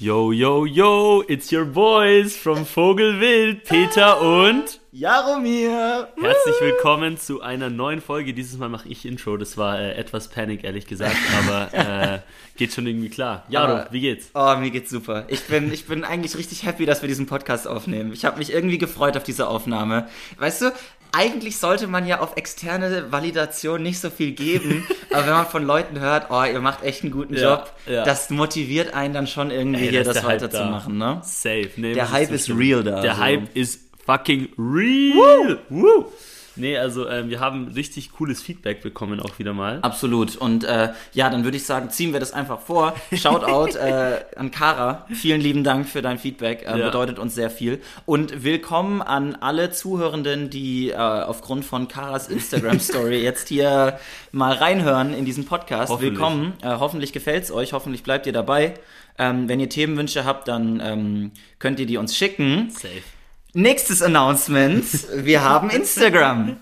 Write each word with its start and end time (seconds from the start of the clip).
Yo, 0.00 0.30
yo, 0.30 0.64
yo, 0.64 1.24
it's 1.28 1.50
your 1.52 1.64
boys 1.64 2.36
from 2.36 2.64
Vogelwild, 2.64 3.64
Peter 3.64 4.20
und 4.20 4.78
Jaromir. 4.92 6.06
herzlich 6.20 6.54
willkommen 6.60 7.16
zu 7.18 7.40
einer 7.42 7.68
neuen 7.68 8.00
Folge. 8.00 8.32
Dieses 8.32 8.58
Mal 8.58 8.68
mache 8.68 8.88
ich 8.88 9.04
Intro, 9.04 9.36
das 9.36 9.56
war 9.56 9.80
äh, 9.80 9.94
etwas 9.96 10.28
Panik, 10.28 10.62
ehrlich 10.62 10.86
gesagt, 10.86 11.16
aber 11.42 11.74
äh, 11.74 12.18
geht 12.56 12.72
schon 12.72 12.86
irgendwie 12.86 13.08
klar. 13.08 13.44
Jaro, 13.48 13.72
Aber- 13.72 13.88
wie 13.92 14.00
geht's? 14.00 14.30
Oh, 14.34 14.54
mir 14.56 14.70
geht's 14.70 14.90
super. 14.90 15.24
Ich 15.28 15.42
bin, 15.46 15.72
ich 15.72 15.86
bin 15.86 16.04
eigentlich 16.04 16.36
richtig 16.36 16.64
happy, 16.64 16.86
dass 16.86 17.02
wir 17.02 17.08
diesen 17.08 17.26
Podcast 17.26 17.66
aufnehmen. 17.66 18.12
Ich 18.12 18.24
habe 18.24 18.38
mich 18.38 18.52
irgendwie 18.52 18.78
gefreut 18.78 19.16
auf 19.16 19.24
diese 19.24 19.48
Aufnahme. 19.48 20.06
Weißt 20.38 20.62
du, 20.62 20.72
eigentlich 21.12 21.58
sollte 21.58 21.86
man 21.86 22.06
ja 22.06 22.20
auf 22.20 22.36
externe 22.36 23.10
Validation 23.10 23.82
nicht 23.82 23.98
so 24.00 24.10
viel 24.10 24.32
geben, 24.32 24.86
aber 25.12 25.26
wenn 25.26 25.32
man 25.32 25.46
von 25.46 25.64
Leuten 25.64 26.00
hört, 26.00 26.30
oh, 26.30 26.42
ihr 26.44 26.60
macht 26.60 26.82
echt 26.82 27.02
einen 27.02 27.12
guten 27.12 27.34
Ja, 27.34 27.54
Job, 27.56 27.72
ja. 27.86 28.04
das 28.04 28.30
motiviert 28.30 28.94
einen 28.94 29.14
dann 29.14 29.26
schon 29.26 29.50
irgendwie 29.50 29.84
Ey, 29.84 29.90
hier 29.90 30.04
da 30.04 30.12
das 30.12 30.24
weiterzumachen, 30.24 30.98
ne? 30.98 31.20
Safe. 31.24 31.70
Nee, 31.76 31.94
Der 31.94 32.10
Hype 32.12 32.30
ist 32.30 32.50
real 32.50 32.82
da, 32.82 33.00
Der 33.00 33.12
also. 33.12 33.22
Hype 33.22 33.56
ist 33.56 33.80
fucking 34.04 34.48
real. 34.58 35.58
Woo! 35.68 36.06
Nee, 36.58 36.76
also 36.76 37.08
ähm, 37.08 37.30
wir 37.30 37.40
haben 37.40 37.68
richtig 37.68 38.12
cooles 38.12 38.42
Feedback 38.42 38.82
bekommen 38.82 39.20
auch 39.20 39.38
wieder 39.38 39.52
mal. 39.52 39.78
Absolut. 39.82 40.36
Und 40.36 40.64
äh, 40.64 40.90
ja, 41.12 41.30
dann 41.30 41.44
würde 41.44 41.56
ich 41.56 41.64
sagen, 41.64 41.90
ziehen 41.90 42.12
wir 42.12 42.20
das 42.20 42.32
einfach 42.32 42.60
vor. 42.60 42.94
Shoutout 43.12 43.76
äh, 43.78 44.20
an 44.36 44.50
Kara. 44.50 45.06
Vielen 45.12 45.40
lieben 45.40 45.64
Dank 45.64 45.88
für 45.88 46.02
dein 46.02 46.18
Feedback. 46.18 46.62
Äh, 46.66 46.78
Ja. 46.78 46.86
Bedeutet 46.86 47.18
uns 47.18 47.34
sehr 47.34 47.50
viel. 47.50 47.80
Und 48.06 48.44
willkommen 48.44 49.02
an 49.02 49.36
alle 49.36 49.70
Zuhörenden, 49.70 50.50
die 50.50 50.90
äh, 50.90 50.96
aufgrund 50.96 51.64
von 51.64 51.88
Karas 51.88 52.28
Instagram-Story 52.28 53.18
jetzt 53.22 53.48
hier 53.48 53.98
mal 54.32 54.54
reinhören 54.54 55.14
in 55.14 55.24
diesen 55.24 55.44
Podcast. 55.46 55.90
Hoffentlich. 55.92 56.12
Willkommen. 56.14 56.52
Äh, 56.62 56.76
hoffentlich 56.78 57.12
gefällt's 57.12 57.50
euch. 57.50 57.72
Hoffentlich 57.72 58.02
bleibt 58.02 58.26
ihr 58.26 58.32
dabei. 58.32 58.74
Ähm, 59.18 59.48
wenn 59.48 59.58
ihr 59.60 59.68
Themenwünsche 59.68 60.24
habt, 60.24 60.48
dann 60.48 60.80
ähm, 60.84 61.30
könnt 61.58 61.80
ihr 61.80 61.86
die 61.86 61.96
uns 61.96 62.16
schicken. 62.16 62.70
Safe. 62.70 63.02
Nächstes 63.54 64.02
Announcement. 64.02 64.84
Wir 65.24 65.42
haben 65.42 65.70
Instagram. 65.70 66.56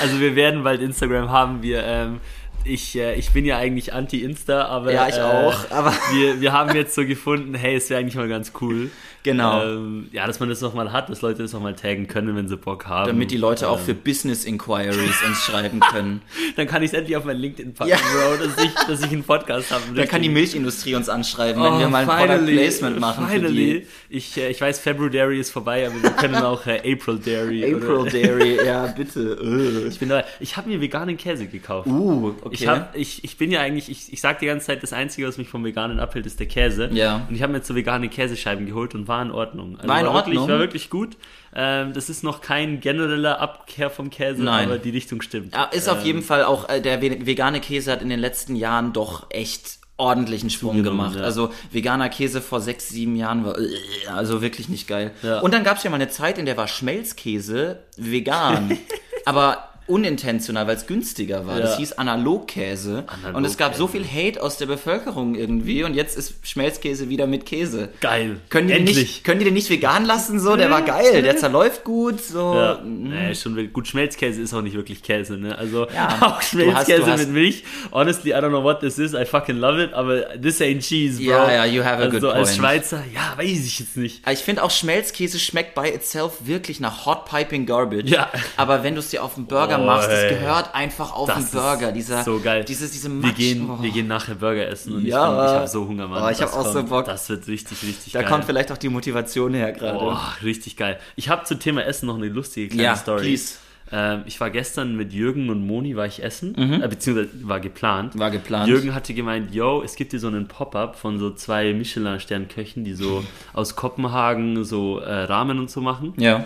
Also 0.00 0.18
wir 0.20 0.34
werden 0.34 0.64
bald 0.64 0.80
Instagram 0.82 1.30
haben. 1.30 1.62
Wir, 1.62 1.84
ähm, 1.84 2.20
ich, 2.64 2.96
äh, 2.98 3.14
ich 3.14 3.30
bin 3.30 3.44
ja 3.44 3.58
eigentlich 3.58 3.92
anti-Insta, 3.92 4.66
aber 4.66 4.92
Ja, 4.92 5.08
ich 5.08 5.16
äh, 5.16 5.20
auch, 5.20 5.70
aber- 5.70 5.94
wir, 6.12 6.40
wir 6.40 6.52
haben 6.52 6.74
jetzt 6.74 6.94
so 6.94 7.06
gefunden, 7.06 7.54
hey, 7.54 7.76
es 7.76 7.90
wäre 7.90 8.00
eigentlich 8.00 8.16
mal 8.16 8.28
ganz 8.28 8.52
cool. 8.60 8.90
Genau. 9.24 9.62
Ähm, 9.64 10.08
ja, 10.12 10.26
dass 10.26 10.40
man 10.40 10.48
das 10.48 10.60
nochmal 10.60 10.90
hat, 10.92 11.08
dass 11.08 11.22
Leute 11.22 11.42
das 11.42 11.52
nochmal 11.52 11.74
taggen 11.74 12.08
können, 12.08 12.34
wenn 12.34 12.48
sie 12.48 12.56
Bock 12.56 12.86
haben. 12.86 13.06
Damit 13.06 13.30
die 13.30 13.36
Leute 13.36 13.68
auch 13.68 13.78
Ähm, 13.78 13.84
für 13.84 13.94
Business 13.94 14.44
Inquiries 14.44 15.22
uns 15.26 15.38
schreiben 15.44 15.78
können. 15.80 16.22
Dann 16.56 16.66
kann 16.66 16.82
ich 16.82 16.90
es 16.90 16.94
endlich 16.98 17.16
auf 17.16 17.24
mein 17.24 17.36
LinkedIn 17.36 17.74
packen, 17.74 17.90
Ja. 17.90 17.96
Bro, 17.96 18.44
dass 18.44 18.64
ich, 18.64 18.72
dass 18.86 19.00
ich 19.04 19.12
einen 19.12 19.22
Podcast 19.24 19.70
habe. 19.70 19.82
Da 19.94 20.06
kann 20.06 20.22
die 20.22 20.28
Milchindustrie 20.28 20.94
uns 20.96 21.08
anschreiben, 21.08 21.62
wenn 21.62 21.72
Oh, 21.74 21.78
wir 21.78 21.88
mal 21.88 21.98
ein 22.00 22.06
Product 22.08 22.32
finally, 22.38 22.56
Placement 22.56 22.98
machen 23.00 23.26
für 23.28 23.32
Finally. 23.34 23.80
die. 24.10 24.16
Ich, 24.16 24.36
äh, 24.36 24.50
ich 24.50 24.60
weiß, 24.60 24.80
February 24.80 25.38
ist 25.38 25.50
vorbei, 25.50 25.86
aber 25.86 26.02
wir 26.02 26.10
können 26.10 26.34
auch 26.42 26.66
äh, 26.66 26.78
April 26.92 27.18
Dairy. 27.18 27.64
April 27.74 27.90
oder, 27.90 28.10
Dairy, 28.10 28.56
ja, 28.66 28.86
bitte. 28.88 29.86
Ich 29.88 29.98
bin 29.98 30.08
dabei. 30.08 30.24
Ich 30.40 30.56
habe 30.56 30.68
mir 30.68 30.80
veganen 30.80 31.16
Käse 31.16 31.46
gekauft. 31.46 31.86
Uh, 31.86 32.34
okay. 32.42 32.48
Ich, 32.54 32.66
hab, 32.66 32.96
ich, 32.96 33.22
ich 33.24 33.36
bin 33.36 33.50
ja 33.52 33.60
eigentlich, 33.60 33.88
ich, 33.88 34.12
ich 34.12 34.20
sag 34.20 34.40
die 34.40 34.46
ganze 34.46 34.66
Zeit, 34.66 34.82
das 34.82 34.92
Einzige, 34.92 35.28
was 35.28 35.38
mich 35.38 35.48
vom 35.48 35.64
Veganen 35.64 36.00
abhält, 36.00 36.26
ist 36.26 36.40
der 36.40 36.46
Käse. 36.48 36.90
Ja. 36.92 37.24
Und 37.28 37.34
ich 37.36 37.42
habe 37.42 37.52
mir 37.52 37.58
jetzt 37.58 37.68
so 37.68 37.74
vegane 37.74 38.08
Käsescheiben 38.08 38.66
geholt 38.66 38.94
und 38.94 39.08
war 39.12 39.22
in 39.22 39.30
Ordnung. 39.30 39.76
Also 39.76 39.88
War 39.88 40.00
in 40.00 40.06
Wirklich, 40.06 40.38
Ordnung? 40.38 40.48
war 40.48 40.58
wirklich 40.58 40.90
gut. 40.90 41.16
Ähm, 41.54 41.92
das 41.92 42.08
ist 42.08 42.24
noch 42.24 42.40
kein 42.40 42.80
genereller 42.80 43.38
Abkehr 43.40 43.90
vom 43.90 44.08
Käse, 44.08 44.42
Nein. 44.42 44.66
aber 44.68 44.78
die 44.78 44.88
Richtung 44.90 45.20
stimmt. 45.20 45.54
ja, 45.54 45.64
ist 45.64 45.88
auf 45.88 46.00
Ähm, 46.00 46.06
jeden 46.06 46.22
Fall 46.22 46.44
auch, 46.44 46.68
äh, 46.70 46.80
der 46.80 47.02
ve- 47.02 47.26
vegane 47.26 47.60
Käse 47.60 47.92
hat 47.92 48.00
in 48.02 48.08
den 48.08 48.18
letzten 48.20 48.56
Jahren 48.56 48.92
doch 48.94 49.26
echt 49.30 49.78
ordentlichen 49.98 50.48
Schwung 50.50 50.82
gemacht. 50.82 51.16
ja. 51.16 51.22
Also 51.22 51.52
veganer 51.70 52.08
Käse 52.08 52.40
vor 52.40 52.60
sechs, 52.60 52.88
sieben 52.88 53.14
Jahren 53.16 53.44
war 53.44 53.58
äh, 53.58 53.68
also 54.08 54.40
wirklich 54.40 54.68
nicht 54.70 54.88
geil. 54.88 55.12
Ja. 55.22 55.40
Und 55.40 55.52
dann 55.52 55.62
gab 55.62 55.76
es 55.76 55.82
ja 55.84 55.90
mal 55.90 55.96
eine 55.96 56.08
Zeit, 56.08 56.38
in 56.38 56.46
der 56.46 56.56
war 56.56 56.66
Schmelzkäse 56.66 57.84
vegan. 57.96 58.78
aber 59.26 59.68
unintentional, 59.92 60.66
weil 60.66 60.76
es 60.76 60.86
günstiger 60.86 61.46
war. 61.46 61.60
Das 61.60 61.72
Ja. 61.72 61.78
hieß 61.78 61.92
Analogkäse. 61.94 63.04
Und 63.32 63.44
es 63.44 63.56
gab 63.56 63.74
so 63.74 63.86
viel 63.86 64.04
Hate 64.04 64.42
aus 64.42 64.56
der 64.56 64.66
Bevölkerung 64.66 65.34
irgendwie 65.34 65.84
und 65.84 65.94
jetzt 65.94 66.16
ist 66.16 66.34
Schmelzkäse 66.46 67.08
wieder 67.08 67.26
mit 67.26 67.46
Käse. 67.46 67.90
Geil. 68.00 68.38
Können 68.48 68.68
die, 68.68 68.74
den 68.74 68.80
Endlich. 68.86 68.96
nicht, 68.98 69.24
können 69.24 69.38
die 69.40 69.44
den 69.44 69.54
nicht 69.54 69.70
vegan 69.70 70.04
lassen? 70.04 70.40
So, 70.40 70.56
der 70.56 70.70
war 70.70 70.82
geil, 70.82 71.22
der 71.22 71.36
zerläuft 71.36 71.84
gut. 71.84 72.20
So. 72.20 72.54
Ja, 72.54 72.80
nee, 72.84 73.34
schon 73.34 73.54
wirklich- 73.56 73.72
gut. 73.72 73.86
Schmelzkäse 73.88 74.40
ist 74.40 74.54
auch 74.54 74.62
nicht 74.62 74.74
wirklich 74.76 75.02
Käse, 75.02 75.36
ne? 75.36 75.56
Also 75.56 75.86
Ja. 75.94 76.08
auch 76.20 76.38
Du 76.40 76.46
Schmelzkäse 76.46 76.98
hast- 77.02 77.06
du 77.08 77.12
hast- 77.12 77.20
mit 77.20 77.30
Milch. 77.30 77.64
Honestly, 77.92 78.30
I 78.30 78.34
don't 78.34 78.48
know 78.48 78.62
what 78.62 78.80
this 78.80 78.98
is. 78.98 79.12
I 79.14 79.24
fucking 79.24 79.56
love 79.56 79.82
it, 79.82 79.92
aber 79.92 80.40
this 80.40 80.60
ain't 80.60 80.80
cheese, 80.80 81.18
bro. 81.22 81.30
Ja, 81.30 81.52
ja, 81.52 81.64
you 81.66 81.82
have 81.84 82.02
a 82.02 82.06
also 82.06 82.18
good 82.20 82.30
als 82.30 82.48
point. 82.50 82.58
Schweizer, 82.60 83.02
ja, 83.14 83.34
weiß 83.36 83.66
ich 83.66 83.78
jetzt 83.80 83.96
nicht. 83.96 84.22
Ich 84.30 84.38
finde 84.40 84.62
auch 84.62 84.70
Schmelzkäse 84.70 85.38
schmeckt 85.38 85.74
by 85.74 85.88
itself 85.88 86.32
wirklich 86.44 86.80
nach 86.80 87.06
Hot 87.06 87.26
Piping 87.26 87.66
Garbage. 87.66 88.10
Ja. 88.10 88.30
Aber 88.56 88.82
wenn 88.82 88.94
du 88.94 89.00
es 89.00 89.10
dir 89.10 89.22
auf 89.22 89.34
den 89.34 89.46
Burger 89.46 89.78
Oh, 89.80 89.81
machst, 89.82 90.08
das 90.10 90.28
gehört 90.30 90.74
einfach 90.74 91.12
auf 91.14 91.32
den 91.32 91.46
Burger. 91.50 91.92
Dieser, 91.92 92.22
so 92.24 92.40
geil. 92.40 92.64
Dieses, 92.64 92.90
diese 92.92 93.08
Wir 93.08 93.14
Matsch. 93.28 93.36
gehen, 93.36 93.68
oh. 93.70 93.82
wir 93.82 93.90
gehen 93.90 94.06
nachher 94.06 94.34
Burger 94.36 94.66
essen 94.68 94.94
und 94.94 95.04
Ja. 95.04 95.24
ich, 95.30 95.36
bin- 95.38 95.44
ich 95.46 95.52
habe 95.58 95.68
so 95.68 95.86
Hunger, 95.88 96.08
Mann. 96.08 96.22
Oh, 96.24 96.28
ich 96.28 96.40
hab 96.40 96.48
Das 96.48 96.56
auch 96.56 96.66
so 96.66 96.78
kommt- 96.78 96.88
Bock. 96.90 97.04
Das 97.06 97.28
wird 97.28 97.46
richtig, 97.48 97.82
richtig 97.82 98.12
Da 98.12 98.20
geil. 98.22 98.30
kommt 98.30 98.44
vielleicht 98.44 98.72
auch 98.72 98.78
die 98.78 98.88
Motivation 98.88 99.54
her 99.54 99.72
gerade. 99.72 99.98
Oh, 100.00 100.16
richtig 100.42 100.76
geil. 100.76 100.98
Ich 101.16 101.28
habe 101.28 101.44
zum 101.44 101.58
Thema 101.60 101.84
Essen 101.84 102.06
noch 102.06 102.16
eine 102.16 102.28
lustige 102.28 102.68
kleine 102.68 102.82
Ja, 102.84 102.96
Story. 102.96 103.22
please. 103.22 103.54
Ähm, 103.94 104.22
ich 104.24 104.40
war 104.40 104.48
gestern 104.48 104.96
mit 104.96 105.12
Jürgen 105.12 105.50
und 105.50 105.66
Moni 105.66 105.96
war 105.96 106.06
ich 106.06 106.22
essen, 106.24 106.54
äh, 106.82 106.88
beziehungsweise 106.88 107.28
war 107.42 107.60
geplant. 107.60 108.14
Mhm. 108.14 108.20
War 108.20 108.30
geplant. 108.30 108.66
Jürgen 108.68 108.94
hatte 108.94 109.12
gemeint, 109.12 109.54
yo, 109.54 109.82
es 109.84 109.96
gibt 109.96 110.12
hier 110.12 110.20
so 110.20 110.28
einen 110.28 110.48
Pop-up 110.48 110.96
von 110.96 111.18
so 111.18 111.30
zwei 111.32 111.74
Michelin-Sternköchen, 111.74 112.84
die 112.84 112.94
so 112.94 113.22
aus 113.52 113.76
Kopenhagen 113.76 114.64
so 114.64 114.98
äh, 115.00 115.24
Ramen 115.24 115.58
und 115.58 115.70
so 115.70 115.80
machen. 115.82 116.14
Ja. 116.16 116.44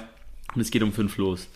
Und 0.56 0.60
es 0.60 0.70
geht 0.72 0.82
um 0.82 0.92
fünf 0.92 1.18
los. 1.18 1.46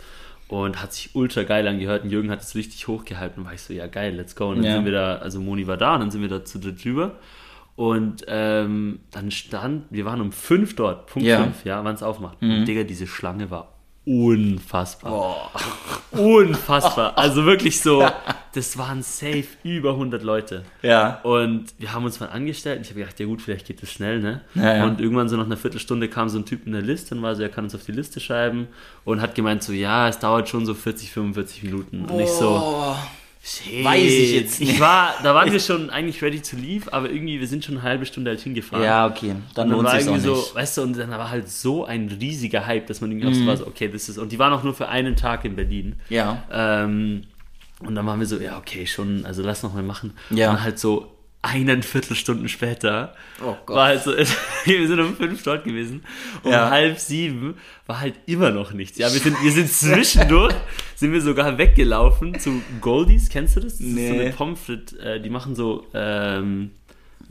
Und 0.51 0.83
hat 0.83 0.93
sich 0.93 1.15
ultra 1.15 1.45
geil 1.45 1.67
angehört. 1.69 2.03
Und 2.05 2.11
Jürgen 2.11 2.31
hat 2.31 2.43
es 2.43 2.55
richtig 2.55 2.89
hochgehalten. 2.89 3.41
Und 3.43 3.47
war 3.47 3.55
ich 3.55 3.63
so, 3.63 3.73
ja 3.73 3.87
geil, 3.87 4.15
let's 4.17 4.35
go. 4.35 4.49
Und 4.51 4.57
dann 4.57 4.65
Ja. 4.65 4.73
sind 4.75 4.85
wir 4.85 4.93
da, 4.93 5.17
also 5.17 5.41
Moni 5.41 5.67
war 5.67 5.77
da, 5.77 5.95
und 5.95 6.01
dann 6.01 6.11
sind 6.11 6.23
wir 6.23 6.29
da 6.29 6.45
zu 6.45 6.59
dritt 6.59 6.85
drüber. 6.85 7.13
Und 7.77 8.25
ähm, 8.29 9.01
dann 9.11 9.31
stand, 9.31 9.85
wir 9.91 10.05
waren 10.05 10.21
um 10.21 10.33
fünf 10.33 10.77
dort, 10.77 11.07
Punkt 11.07 11.27
Ja. 11.27 11.43
fünf, 11.45 11.65
ja, 11.65 11.83
wann 11.85 11.95
es 11.95 12.03
aufmacht. 12.03 12.39
Und 12.43 12.65
Digga, 12.67 12.83
diese 12.83 13.07
Schlange 13.07 13.51
war 13.51 13.69
unfassbar. 14.05 15.51
Unfassbar. 16.13 17.13
Also 17.17 17.45
wirklich 17.45 17.81
so, 17.81 18.09
das 18.55 18.77
waren 18.79 19.03
safe 19.03 19.47
über 19.63 19.91
100 19.91 20.23
Leute. 20.23 20.65
Ja. 20.83 21.21
Und 21.23 21.67
wir 21.79 21.93
haben 21.93 22.05
uns 22.05 22.19
mal 22.19 22.27
angestellt 22.27 22.79
und 22.79 22.83
ich 22.83 22.91
habe 22.91 23.01
gedacht, 23.01 23.21
ja 23.21 23.27
gut, 23.27 23.43
vielleicht 23.43 23.67
geht 23.67 23.83
das 23.83 23.91
schnell, 23.93 24.21
ne? 24.21 24.41
Ja, 24.55 24.77
ja. 24.77 24.85
Und 24.87 25.01
irgendwann 25.01 25.29
so 25.29 25.37
nach 25.37 25.47
einer 25.47 25.57
Viertelstunde 25.57 26.09
kam 26.09 26.29
so 26.29 26.39
ein 26.39 26.47
Typ 26.47 26.67
in 26.67 26.73
der 26.73 26.83
Liste 26.83 27.15
und 27.15 27.23
war 27.23 27.35
so, 27.35 27.43
er 27.43 27.49
kann 27.49 27.65
uns 27.65 27.75
auf 27.75 27.85
die 27.85 27.93
Liste 27.93 28.21
schreiben 28.21 28.69
und 29.05 29.21
hat 29.21 29.35
gemeint 29.35 29.63
so, 29.63 29.73
ja, 29.73 30.09
es 30.09 30.19
dauert 30.19 30.49
schon 30.49 30.67
so 30.67 30.75
40, 30.75 31.13
45 31.13 31.63
Minuten. 31.65 32.05
Und 32.07 32.21
ich 32.21 32.29
so, 32.29 32.49
Oh. 32.63 32.97
Shit. 33.43 33.85
Weiß 33.85 34.03
ich 34.03 34.33
jetzt 34.35 34.61
nicht. 34.61 34.73
Ich 34.73 34.81
war, 34.81 35.15
da 35.23 35.35
waren 35.35 35.51
wir 35.51 35.61
schon 35.61 35.91
eigentlich 35.91 36.23
ready 36.23 36.41
to 36.41 36.57
leave, 36.57 36.93
aber 36.93 37.11
irgendwie, 37.11 37.41
wir 37.41 37.47
sind 37.47 37.65
schon 37.65 37.77
eine 37.77 37.83
halbe 37.83 38.07
Stunde 38.07 38.31
halt 38.31 38.41
hingefahren. 38.41 38.85
Ja, 38.85 39.07
okay. 39.07 39.29
Dann 39.29 39.37
Und 39.37 39.57
dann 39.57 39.69
lohnt 39.71 39.85
war 39.85 39.99
sich 40.01 40.09
auch 40.09 40.15
nicht. 40.15 40.25
so, 40.25 40.55
weißt 40.55 40.79
du, 40.79 40.83
und 40.83 40.97
dann 40.99 41.11
war 41.11 41.31
halt 41.31 41.49
so 41.49 41.85
ein 41.85 42.09
riesiger 42.21 42.67
Hype, 42.67 42.87
dass 42.87 43.01
man 43.01 43.11
irgendwie 43.11 43.29
auch 43.29 43.33
Mhm. 43.33 43.41
so 43.43 43.47
war, 43.47 43.57
so, 43.57 43.67
okay, 43.67 43.89
das 43.89 44.09
ist, 44.09 44.19
und 44.19 44.31
die 44.33 44.39
waren 44.39 44.53
auch 44.53 44.63
nur 44.63 44.75
für 44.75 44.89
einen 44.89 45.17
Tag 45.17 45.45
in 45.45 45.57
Berlin. 45.57 45.97
Ja. 46.09 46.43
Ähm, 46.53 47.25
und 47.81 47.95
dann 47.95 48.05
waren 48.07 48.21
wir 48.21 48.27
so, 48.27 48.39
ja, 48.39 48.59
okay, 48.59 48.87
schon, 48.87 49.25
also 49.25 49.43
lass 49.43 49.63
noch 49.63 49.73
mal 49.73 49.83
machen. 49.83 50.13
Ja. 50.31 50.51
Und 50.51 50.57
dann 50.57 50.65
halt 50.65 50.79
so 50.79 51.11
einen 51.43 51.83
Viertelstunden 51.83 52.49
später 52.49 53.15
Oh 53.43 53.57
Gott. 53.65 53.77
war 53.77 53.87
halt 53.87 54.03
so, 54.03 54.13
wir 54.65 54.87
sind 54.89 55.01
um 55.01 55.17
fünf 55.17 55.43
dort 55.43 55.65
gewesen. 55.65 56.03
Um 56.43 56.53
Ja. 56.53 56.69
halb 56.71 56.99
sieben 56.99 57.55
war 57.87 58.01
halt 58.01 58.15
immer 58.27 58.51
noch 58.51 58.73
nichts. 58.73 58.99
Ja, 58.99 59.11
wir 59.13 59.21
sind, 59.21 59.43
wir 59.43 59.51
sind 59.51 59.71
zwischendurch, 59.71 60.55
sind 60.97 61.13
wir 61.13 61.23
sogar 61.23 61.57
weggelaufen 61.57 62.39
zu 62.39 62.61
Goldies, 62.83 63.31
kennst 63.31 63.57
du 63.57 63.61
das? 63.61 63.79
Das 63.79 63.87
ist 63.87 63.95
so 63.95 63.95
Nee. 64.01 64.21
eine 64.21 64.31
Pommes 64.33 64.61
frites, 64.61 64.93
äh, 64.99 65.19
die 65.21 65.31
machen 65.31 65.55
so, 65.57 65.87
ähm, 65.95 66.73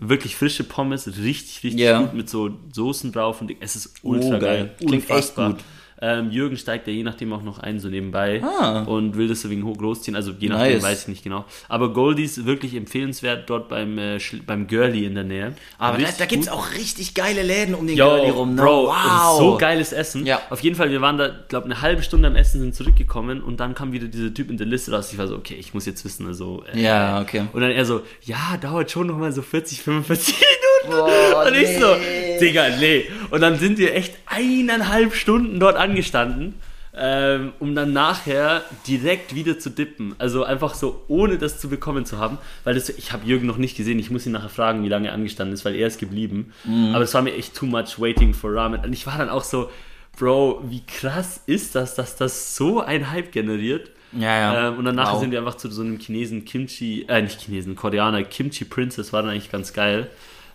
wirklich 0.02 0.36
frische 0.36 0.64
Pommes, 0.64 1.06
richtig, 1.08 1.64
richtig 1.64 1.80
Ja. 1.82 2.02
gut 2.02 2.14
mit 2.14 2.30
so 2.30 2.58
Soßen 2.74 3.12
drauf 3.12 3.42
und 3.42 3.52
es 3.60 3.76
ist 3.76 3.94
ultra 4.02 4.38
Oh, 4.38 4.40
geil. 4.40 4.40
geil. 4.40 4.76
Klingt 4.80 4.94
echt 5.04 5.10
Unfassbar. 5.12 5.50
gut. 5.52 5.60
Ähm, 6.02 6.32
Jürgen 6.32 6.56
steigt 6.58 6.88
ja 6.88 6.94
je 6.94 7.04
nachdem 7.04 7.34
auch 7.34 7.44
noch 7.44 7.60
ein, 7.60 7.80
so 7.80 7.90
nebenbei 7.90 8.42
Ah. 8.44 8.84
und 8.84 9.18
will 9.18 9.28
das 9.28 9.48
wegen 9.50 9.64
hoch 9.66 9.78
großziehen. 9.78 10.16
Also 10.16 10.32
je 10.38 10.50
nachdem 10.50 10.74
Nice. 10.74 10.84
weiß 10.84 11.02
ich 11.04 11.08
nicht 11.10 11.24
genau. 11.24 11.46
Aber 11.68 11.92
Goldies 11.94 12.46
wirklich 12.46 12.74
empfehlenswert 12.76 13.50
dort 13.50 13.68
beim, 13.70 13.98
äh, 13.98 14.18
beim 14.46 14.68
Girlie 14.68 15.06
in 15.06 15.16
der 15.16 15.24
Nähe. 15.26 15.54
Aber 15.78 15.98
da, 15.98 16.04
Richtig 16.04 16.18
da 16.20 16.26
gibt's 16.26 16.48
gut. 16.48 16.56
auch 16.58 16.72
richtig 16.74 17.14
geile 17.14 17.44
Läden 17.44 17.76
um 17.76 17.86
den 17.86 17.98
Yo, 17.98 18.08
Girlie 18.08 18.32
rum. 18.32 18.56
Ne? 18.56 18.62
Bro, 18.62 18.88
wow. 18.88 19.38
so 19.38 19.58
geiles 19.58 19.92
Essen. 19.94 20.26
Ja. 20.26 20.42
Auf 20.50 20.62
jeden 20.62 20.76
Fall, 20.76 20.90
wir 20.92 21.02
waren 21.02 21.18
da, 21.18 21.32
glaube 21.48 21.66
eine 21.66 21.82
halbe 21.82 22.02
Stunde 22.04 22.28
am 22.30 22.36
Essen, 22.36 22.62
sind 22.62 22.76
zurückgekommen 22.76 23.42
und 23.42 23.60
dann 23.60 23.76
kam 23.76 23.92
wieder 23.92 24.08
dieser 24.08 24.34
Typ 24.34 24.50
in 24.50 24.58
der 24.58 24.68
Liste 24.68 24.92
raus. 24.92 25.12
Ich 25.12 25.18
war 25.18 25.28
so, 25.28 25.36
okay, 25.36 25.56
ich 25.60 25.74
muss 25.74 25.86
jetzt 25.86 26.06
wissen, 26.06 26.26
also. 26.28 26.64
Äh, 26.74 26.82
Ja, 26.82 27.22
okay. 27.22 27.44
Und 27.52 27.62
dann 27.62 27.72
er 27.72 27.86
so, 27.86 28.02
ja, 28.24 28.58
dauert 28.62 28.90
schon 28.90 29.08
nochmal 29.08 29.32
so 29.32 29.42
40, 29.42 29.82
45 29.82 30.34
Minuten. 30.36 30.59
Boah, 30.88 31.46
und 31.48 31.56
ich 31.56 31.78
so, 31.80 31.96
nee. 31.96 32.38
Digga, 32.40 32.70
nee. 32.80 33.06
Und 33.32 33.42
dann 33.42 33.58
sind 33.60 33.78
wir 33.78 33.96
echt 33.96 34.16
eineinhalb 34.26 35.14
Stunden 35.14 35.60
dort 35.60 35.76
angestanden. 35.78 36.56
ähm, 37.02 37.54
um 37.60 37.76
dann 37.76 37.94
nachher 37.94 38.64
direkt 38.88 39.34
wieder 39.36 39.58
zu 39.60 39.70
dippen. 39.70 40.16
Also 40.18 40.44
einfach 40.44 40.74
so, 40.74 41.06
ohne 41.08 41.38
das 41.38 41.60
zu 41.60 41.70
bekommen 41.70 42.04
zu 42.06 42.18
haben. 42.18 42.40
Weil 42.66 42.74
das, 42.74 42.90
ich 42.90 43.14
habe 43.14 43.26
Jürgen 43.26 43.46
noch 43.48 43.58
nicht 43.58 43.78
gesehen, 43.78 44.00
ich 44.00 44.10
muss 44.10 44.26
ihn 44.26 44.32
nachher 44.34 44.50
fragen, 44.50 44.84
wie 44.84 44.90
lange 44.90 45.08
er 45.10 45.14
angestanden 45.14 45.54
ist, 45.54 45.64
weil 45.64 45.76
er 45.76 45.88
ist 45.88 46.00
geblieben. 46.00 46.52
Mhm. 46.66 46.94
Aber 46.96 47.04
es 47.04 47.14
war 47.14 47.22
mir 47.22 47.36
echt 47.36 47.56
too 47.56 47.68
much 47.68 48.00
waiting 48.00 48.34
for 48.34 48.54
Ramen. 48.54 48.82
Und 48.84 48.92
ich 48.92 49.06
war 49.08 49.18
dann 49.18 49.30
auch 49.30 49.44
so, 49.44 49.70
Bro, 50.18 50.64
wie 50.68 50.82
krass 50.86 51.42
ist 51.46 51.76
das, 51.76 51.96
dass 51.96 52.18
das 52.18 52.56
so 52.58 52.82
ein 52.82 53.12
Hype 53.12 53.32
generiert? 53.32 53.92
Ja, 54.12 54.38
ja. 54.38 54.68
Ähm, 54.70 54.80
und 54.80 54.86
danach 54.86 55.14
Wow. 55.14 55.20
sind 55.22 55.32
wir 55.32 55.40
einfach 55.40 55.56
zu 55.56 55.70
so 55.72 55.84
einem 55.84 56.00
Chinesen 56.00 56.44
Kimchi, 56.44 57.06
äh, 57.08 57.22
nicht 57.22 57.40
Chinesen, 57.40 57.76
Koreaner 57.78 58.24
Kimchi 58.24 58.66
Princess, 58.66 59.14
war 59.14 59.22
dann 59.22 59.32
eigentlich 59.32 59.52
ganz 59.52 59.72
geil. 59.72 60.10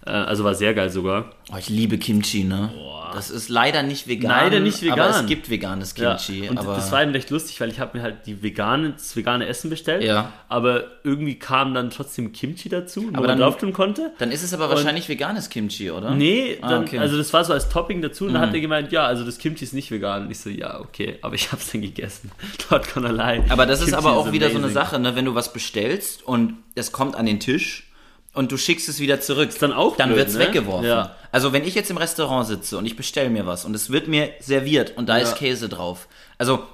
Äh, 0.06 0.10
also 0.10 0.44
war 0.44 0.54
sehr 0.54 0.74
geil 0.74 0.90
sogar. 0.90 1.30
Oh, 1.52 1.56
ich 1.58 1.68
liebe 1.68 1.98
Kimchi, 1.98 2.44
ne? 2.44 2.70
Das 3.14 3.30
ist 3.30 3.48
leider 3.48 3.84
nicht 3.84 4.08
vegan. 4.08 4.28
Leider 4.30 4.58
nicht 4.60 4.82
vegan. 4.82 4.98
Aber 4.98 5.10
es 5.20 5.26
gibt 5.26 5.48
veganes 5.48 5.94
Kimchi. 5.94 6.44
Ja, 6.44 6.50
und 6.50 6.56
das 6.56 6.90
war 6.90 7.00
eben 7.00 7.12
recht 7.12 7.30
lustig, 7.30 7.60
weil 7.60 7.70
ich 7.70 7.78
habe 7.78 7.96
mir 7.96 8.02
halt 8.02 8.26
die 8.26 8.42
vegane, 8.42 8.90
das 8.90 9.14
vegane 9.14 9.46
Essen 9.46 9.70
bestellt, 9.70 10.02
Ja. 10.02 10.32
aber 10.48 10.84
irgendwie 11.04 11.36
kam 11.38 11.74
dann 11.74 11.90
trotzdem 11.90 12.32
Kimchi 12.32 12.68
dazu, 12.68 13.02
Aber 13.12 13.20
man 13.20 13.28
dann- 13.28 13.38
drauf 13.38 13.56
tun 13.56 13.72
konnte. 13.72 14.10
dann 14.18 14.32
ist 14.32 14.42
es 14.42 14.52
aber 14.52 14.68
wahrscheinlich 14.68 15.08
veganes 15.08 15.48
Kimchi, 15.48 15.92
oder? 15.92 16.10
Nee, 16.10 16.58
Ah, 16.60 16.70
dann, 16.70 16.82
okay. 16.82 16.96
Mhm. 16.96 17.02
also 17.02 17.16
das 17.16 17.32
war 17.32 17.44
so 17.44 17.52
als 17.52 17.68
Topping 17.68 18.02
dazu 18.02 18.24
und 18.26 18.32
dann 18.34 18.42
hat 18.42 18.52
er 18.54 18.60
gemeint, 18.60 18.90
ja, 18.90 19.06
also 19.06 19.22
das 19.24 19.38
Kimchi 19.38 19.62
ist 19.64 19.74
nicht 19.74 19.92
vegan. 19.92 20.24
Und 20.24 20.30
ich 20.32 20.40
so, 20.40 20.50
ja, 20.50 20.80
okay, 20.80 21.18
aber 21.22 21.36
ich 21.36 21.52
hab's 21.52 21.70
dann 21.70 21.82
gegessen. 21.82 22.32
Not 22.70 22.92
gonna 22.92 23.10
lie. 23.10 23.44
Aber 23.48 23.64
das 23.64 23.78
ist 23.80 23.86
Kimchi 23.92 23.98
aber 23.98 24.16
auch 24.16 24.32
wieder 24.32 24.50
so 24.50 24.58
eine. 24.58 24.70
Sache, 24.70 24.98
ne? 24.98 25.14
wenn 25.14 25.24
du 25.26 25.36
was 25.36 25.52
bestellst 25.52 26.26
und 26.26 26.54
es 26.74 26.90
kommt 26.90 27.14
an 27.14 27.26
den 27.26 27.38
Tisch 27.38 27.83
und 28.34 28.52
du 28.52 28.56
schickst 28.58 28.88
es 28.88 29.00
wieder 29.00 29.20
zurück, 29.20 29.50
dann 29.58 29.72
auch 29.72 29.96
dann 29.96 30.08
blöd, 30.10 30.18
wird's 30.18 30.34
ne? 30.34 30.40
weggeworfen. 30.40 30.86
Ja. 30.86 31.16
Also 31.32 31.52
wenn 31.52 31.64
ich 31.64 31.74
jetzt 31.74 31.90
im 31.90 31.96
Restaurant 31.96 32.46
sitze 32.46 32.76
und 32.76 32.84
ich 32.84 32.96
bestelle 32.96 33.30
mir 33.30 33.46
was 33.46 33.64
und 33.64 33.74
es 33.74 33.90
wird 33.90 34.08
mir 34.08 34.30
serviert 34.40 34.96
und 34.96 35.08
da 35.08 35.18
ist 35.18 35.36
Käse 35.36 35.68
drauf, 35.68 36.08
also 36.36 36.64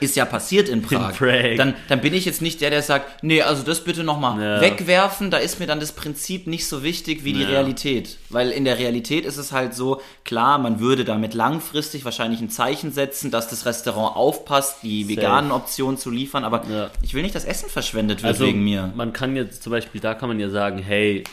ist 0.00 0.16
ja 0.16 0.24
passiert 0.24 0.68
in 0.68 0.82
Prag. 0.82 1.14
Dann, 1.56 1.74
dann 1.88 2.00
bin 2.00 2.14
ich 2.14 2.24
jetzt 2.24 2.42
nicht 2.42 2.60
der, 2.60 2.70
der 2.70 2.82
sagt, 2.82 3.22
nee, 3.22 3.42
also 3.42 3.62
das 3.62 3.82
bitte 3.84 4.04
nochmal 4.04 4.40
Ja. 4.40 4.60
wegwerfen, 4.60 5.30
da 5.30 5.38
ist 5.38 5.60
mir 5.60 5.66
dann 5.66 5.80
das 5.80 5.92
Prinzip 5.92 6.46
nicht 6.46 6.66
so 6.68 6.82
wichtig 6.82 7.24
wie 7.24 7.32
die 7.32 7.42
Ja. 7.42 7.48
Realität. 7.48 8.18
Weil 8.30 8.50
in 8.50 8.64
der 8.64 8.78
Realität 8.78 9.24
ist 9.24 9.36
es 9.36 9.52
halt 9.52 9.74
so, 9.74 10.00
klar, 10.24 10.58
man 10.58 10.80
würde 10.80 11.04
damit 11.04 11.34
langfristig 11.34 12.04
wahrscheinlich 12.04 12.40
ein 12.40 12.50
Zeichen 12.50 12.92
setzen, 12.92 13.30
dass 13.30 13.48
das 13.48 13.66
Restaurant 13.66 14.16
aufpasst, 14.16 14.78
die 14.82 15.08
veganen 15.08 15.50
Optionen 15.52 15.98
zu 15.98 16.10
liefern, 16.10 16.44
aber 16.44 16.62
Ja. 16.70 16.90
ich 17.02 17.14
will 17.14 17.22
nicht, 17.22 17.34
dass 17.34 17.44
Essen 17.44 17.68
verschwendet 17.68 18.22
wird 18.22 18.32
Also 18.34 18.46
wegen 18.46 18.62
mir. 18.64 18.92
man 18.96 19.12
kann 19.12 19.36
jetzt 19.36 19.62
zum 19.62 19.70
Beispiel, 19.72 20.00
da 20.00 20.14
kann 20.14 20.28
man 20.28 20.38
ja 20.40 20.48
sagen, 20.50 20.78
hey, 20.78 21.24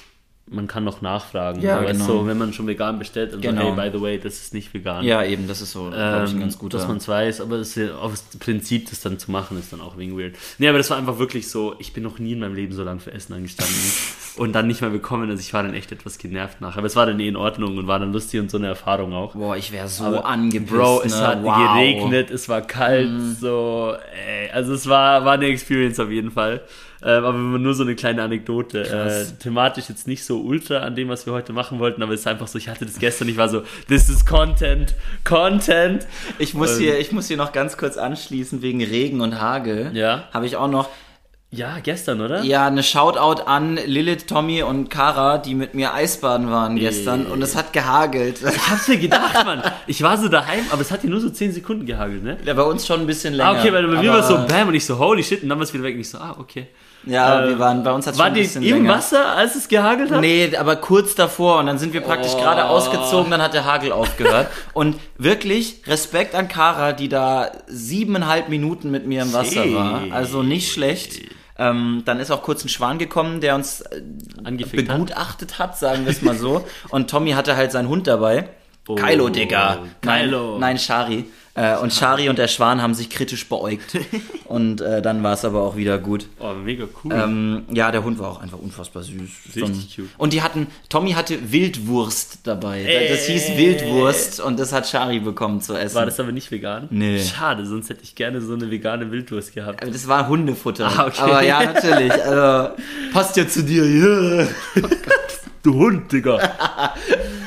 man 0.46 0.68
kann 0.68 0.84
noch 0.84 1.02
nachfragen. 1.02 1.62
Ja, 1.62 1.78
aber 1.78 1.94
genau. 1.94 2.06
so, 2.06 2.28
wenn 2.28 2.38
man 2.38 2.52
schon 2.52 2.68
vegan 2.68 3.00
bestellt, 3.00 3.32
dann 3.34 3.40
Genau. 3.42 3.62
so, 3.62 3.82
hey, 3.82 3.90
by 3.90 3.98
the 3.98 4.04
way, 4.04 4.20
das 4.20 4.34
ist 4.42 4.54
nicht 4.54 4.74
vegan. 4.74 5.06
Ja, 5.06 5.24
eben, 5.24 5.48
das 5.48 5.62
ist 5.62 5.72
so, 5.72 5.90
glaube 5.90 6.26
ich, 6.26 6.34
Ähm, 6.34 6.40
ganz 6.42 6.58
guter. 6.60 6.78
dass 6.78 6.88
man 6.88 6.98
es 6.98 7.08
weiß, 7.08 7.40
aber 7.42 7.58
ist 7.60 7.76
ja 7.76 7.88
das 8.02 8.24
Prinzip, 8.40 8.90
das 8.90 9.00
dann 9.02 9.18
zu 9.18 9.32
machen, 9.32 9.58
ist 9.58 9.72
dann 9.72 9.80
auch 9.80 9.98
wegen 9.98 10.18
weird. 10.20 10.36
Nee, 10.58 10.68
aber 10.68 10.78
das 10.80 10.90
war 10.90 10.98
einfach 10.98 11.18
wirklich 11.18 11.50
so, 11.50 11.76
ich 11.80 11.94
bin 11.94 12.04
noch 12.04 12.20
nie 12.20 12.34
in 12.34 12.40
meinem 12.40 12.56
Leben 12.56 12.74
so 12.74 12.84
lange 12.84 13.00
für 13.00 13.14
Essen 13.14 13.34
angestanden 13.34 13.74
und 14.38 14.52
dann 14.54 14.68
nicht 14.68 14.82
mehr 14.82 14.90
bekommen, 14.90 15.30
also 15.30 15.40
ich 15.40 15.54
war 15.54 15.64
dann 15.64 15.74
echt 15.74 15.94
etwas 15.94 16.18
genervt 16.18 16.60
nachher. 16.60 16.80
Aber 16.80 16.88
es 16.88 16.96
war 16.98 17.06
dann 17.06 17.20
eh 17.22 17.28
in 17.30 17.38
Ordnung 17.38 17.78
und 17.78 17.88
war 17.88 18.00
dann 18.00 18.12
lustig 18.12 18.42
und 18.42 18.52
so 18.52 18.58
eine 18.58 18.68
Erfahrung 18.68 19.14
auch. 19.14 19.36
Boah, 19.36 19.56
ich 19.56 19.72
wäre 19.72 19.88
so 19.88 20.04
Aber, 20.04 20.26
angepisst. 20.26 20.74
Bro, 20.74 21.02
es 21.06 21.14
ne? 21.16 21.26
hat 21.28 21.42
wow. 21.44 21.56
Geregnet, 21.74 22.32
es 22.32 22.50
war 22.50 22.62
kalt, 22.62 23.10
so, 23.40 23.96
ey, 24.28 24.52
also 24.52 24.74
es 24.74 24.88
war, 24.90 25.24
war 25.24 25.34
eine 25.34 25.46
Experience 25.46 26.00
auf 26.02 26.10
jeden 26.10 26.32
Fall. 26.32 26.62
Ähm, 27.06 27.26
aber 27.26 27.38
nur 27.38 27.74
so 27.74 27.84
eine 27.84 27.96
kleine 27.96 28.24
Anekdote. 28.24 28.82
Äh, 28.88 29.26
thematisch 29.42 29.90
jetzt 29.90 30.08
nicht 30.08 30.24
so 30.24 30.40
ultra 30.42 30.78
an 30.80 30.96
dem, 30.96 31.10
was 31.10 31.26
wir 31.26 31.34
heute 31.34 31.52
machen 31.54 31.80
wollten, 31.80 32.02
aber 32.02 32.14
es 32.14 32.22
ist 32.22 32.28
einfach 32.28 32.48
so, 32.48 32.58
ich 32.58 32.70
hatte 32.70 32.86
das 32.86 32.98
gestern, 33.00 33.28
ich 33.28 33.38
war 33.38 33.50
so, 33.50 33.64
this 33.90 34.08
is 34.10 34.26
Content, 34.26 34.96
Content. 35.24 36.08
Ich 36.40 36.54
muss, 36.54 36.78
hier, 36.78 37.00
ich 37.00 37.12
muss 37.12 37.28
hier 37.28 37.38
noch 37.38 37.52
ganz 37.52 37.78
kurz 37.78 37.98
anschließen 37.98 38.62
wegen 38.62 38.84
Regen 38.84 39.22
und 39.22 39.40
Hagel. 39.42 39.92
Ja. 39.94 40.30
Habe 40.34 40.46
ich 40.46 40.56
auch 40.56 40.68
noch 40.70 40.90
Ja, 41.52 41.80
gestern, 41.84 42.22
oder? 42.22 42.42
ja 42.44 42.68
eine 42.68 42.82
Shoutout 42.84 43.44
an 43.44 43.78
Lilith, 43.86 44.28
Tommy 44.28 44.64
und 44.64 44.90
Kara, 44.90 45.38
die 45.38 45.54
mit 45.56 45.74
mir 45.76 45.94
Eisbaden 45.94 46.50
waren 46.50 46.78
gestern 46.78 47.26
und 47.28 47.42
es 47.42 47.56
hat 47.56 47.74
gehagelt. 47.74 48.40
Ich 48.42 48.70
hab's 48.72 48.88
mir 48.88 48.98
gedacht, 48.98 49.46
Mann. 49.46 49.62
Ich 49.88 50.02
war 50.02 50.18
so 50.18 50.30
daheim, 50.30 50.64
aber 50.72 50.82
es 50.82 50.92
hat 50.92 51.02
hier 51.02 51.10
nur 51.10 51.20
so 51.20 51.30
10 51.30 51.52
Sekunden 51.52 51.86
gehagelt, 51.86 52.24
ne? 52.24 52.38
Ja, 52.46 52.54
bei 52.54 52.64
uns 52.64 52.88
schon 52.88 53.02
ein 53.02 53.08
bisschen 53.08 53.34
länger. 53.34 53.50
Ah, 53.52 53.60
okay, 53.60 53.72
weil 53.74 53.84
bei 53.88 54.02
mir 54.02 54.10
aber- 54.12 54.20
war 54.20 54.20
es 54.20 54.28
so 54.28 54.48
bam 54.48 54.70
und 54.70 54.74
ich 54.74 54.86
so, 54.86 54.98
holy 54.98 55.22
shit, 55.24 55.44
und 55.44 55.50
dann 55.50 55.58
war 55.60 55.64
es 55.64 55.74
wieder 55.74 55.84
weg 55.84 55.96
und 55.96 56.02
ich 56.02 56.10
so, 56.10 56.18
ah, 56.18 56.36
okay. 56.40 56.68
Ja, 57.06 57.44
äh, 57.44 57.50
wir 57.50 57.60
waren, 57.60 57.84
bei 57.84 57.92
uns 57.92 58.08
hat 58.08 58.14
schon 58.16 58.20
War 58.20 58.28
ein 58.28 58.34
die 58.34 58.42
bisschen 58.42 58.64
im 58.64 58.84
länger. 58.84 58.94
Wasser, 58.96 59.36
als 59.36 59.56
es 59.56 59.68
gehagelt 59.68 60.12
hat? 60.12 60.22
Nee, 60.22 60.56
aber 60.56 60.76
kurz 60.78 61.16
davor 61.16 61.60
und 61.60 61.66
dann 61.66 61.78
sind 61.78 61.94
wir 61.94 62.02
praktisch 62.02 62.32
Oh. 62.36 62.42
gerade 62.42 62.66
ausgezogen, 62.66 63.30
dann 63.32 63.42
hat 63.42 63.54
der 63.54 63.66
Hagel 63.66 63.92
aufgehört. 63.92 64.48
und 64.74 64.96
wirklich 65.18 65.82
Respekt 65.88 66.34
an 66.36 66.48
Kara, 66.48 66.94
die 66.94 67.10
da 67.10 67.52
siebeneinhalb 67.68 68.50
Minuten 68.50 68.90
mit 68.92 69.06
mir 69.06 69.22
im 69.24 69.34
Wasser 69.34 69.64
Shit. 69.64 69.74
war. 69.76 70.04
Also 70.12 70.44
nicht 70.44 70.72
schlecht. 70.72 71.22
Ähm, 71.58 72.02
dann 72.06 72.20
ist 72.20 72.32
auch 72.32 72.42
kurz 72.42 72.64
ein 72.66 72.70
Schwan 72.70 72.98
gekommen, 72.98 73.40
der 73.40 73.54
uns 73.56 73.82
äh, 73.82 74.02
Angefickt 74.44 74.90
hat. 74.90 74.98
begutachtet 74.98 75.60
hat, 75.60 75.78
sagen 75.78 76.06
wir 76.06 76.12
es 76.12 76.22
mal 76.24 76.36
so. 76.36 76.66
Und 76.90 77.10
Tommy 77.12 77.32
hatte 77.32 77.56
halt 77.56 77.72
seinen 77.72 77.90
Hund 77.90 78.08
dabei. 78.08 78.50
Oh, 78.88 78.96
Kylo, 78.96 79.30
Digga. 79.30 79.80
Kylo. 80.02 80.52
Nein, 80.54 80.60
nein 80.60 80.80
Shari. 80.80 81.26
Äh, 81.56 81.78
und 81.78 81.94
Shari 81.94 82.30
und 82.30 82.40
der 82.40 82.48
Schwan 82.48 82.82
haben 82.82 82.96
sich 82.96 83.12
kritisch 83.12 83.48
beäugt. 83.48 83.96
und 84.46 84.82
äh, 84.82 85.04
dann 85.04 85.22
war 85.22 85.34
es 85.34 85.46
aber 85.46 85.62
auch 85.62 85.76
wieder 85.76 86.00
gut. 86.00 86.26
Oh, 86.40 86.54
mega 86.54 86.86
cool. 87.04 87.14
Ähm, 87.14 87.64
ja, 87.72 87.92
der 87.92 88.04
Hund 88.04 88.18
war 88.18 88.32
auch 88.32 88.42
einfach 88.42 88.58
unfassbar 88.58 89.04
süß. 89.04 89.30
Richtig 89.56 89.96
cute. 89.96 90.10
Und 90.18 90.34
die 90.34 90.42
hatten, 90.42 90.66
Tommy 90.90 91.12
hatte 91.12 91.52
Wildwurst 91.52 92.40
dabei. 92.44 92.82
Das 93.10 93.30
Äh. 93.30 93.34
hieß 93.34 93.58
Wildwurst 93.58 94.40
und 94.40 94.60
das 94.60 94.74
hat 94.74 94.88
Shari 94.88 95.20
bekommen 95.20 95.62
zu 95.62 95.76
essen. 95.76 95.96
war 95.96 96.06
das 96.08 96.20
aber 96.20 96.32
nicht 96.32 96.50
vegan? 96.50 96.88
Nee. 96.90 97.24
Schade, 97.24 97.68
sonst 97.68 97.90
hätte 97.92 98.02
ich 98.04 98.16
gerne 98.16 98.42
so 98.42 98.54
eine 98.54 98.72
vegane 98.72 99.12
Wildwurst 99.12 99.54
gehabt. 99.54 99.84
Aber 99.84 99.92
das 99.92 100.08
war 100.08 100.28
Hundefutter. 100.28 100.88
Ah, 100.88 101.06
okay. 101.06 101.22
Aber 101.22 101.44
ja, 101.44 101.64
natürlich. 101.66 102.12
Also, 102.14 102.74
passt 103.14 103.38
ja 103.38 103.48
zu 103.48 103.64
dir. 103.64 103.86
Ja. 103.86 104.48
Du 105.62 105.76
Hund, 105.76 106.12
Digga. 106.12 106.40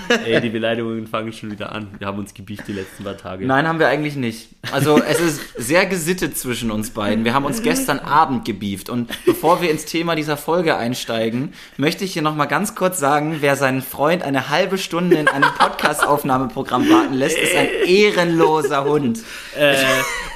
Ey, 0.08 0.40
die 0.40 0.48
Beleidigungen 0.48 1.06
fangen 1.06 1.32
schon 1.32 1.50
wieder 1.50 1.72
an. 1.72 1.88
Wir 1.98 2.06
haben 2.06 2.18
uns 2.18 2.34
gebieft 2.34 2.68
die 2.68 2.72
letzten 2.72 3.04
paar 3.04 3.16
Tage. 3.16 3.46
Nein, 3.46 3.66
haben 3.66 3.78
wir 3.78 3.88
eigentlich 3.88 4.16
nicht. 4.16 4.48
Also 4.72 5.00
es 5.02 5.20
ist 5.20 5.40
sehr 5.56 5.86
gesittet 5.86 6.36
zwischen 6.36 6.70
uns 6.70 6.90
beiden. 6.90 7.24
Wir 7.24 7.34
haben 7.34 7.44
uns 7.44 7.62
gestern 7.62 7.98
Abend 7.98 8.44
gebieft. 8.44 8.88
Und 8.88 9.10
bevor 9.24 9.62
wir 9.62 9.70
ins 9.70 9.84
Thema 9.84 10.14
dieser 10.14 10.36
Folge 10.36 10.76
einsteigen, 10.76 11.52
möchte 11.76 12.04
ich 12.04 12.12
hier 12.12 12.22
nochmal 12.22 12.48
ganz 12.48 12.74
kurz 12.74 12.98
sagen, 12.98 13.38
wer 13.40 13.56
seinen 13.56 13.82
Freund 13.82 14.22
eine 14.22 14.48
halbe 14.48 14.78
Stunde 14.78 15.16
in 15.16 15.28
einem 15.28 15.50
Podcast-Aufnahmeprogramm 15.58 16.88
warten 16.90 17.14
lässt, 17.14 17.38
ist 17.38 17.56
ein 17.56 17.68
ehrenloser 17.86 18.84
Hund. 18.84 19.20
Äh, 19.58 19.74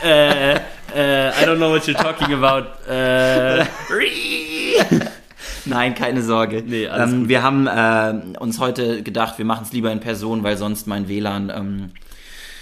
äh, 0.02 0.54
äh, 0.94 1.28
I 1.28 1.44
don't 1.44 1.56
know 1.56 1.70
what 1.70 1.82
you're 1.82 1.94
talking 1.94 2.32
about. 2.34 2.66
Äh, 2.90 3.64
Nein, 5.66 5.94
keine 5.94 6.22
Sorge. 6.22 6.62
Nee, 6.66 6.86
alles 6.86 7.12
ähm, 7.12 7.28
wir 7.28 7.42
haben 7.42 7.66
äh, 7.66 8.38
uns 8.38 8.58
heute 8.58 9.02
gedacht, 9.02 9.38
wir 9.38 9.44
machen 9.44 9.64
es 9.66 9.72
lieber 9.72 9.90
in 9.92 10.00
Person, 10.00 10.42
weil 10.42 10.56
sonst 10.56 10.86
mein 10.86 11.08
WLAN. 11.08 11.52
Ähm, 11.54 11.90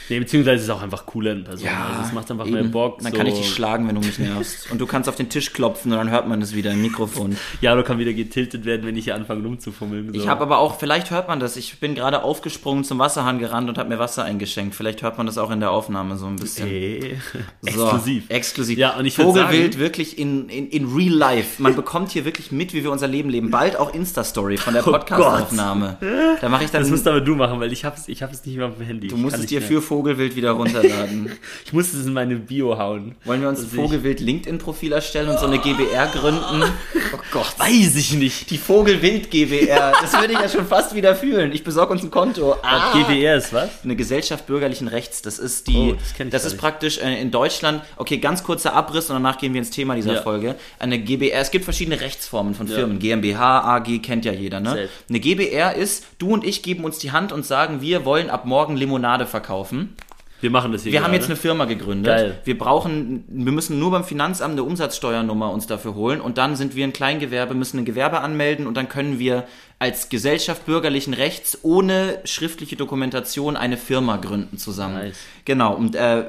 nee, 0.08 0.18
beziehungsweise 0.18 0.56
ist 0.56 0.64
es 0.64 0.70
auch 0.70 0.82
einfach 0.82 1.06
cooler 1.06 1.32
in 1.32 1.44
Person. 1.44 1.66
ja, 1.66 1.86
also 1.90 2.02
es 2.08 2.12
macht 2.12 2.30
einfach 2.30 2.46
eben. 2.46 2.54
mehr 2.54 2.64
Bock. 2.64 2.98
Dann 3.02 3.12
so. 3.12 3.18
kann 3.18 3.26
ich 3.26 3.34
dich 3.34 3.50
schlagen, 3.52 3.86
wenn 3.88 3.94
du 3.94 4.00
mich 4.06 4.18
nervst. 4.18 4.68
Und 4.70 4.80
du 4.80 4.86
kannst 4.86 5.08
auf 5.08 5.16
den 5.16 5.28
Tisch 5.28 5.52
klopfen 5.52 5.92
und 5.92 5.98
dann 5.98 6.10
hört 6.10 6.28
man 6.28 6.42
es 6.42 6.54
wieder 6.54 6.72
im 6.72 6.82
Mikrofon. 6.82 7.36
Ja, 7.60 7.74
du 7.74 7.82
kann 7.82 7.98
wieder 7.98 8.12
getiltet 8.12 8.64
werden, 8.64 8.86
wenn 8.86 8.96
ich 8.96 9.04
hier 9.04 9.14
anfange 9.14 9.42
rumzufummeln. 9.44 10.12
So. 10.12 10.20
Ich 10.20 10.28
habe 10.28 10.42
aber 10.42 10.58
auch, 10.58 10.78
vielleicht 10.78 11.10
hört 11.10 11.28
man 11.28 11.40
das, 11.40 11.56
ich 11.56 11.78
bin 11.80 11.94
gerade 11.94 12.22
aufgesprungen 12.22 12.84
zum 12.84 12.98
Wasserhahn 12.98 13.38
gerannt 13.38 13.68
und 13.68 13.78
habe 13.78 13.88
mir 13.88 13.98
Wasser 13.98 14.24
eingeschenkt. 14.24 14.74
Vielleicht 14.74 15.02
hört 15.02 15.16
man 15.18 15.26
das 15.26 15.38
auch 15.38 15.50
in 15.50 15.60
der 15.60 15.70
Aufnahme 15.70 16.16
so 16.16 16.26
ein 16.26 16.36
bisschen. 16.36 16.68
Ey. 16.68 17.16
So, 17.60 17.82
Exklusiv. 17.84 18.24
Exklusiv. 18.28 18.78
Ja, 18.78 18.96
und 18.96 19.04
ich 19.04 19.16
Vogelwild 19.16 19.74
sagen- 19.74 19.82
wirklich 19.82 20.18
in, 20.18 20.48
in, 20.48 20.68
in 20.70 20.94
real 20.94 21.12
life. 21.12 21.60
Man 21.62 21.74
bekommt 21.74 22.10
hier 22.12 22.24
wirklich 22.24 22.50
mit, 22.52 22.72
wie 22.72 22.82
wir 22.82 22.90
unser 22.90 23.08
Leben 23.08 23.28
leben. 23.28 23.50
Bald 23.50 23.76
auch 23.76 23.92
Insta-Story 23.92 24.56
von 24.56 24.74
der 24.74 24.82
Oh 24.86 24.90
Podcast-Aufnahme. 24.92 25.96
da 26.40 26.48
mache 26.48 26.64
ich 26.64 26.70
dann. 26.70 26.82
Das 26.82 26.90
musst 26.90 27.06
aber 27.06 27.20
du 27.20 27.34
machen, 27.34 27.60
weil 27.60 27.72
ich 27.72 27.84
habe 27.84 27.96
es 27.96 28.08
ich 28.08 28.20
nicht 28.20 28.56
mehr 28.56 28.66
auf 28.66 28.76
dem 28.76 28.86
Handy. 28.86 29.08
du 29.08 29.16
musst 29.16 29.36
es 29.36 29.46
dir 29.46 29.60
für 29.60 29.82
Vogelwild 29.98 30.36
wieder 30.36 30.52
runterladen. 30.52 31.32
Ich 31.64 31.72
muss 31.72 31.92
es 31.92 32.06
in 32.06 32.12
meine 32.12 32.36
Bio 32.36 32.78
hauen. 32.78 33.16
Wollen 33.24 33.40
wir 33.42 33.48
uns 33.48 33.62
ein 33.62 33.68
Vogelwild 33.68 34.20
LinkedIn-Profil 34.20 34.92
erstellen 34.92 35.28
und 35.28 35.38
so 35.40 35.46
eine 35.46 35.58
GBR 35.58 36.06
gründen? 36.06 36.62
Oh 37.12 37.18
Gott. 37.32 37.54
Weiß 37.58 37.96
ich 37.96 38.12
nicht. 38.14 38.50
Die 38.50 38.58
Vogelwild 38.58 39.30
GBR. 39.30 39.92
Das 40.00 40.12
würde 40.12 40.32
ich 40.32 40.38
ja 40.38 40.48
schon 40.48 40.66
fast 40.66 40.94
wieder 40.94 41.14
fühlen. 41.14 41.52
Ich 41.52 41.64
besorge 41.64 41.92
uns 41.92 42.02
ein 42.02 42.10
Konto. 42.10 42.56
Ah. 42.62 42.92
GBR 42.92 43.36
ist 43.36 43.52
was? 43.52 43.68
Eine 43.84 43.96
Gesellschaft 43.96 44.46
bürgerlichen 44.46 44.88
Rechts. 44.88 45.22
Das 45.22 45.38
ist 45.38 45.66
die. 45.68 45.92
Oh, 45.92 45.96
das 46.18 46.30
das 46.30 46.44
ist 46.44 46.52
nicht. 46.52 46.60
praktisch 46.60 46.98
äh, 46.98 47.20
in 47.20 47.30
Deutschland. 47.30 47.82
Okay, 47.96 48.18
ganz 48.18 48.42
kurzer 48.42 48.72
Abriss 48.74 49.10
und 49.10 49.16
danach 49.16 49.38
gehen 49.38 49.52
wir 49.54 49.60
ins 49.60 49.70
Thema 49.70 49.94
dieser 49.94 50.14
Ja. 50.14 50.22
Folge. 50.22 50.54
Eine 50.78 50.98
GBR. 50.98 51.40
Es 51.40 51.50
gibt 51.50 51.64
verschiedene 51.64 52.00
Rechtsformen 52.00 52.54
von 52.54 52.66
Ja. 52.66 52.74
Firmen. 52.74 52.98
GmbH, 52.98 53.76
AG 53.76 53.98
kennt 54.02 54.24
ja 54.24 54.32
jeder. 54.32 54.60
Ne? 54.60 54.70
Safe. 54.70 54.88
Eine 55.08 55.20
GBR 55.20 55.74
ist, 55.74 56.04
du 56.18 56.28
und 56.30 56.44
ich 56.44 56.62
geben 56.62 56.84
uns 56.84 56.98
die 56.98 57.12
Hand 57.12 57.32
und 57.32 57.44
sagen, 57.46 57.80
wir 57.80 58.04
wollen 58.04 58.30
ab 58.30 58.44
morgen 58.44 58.76
Limonade 58.76 59.26
verkaufen. 59.26 59.94
Wir 60.40 60.50
machen 60.50 60.70
das 60.72 60.84
hier 60.84 60.92
Wir 60.92 61.00
haben 61.00 61.06
gerade. 61.10 61.16
jetzt 61.16 61.26
eine 61.26 61.36
Firma 61.36 61.64
gegründet. 61.64 62.06
Geil. 62.16 62.38
Wir 62.44 62.56
brauchen, 62.56 63.24
wir 63.28 63.52
müssen 63.52 63.78
nur 63.78 63.90
beim 63.90 64.04
Finanzamt 64.04 64.52
eine 64.52 64.62
Umsatzsteuernummer 64.62 65.50
uns 65.50 65.66
dafür 65.66 65.94
holen 65.94 66.20
und 66.20 66.38
dann 66.38 66.54
sind 66.56 66.76
wir 66.76 66.84
ein 66.84 66.92
Kleingewerbe, 66.92 67.54
müssen 67.54 67.78
ein 67.78 67.84
Gewerbe 67.84 68.20
anmelden 68.20 68.66
und 68.66 68.76
dann 68.76 68.88
können 68.88 69.18
wir 69.18 69.44
als 69.80 70.08
Gesellschaft 70.08 70.66
bürgerlichen 70.66 71.14
Rechts 71.14 71.58
ohne 71.62 72.18
schriftliche 72.24 72.74
Dokumentation 72.76 73.56
eine 73.56 73.76
Firma 73.76 74.16
gründen 74.16 74.58
zusammen. 74.58 74.94
Nice. 74.94 75.16
Genau. 75.44 75.74
Und 75.74 75.94
äh, 75.96 76.24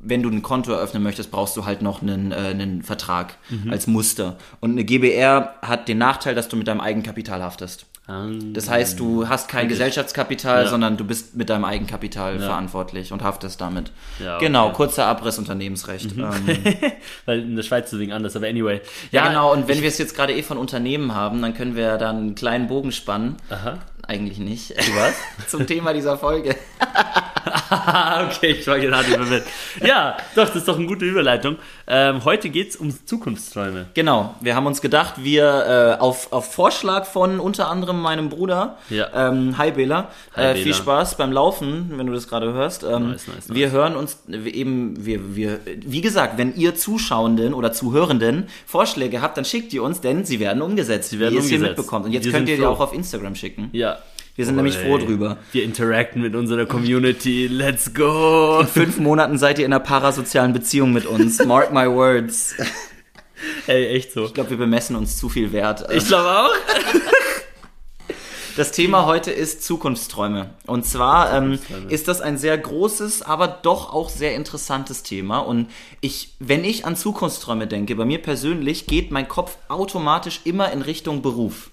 wenn 0.00 0.22
du 0.22 0.28
ein 0.30 0.42
Konto 0.42 0.72
eröffnen 0.72 1.02
möchtest, 1.02 1.30
brauchst 1.30 1.56
du 1.56 1.64
halt 1.64 1.80
noch 1.82 2.02
einen, 2.02 2.32
äh, 2.32 2.36
einen 2.36 2.82
Vertrag 2.82 3.36
Mhm. 3.50 3.70
als 3.70 3.86
Muster. 3.86 4.36
Und 4.60 4.72
eine 4.72 4.84
GBR 4.84 5.54
hat 5.62 5.88
den 5.88 5.98
Nachteil, 5.98 6.34
dass 6.34 6.48
du 6.48 6.56
mit 6.56 6.66
deinem 6.68 6.80
Eigenkapital 6.80 7.42
haftest. 7.42 7.86
Ah, 8.10 8.26
Das 8.54 8.70
heißt, 8.70 8.98
du 8.98 9.28
hast 9.28 9.48
kein 9.48 9.68
Gesellschaftskapital, 9.68 10.64
Ja. 10.64 10.70
sondern 10.70 10.96
du 10.96 11.04
bist 11.04 11.36
mit 11.36 11.50
deinem 11.50 11.66
Eigenkapital 11.66 12.38
verantwortlich 12.40 13.12
und 13.12 13.22
haftest 13.22 13.60
damit. 13.60 13.92
Ja, 14.18 14.36
okay. 14.36 14.46
Genau, 14.46 14.70
kurzer 14.72 15.04
Abriss 15.06 15.38
Unternehmensrecht. 15.38 16.12
Ähm, 16.16 16.32
Weil 17.26 17.40
in 17.40 17.54
der 17.56 17.62
Schweiz 17.62 17.92
ist 17.92 17.98
Ding 17.98 18.12
anders, 18.12 18.34
aber 18.34 18.46
anyway. 18.46 18.80
ja, 19.12 19.28
genau, 19.28 19.52
und 19.52 19.68
wenn 19.68 19.82
wir 19.82 19.88
es 19.88 19.98
jetzt 19.98 20.16
gerade 20.16 20.32
eh 20.34 20.42
von 20.42 20.56
Unternehmen 20.56 21.14
haben, 21.14 21.42
dann 21.42 21.52
können 21.52 21.76
wir 21.76 21.98
dann 21.98 22.16
einen 22.16 22.34
kleinen 22.34 22.66
Bogen 22.66 22.92
spannen. 22.92 23.36
Aha. 23.50 23.76
Eigentlich 24.06 24.38
nicht. 24.38 24.70
was? 24.96 25.14
Zum 25.50 25.66
Thema 25.66 25.92
dieser 25.92 26.16
Folge. 26.16 26.56
Okay, 28.28 28.56
ich 28.60 28.66
war 28.66 28.78
gerade 28.78 29.04
verwirrt. 29.08 29.44
Ja, 29.84 30.16
doch, 30.34 30.46
das 30.46 30.56
ist 30.56 30.68
doch 30.68 30.76
eine 30.78 30.86
gute 30.86 31.04
Überleitung. 31.04 31.56
Ähm, 31.86 32.24
heute 32.24 32.50
geht's 32.50 32.76
um 32.76 32.94
Zukunftsträume. 33.06 33.86
Genau, 33.94 34.34
wir 34.40 34.54
haben 34.54 34.66
uns 34.66 34.80
gedacht, 34.80 35.14
wir 35.18 35.96
äh, 35.98 36.00
auf, 36.00 36.32
auf 36.32 36.52
Vorschlag 36.52 37.04
von 37.06 37.40
unter 37.40 37.68
anderem 37.68 38.00
meinem 38.00 38.28
Bruder, 38.28 38.76
Ja. 38.90 39.08
ähm, 39.28 39.56
hi 39.58 39.70
Bela, 39.70 40.08
Hi, 40.34 40.42
äh, 40.50 40.52
Bela. 40.52 40.64
viel 40.64 40.74
Spaß 40.74 41.16
beim 41.16 41.32
Laufen, 41.32 41.92
wenn 41.96 42.06
du 42.06 42.12
das 42.12 42.28
gerade 42.28 42.52
hörst. 42.52 42.82
Ähm, 42.84 43.10
Nice, 43.12 43.26
nice, 43.28 43.48
Wir 43.54 43.70
hören 43.70 43.96
uns 43.96 44.18
eben, 44.28 45.04
wir, 45.04 45.36
wir, 45.36 45.60
wie 45.64 46.00
gesagt, 46.00 46.38
wenn 46.38 46.54
ihr 46.54 46.74
Zuschauenden 46.74 47.54
oder 47.54 47.72
Zuhörenden 47.72 48.48
Vorschläge 48.66 49.20
habt, 49.22 49.36
dann 49.36 49.44
schickt 49.44 49.72
die 49.72 49.78
uns, 49.80 50.00
denn 50.00 50.24
sie 50.24 50.40
werden 50.40 50.62
umgesetzt, 50.62 51.10
Sie 51.10 51.18
werden 51.18 51.32
wie 51.32 51.36
ihr 51.36 51.40
es 51.40 51.46
umgesetzt. 51.46 51.76
mitbekommt. 51.78 52.06
Und 52.06 52.12
jetzt 52.12 52.24
Wir 52.24 52.32
könnt 52.32 52.48
ihr 52.48 52.56
die 52.56 52.66
auch 52.66 52.80
auf 52.80 52.92
Instagram 52.92 53.34
schicken. 53.34 53.68
Ja. 53.72 53.98
Wir 54.38 54.46
sind 54.46 54.54
nämlich 54.54 54.78
froh 54.78 54.98
drüber. 54.98 55.38
Wir 55.50 55.64
interacten 55.64 56.22
mit 56.22 56.36
unserer 56.36 56.64
Community. 56.64 57.48
Let's 57.48 57.92
go. 57.92 58.60
In 58.60 58.68
fünf 58.68 58.98
Monaten 59.00 59.36
seid 59.36 59.58
ihr 59.58 59.66
in 59.66 59.72
einer 59.72 59.82
parasozialen 59.82 60.52
Beziehung 60.52 60.92
mit 60.92 61.06
uns. 61.06 61.44
Mark 61.44 61.72
my 61.72 61.90
words. 61.90 62.54
Ey, 63.66 63.88
echt 63.88 64.12
so. 64.12 64.26
Ich 64.26 64.34
glaube, 64.34 64.50
wir 64.50 64.56
bemessen 64.56 64.94
uns 64.94 65.16
zu 65.16 65.28
viel 65.28 65.50
Wert. 65.50 65.92
Ich 65.92 66.06
glaube 66.06 66.28
auch. 66.28 66.50
Das 68.56 68.70
Thema 68.70 69.06
heute 69.06 69.32
ist 69.32 69.64
Zukunftsträume. 69.64 70.50
Und 70.68 70.86
zwar 70.86 71.32
ähm, 71.34 71.58
ist 71.88 72.06
das 72.06 72.20
ein 72.20 72.38
sehr 72.38 72.56
großes, 72.56 73.22
aber 73.22 73.48
doch 73.48 73.92
auch 73.92 74.08
sehr 74.08 74.36
interessantes 74.36 75.02
Thema. 75.02 75.40
Und 75.40 75.68
ich, 76.00 76.36
wenn 76.38 76.62
ich 76.62 76.84
an 76.84 76.94
Zukunftsträume 76.94 77.66
denke, 77.66 77.96
bei 77.96 78.04
mir 78.04 78.22
persönlich 78.22 78.86
geht 78.86 79.10
mein 79.10 79.26
Kopf 79.26 79.58
automatisch 79.66 80.42
immer 80.44 80.70
in 80.70 80.82
Richtung 80.82 81.22
Beruf. 81.22 81.72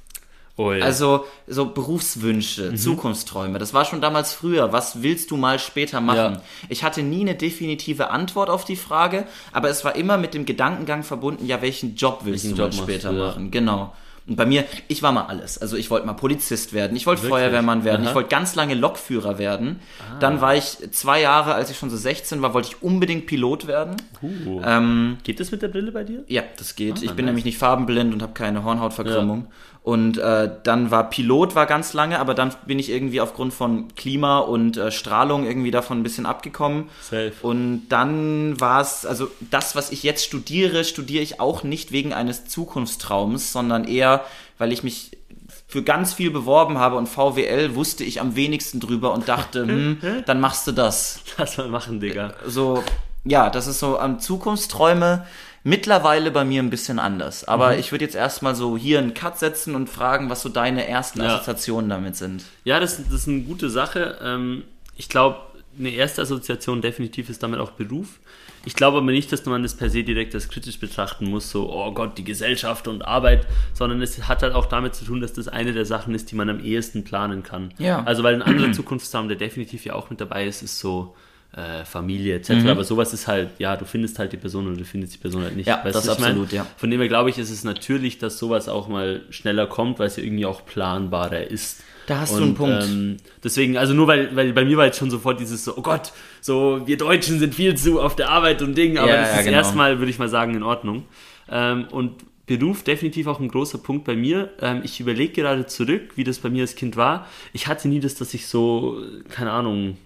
Ui. 0.57 0.81
Also 0.81 1.25
so 1.47 1.65
Berufswünsche, 1.65 2.71
Mhm. 2.71 2.77
Zukunftsträume. 2.77 3.59
Das 3.59 3.73
war 3.73 3.83
schon 3.85 3.99
damals 4.01 4.33
früher. 4.33 4.71
Was 4.71 5.01
willst 5.03 5.31
du 5.31 5.37
mal 5.37 5.59
später 5.59 5.99
machen? 6.01 6.35
Ja. 6.35 6.41
Ich 6.69 6.83
hatte 6.83 7.03
nie 7.03 7.21
eine 7.21 7.35
definitive 7.35 8.09
Antwort 8.09 8.49
auf 8.49 8.63
die 8.65 8.75
Frage, 8.77 9.25
aber 9.51 9.69
es 9.69 9.83
war 9.83 9.95
immer 9.95 10.17
mit 10.17 10.33
dem 10.33 10.45
Gedankengang 10.45 11.03
verbunden, 11.03 11.45
ja, 11.45 11.61
welchen 11.61 11.95
Job 11.95 12.21
willst 12.23 12.45
Welchen 12.45 12.55
du 12.57 12.63
Job 12.63 12.73
mal 12.75 12.83
später 12.83 13.11
du, 13.11 13.17
ja. 13.19 13.27
machen? 13.27 13.51
Genau. 13.51 13.93
Und 14.27 14.37
bei 14.37 14.45
mir, 14.47 14.63
ich 14.87 15.03
war 15.03 15.11
mal 15.11 15.25
alles. 15.27 15.59
Also 15.59 15.77
ich 15.77 15.91
wollte 15.91 16.07
mal 16.07 16.13
Polizist 16.13 16.73
werden, 16.73 16.97
ich 16.97 17.05
wollte 17.05 17.21
Wirklich? 17.21 17.41
Feuerwehrmann 17.41 17.83
werden, 17.83 18.01
Aha. 18.01 18.07
Ah. 18.07 18.09
ich 18.09 18.15
wollte 18.15 18.29
ganz 18.29 18.55
lange 18.55 18.73
Lokführer 18.73 19.37
werden. 19.37 19.81
Dann 20.19 20.41
war 20.41 20.55
ich 20.55 20.77
zwei 20.93 21.21
Jahre, 21.21 21.53
als 21.53 21.69
ich 21.69 21.77
schon 21.77 21.91
so 21.91 21.97
16 21.97 22.41
war, 22.41 22.55
wollte 22.55 22.69
ich 22.69 22.81
unbedingt 22.81 23.27
Pilot 23.27 23.67
werden. 23.67 23.97
uh. 24.23 24.61
Ähm, 24.65 25.17
Geht 25.23 25.39
das 25.39 25.51
mit 25.51 25.61
der 25.61 25.67
Brille 25.67 25.91
bei 25.91 26.03
dir? 26.03 26.23
ja, 26.27 26.41
das 26.57 26.75
geht. 26.75 27.03
ich 27.03 27.11
bin 27.11 27.17
nice. 27.17 27.25
nämlich 27.25 27.45
nicht 27.45 27.59
farbenblind 27.59 28.13
und 28.15 28.23
habe 28.23 28.33
keine 28.33 28.63
Hornhautverkrümmung. 28.63 29.45
Und 29.85 30.17
äh, 30.17 30.49
dann 30.63 30.89
war 30.89 31.11
Pilot 31.11 31.53
war 31.53 31.67
ganz 31.67 31.93
lange, 31.93 32.19
aber 32.19 32.33
dann 32.33 32.51
bin 32.65 32.79
ich 32.79 32.89
irgendwie 32.89 33.21
aufgrund 33.21 33.53
von 33.53 33.93
Klima 33.95 34.39
und 34.39 34.77
äh, 34.77 34.91
Strahlung 34.91 35.45
irgendwie 35.45 35.69
davon 35.69 35.99
ein 35.99 36.03
bisschen 36.03 36.25
abgekommen. 36.25 36.89
Safe. 37.03 37.33
Und 37.43 37.87
dann 37.89 38.59
war 38.59 38.81
es, 38.81 39.05
also 39.05 39.29
das, 39.51 39.75
was 39.75 39.91
ich 39.91 40.01
jetzt 40.01 40.25
studiere, 40.25 40.85
studiere 40.85 41.21
ich 41.21 41.39
auch 41.39 41.61
nicht 41.61 41.91
wegen 41.91 42.13
eines 42.13 42.47
Zukunftstraums, 42.47 43.51
sondern 43.51 43.83
eher, 43.83 44.25
weil 44.57 44.71
ich 44.71 44.81
mich 44.81 45.19
für 45.67 45.83
ganz 45.83 46.15
viel 46.15 46.31
beworben 46.31 46.79
habe 46.79 46.95
und 46.95 47.07
VWL 47.07 47.75
wusste 47.75 48.03
ich 48.03 48.19
am 48.19 48.35
wenigsten 48.35 48.79
drüber 48.79 49.13
und 49.13 49.29
dachte, 49.29 49.59
hm, 49.67 50.23
dann 50.25 50.39
machst 50.39 50.65
du 50.65 50.71
das 50.71 51.19
Lass 51.37 51.57
mal 51.59 51.69
machen, 51.69 51.99
Digga. 51.99 52.33
so, 52.47 52.83
ja, 53.23 53.51
das 53.51 53.67
ist 53.67 53.77
so 53.77 53.99
am 53.99 54.19
Zukunftsträume 54.19 55.27
mittlerweile 55.65 56.29
bei 56.31 56.45
mir 56.45 56.61
ein 56.63 56.69
bisschen 56.69 56.99
anders. 56.99 57.43
Aber 57.43 57.73
Mhm. 57.73 57.79
ich 57.79 57.91
würde 57.91 58.05
jetzt 58.05 58.15
erstmal 58.15 58.55
so 58.55 58.77
hier 58.77 58.99
einen 58.99 59.13
Cut 59.15 59.39
setzen 59.39 59.75
und 59.75 59.89
fragen, 59.89 60.29
was 60.29 60.41
so 60.43 60.47
deine 60.49 60.87
ersten 60.87 61.21
Ja. 61.21 61.35
Assoziationen 61.35 61.89
damit 61.89 62.15
sind. 62.15 62.43
Ja, 62.63 62.79
das, 62.79 62.97
das 63.03 63.11
ist 63.11 63.27
eine 63.27 63.41
gute 63.41 63.69
Sache. 63.69 64.17
Ähm, 64.23 64.63
ich 64.95 65.09
glaube, 65.09 65.39
eine 65.77 65.89
erste 65.89 66.21
Assoziation 66.21 66.81
definitiv 66.81 67.29
ist 67.29 67.41
damit 67.43 67.59
auch 67.59 67.71
Beruf. 67.71 68.19
Ich 68.63 68.75
glaube 68.75 68.97
aber 68.97 69.11
nicht, 69.11 69.31
dass 69.31 69.43
man 69.45 69.63
das 69.63 69.75
per 69.75 69.89
se 69.89 70.03
direkt 70.03 70.33
als 70.35 70.49
kritisch 70.49 70.79
betrachten 70.79 71.25
muss, 71.29 71.49
so, 71.51 71.71
oh 71.71 71.91
Gott, 71.93 72.17
die 72.17 72.23
Gesellschaft 72.23 72.87
und 72.87 73.03
Arbeit, 73.05 73.45
sondern 73.73 74.01
es 74.01 74.27
hat 74.27 74.41
halt 74.43 74.53
auch 74.53 74.65
damit 74.67 74.95
zu 74.95 75.03
tun, 75.05 75.19
dass 75.19 75.33
das 75.33 75.47
eine 75.47 75.73
der 75.73 75.85
Sachen 75.85 76.15
ist, 76.15 76.31
die 76.31 76.35
man 76.35 76.49
am 76.49 76.59
ehesten 76.63 77.03
planen 77.03 77.43
kann. 77.43 77.73
Ja. 77.79 78.03
Also, 78.05 78.23
weil 78.23 78.35
ein 78.35 78.41
anderer 78.43 78.71
Zukunftsraum, 78.71 79.27
der 79.27 79.37
definitiv 79.37 79.83
ja 79.85 79.93
auch 79.93 80.09
mit 80.11 80.21
dabei 80.21 80.45
ist, 80.47 80.61
ist 80.63 80.79
so 80.79 81.15
äh, 81.55 81.85
Familie 81.85 82.35
etc. 82.35 82.49
Mhm. 82.51 82.67
Aber 82.67 82.83
sowas 82.83 83.13
ist 83.13 83.27
halt, 83.27 83.49
ja, 83.59 83.77
du 83.77 83.85
findest 83.85 84.19
halt 84.19 84.33
die 84.33 84.37
Person 84.37 84.67
oder 84.67 84.77
du 84.77 84.83
findest 84.85 85.13
die 85.13 85.17
Person 85.19 85.43
halt 85.43 85.55
nicht. 85.55 85.67
Ja, 85.67 85.83
Weißt 85.83 85.95
das 85.95 86.07
was 86.07 86.15
ich 86.15 86.19
mein? 86.19 86.31
absolut, 86.31 86.51
ja. 86.51 86.67
Von 86.77 86.91
dem 86.91 86.99
her 86.99 87.07
glaube 87.07 87.29
ich, 87.29 87.37
ist 87.37 87.49
es 87.49 87.63
natürlich, 87.63 88.17
dass 88.17 88.37
sowas 88.37 88.67
auch 88.67 88.87
mal 88.87 89.21
schneller 89.29 89.65
kommt, 89.67 89.99
weil 89.99 90.07
es 90.07 90.17
ja 90.17 90.23
irgendwie 90.23 90.45
auch 90.45 90.65
planbarer 90.65 91.47
ist. 91.49 91.83
Da 92.07 92.19
hast 92.19 92.37
du 92.37 92.43
einen 92.43 92.55
Punkt. 92.55 92.83
Ähm, 92.83 93.17
deswegen, 93.43 93.77
also 93.77 93.93
nur 93.93 94.07
weil, 94.07 94.35
weil 94.35 94.53
bei 94.53 94.63
mir 94.63 94.77
war 94.77 94.85
jetzt 94.85 94.99
schon 94.99 95.09
sofort 95.09 95.39
dieses 95.39 95.63
so, 95.65 95.75
oh 95.77 95.81
Gott, 95.81 96.11
so 96.41 96.81
wir 96.85 96.97
Deutschen 96.97 97.39
sind 97.39 97.55
viel 97.55 97.75
zu 97.75 97.99
auf 97.99 98.15
der 98.15 98.29
Arbeit 98.29 98.61
und 98.61 98.77
Ding, 98.77 98.97
aber 98.97 99.09
Ja, 99.09 99.21
das 99.21 99.31
ja, 99.31 99.37
ist 99.39 99.45
genau. 99.45 99.57
erstmal, 99.57 99.97
würde 99.99 100.11
ich 100.11 100.19
mal 100.19 100.29
sagen, 100.29 100.55
in 100.55 100.63
Ordnung. 100.63 101.05
Ähm, 101.49 101.87
und 101.89 102.11
Beruf 102.47 102.83
definitiv 102.83 103.25
auch 103.25 103.39
ein 103.39 103.47
großer 103.47 103.79
Punkt 103.79 104.05
bei 104.05 104.15
mir. 104.15 104.51
Ähm, 104.61 104.81
ich 104.83 104.99
überlege 104.99 105.33
gerade 105.33 105.65
zurück, 105.65 106.11
wie 106.15 106.23
das 106.23 106.39
bei 106.39 106.49
mir 106.49 106.61
als 106.61 106.75
Kind 106.75 106.95
war. 106.95 107.27
Ich 107.53 107.65
hatte 107.67 107.87
nie 107.87 107.99
das, 107.99 108.13
dass 108.15 108.33
ich 108.35 108.45
so, 108.45 109.01
keine 109.29 109.51
Ahnung, 109.51 109.97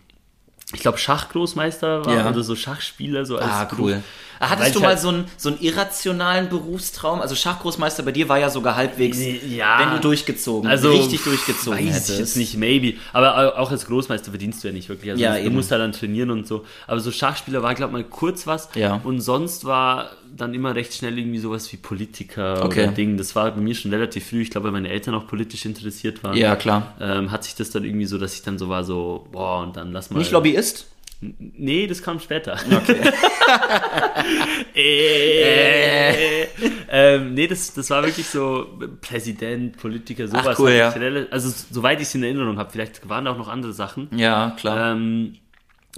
ich 0.73 0.81
glaube 0.81 0.97
Schachgroßmeister 0.97 2.05
war 2.05 2.13
Ja. 2.15 2.29
oder 2.29 2.43
so 2.43 2.55
Schachspieler, 2.55 3.25
so 3.25 3.37
als 3.37 3.45
Ah, 3.51 3.63
Beruf. 3.65 3.79
cool. 3.79 4.03
Ah, 4.41 4.51
Hattest 4.51 4.59
Weil 4.67 4.71
du 4.71 4.77
ich 4.77 4.83
mal 4.83 4.87
halt- 4.89 4.99
so 4.99 5.09
einen, 5.09 5.25
so 5.35 5.49
einen 5.49 5.59
irrationalen 5.59 6.47
Berufstraum? 6.47 7.19
Also 7.19 7.35
Schachgroßmeister 7.35 8.03
bei 8.03 8.13
dir 8.13 8.29
war 8.29 8.39
ja 8.39 8.49
sogar 8.49 8.75
halbwegs, 8.75 9.17
Ja. 9.49 9.79
wenn 9.79 9.91
du 9.95 9.99
durchgezogen, 9.99 10.69
Also, 10.69 10.91
richtig 10.91 11.23
durchgezogen 11.23 11.77
weiß 11.77 11.93
hättest. 11.93 12.09
ich 12.11 12.19
jetzt 12.19 12.37
nicht, 12.37 12.55
maybe. 12.55 12.97
Aber 13.11 13.57
auch 13.59 13.69
als 13.71 13.85
Großmeister 13.87 14.29
verdienst 14.31 14.63
du 14.63 14.69
ja 14.69 14.73
nicht 14.73 14.87
wirklich. 14.87 15.11
Also 15.11 15.21
Ja, 15.21 15.33
du 15.33 15.41
eben. 15.41 15.55
musst 15.55 15.71
halt 15.71 15.81
dann 15.81 15.91
trainieren 15.91 16.31
und 16.31 16.47
so. 16.47 16.63
Aber 16.87 16.99
so 17.01 17.11
Schachspieler 17.11 17.63
war, 17.63 17.73
glaube 17.75 17.91
mal 17.91 18.03
kurz 18.05 18.47
was. 18.47 18.69
Ja. 18.75 19.01
Und 19.03 19.19
sonst 19.19 19.65
war 19.65 20.11
dann 20.35 20.53
immer 20.53 20.75
recht 20.75 20.93
schnell 20.93 21.17
irgendwie 21.17 21.39
sowas 21.39 21.71
wie 21.73 21.77
Politiker 21.77 22.63
Okay. 22.65 22.83
oder 22.83 22.91
Ding. 22.91 23.17
Das 23.17 23.35
war 23.35 23.51
bei 23.51 23.61
mir 23.61 23.75
schon 23.75 23.91
relativ 23.91 24.27
früh. 24.29 24.41
Ich 24.41 24.49
glaube, 24.51 24.65
weil 24.65 24.71
meine 24.73 24.89
Eltern 24.89 25.13
auch 25.15 25.27
politisch 25.27 25.65
interessiert 25.65 26.23
waren. 26.23 26.37
Ja, 26.37 26.55
klar. 26.55 26.95
Ähm, 26.99 27.31
hat 27.31 27.43
sich 27.43 27.55
das 27.55 27.69
dann 27.71 27.83
irgendwie 27.83 28.05
so, 28.05 28.17
dass 28.17 28.33
ich 28.35 28.41
dann 28.43 28.57
so 28.57 28.69
war, 28.69 28.83
so, 28.83 29.27
boah, 29.31 29.61
und 29.63 29.75
dann 29.77 29.91
lass 29.91 30.09
mal. 30.09 30.19
Nicht 30.19 30.31
Lobbyist? 30.31 30.87
Nee, 31.21 31.85
das 31.87 32.01
kam 32.01 32.19
später. 32.21 32.57
Okay. 32.71 32.95
äh, 34.75 36.43
ähm, 36.91 37.33
nee, 37.33 37.47
das, 37.47 37.73
das 37.73 37.89
war 37.89 38.03
wirklich 38.03 38.27
so 38.27 38.67
Präsident, 39.01 39.77
Politiker, 39.77 40.27
sowas. 40.27 40.57
cool, 40.59 40.71
Hab 40.81 40.95
ja. 41.01 41.25
Also, 41.31 41.53
soweit 41.71 41.97
ich 41.99 42.07
es 42.07 42.15
in 42.15 42.23
Erinnerung 42.23 42.57
habe, 42.57 42.71
vielleicht 42.71 43.07
waren 43.09 43.25
da 43.25 43.31
auch 43.31 43.37
noch 43.37 43.47
andere 43.49 43.73
Sachen. 43.73 44.07
ja, 44.15 44.55
klar. 44.57 44.93
Ähm, 44.93 45.35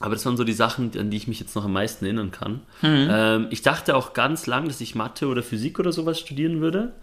aber 0.01 0.15
das 0.15 0.25
waren 0.25 0.37
so 0.37 0.43
die 0.43 0.53
Sachen, 0.53 0.91
an 0.97 1.09
die 1.09 1.17
ich 1.17 1.27
mich 1.27 1.39
jetzt 1.39 1.55
noch 1.55 1.65
am 1.65 1.73
meisten 1.73 2.05
erinnern 2.05 2.31
kann. 2.31 2.61
Mhm. 2.81 3.07
Ähm, 3.09 3.47
ich 3.49 3.61
dachte 3.61 3.95
auch 3.95 4.13
ganz 4.13 4.47
lang, 4.47 4.67
dass 4.67 4.81
ich 4.81 4.95
Mathe 4.95 5.27
oder 5.27 5.43
Physik 5.43 5.79
oder 5.79 5.91
sowas 5.91 6.19
studieren 6.19 6.61
würde. 6.61 6.93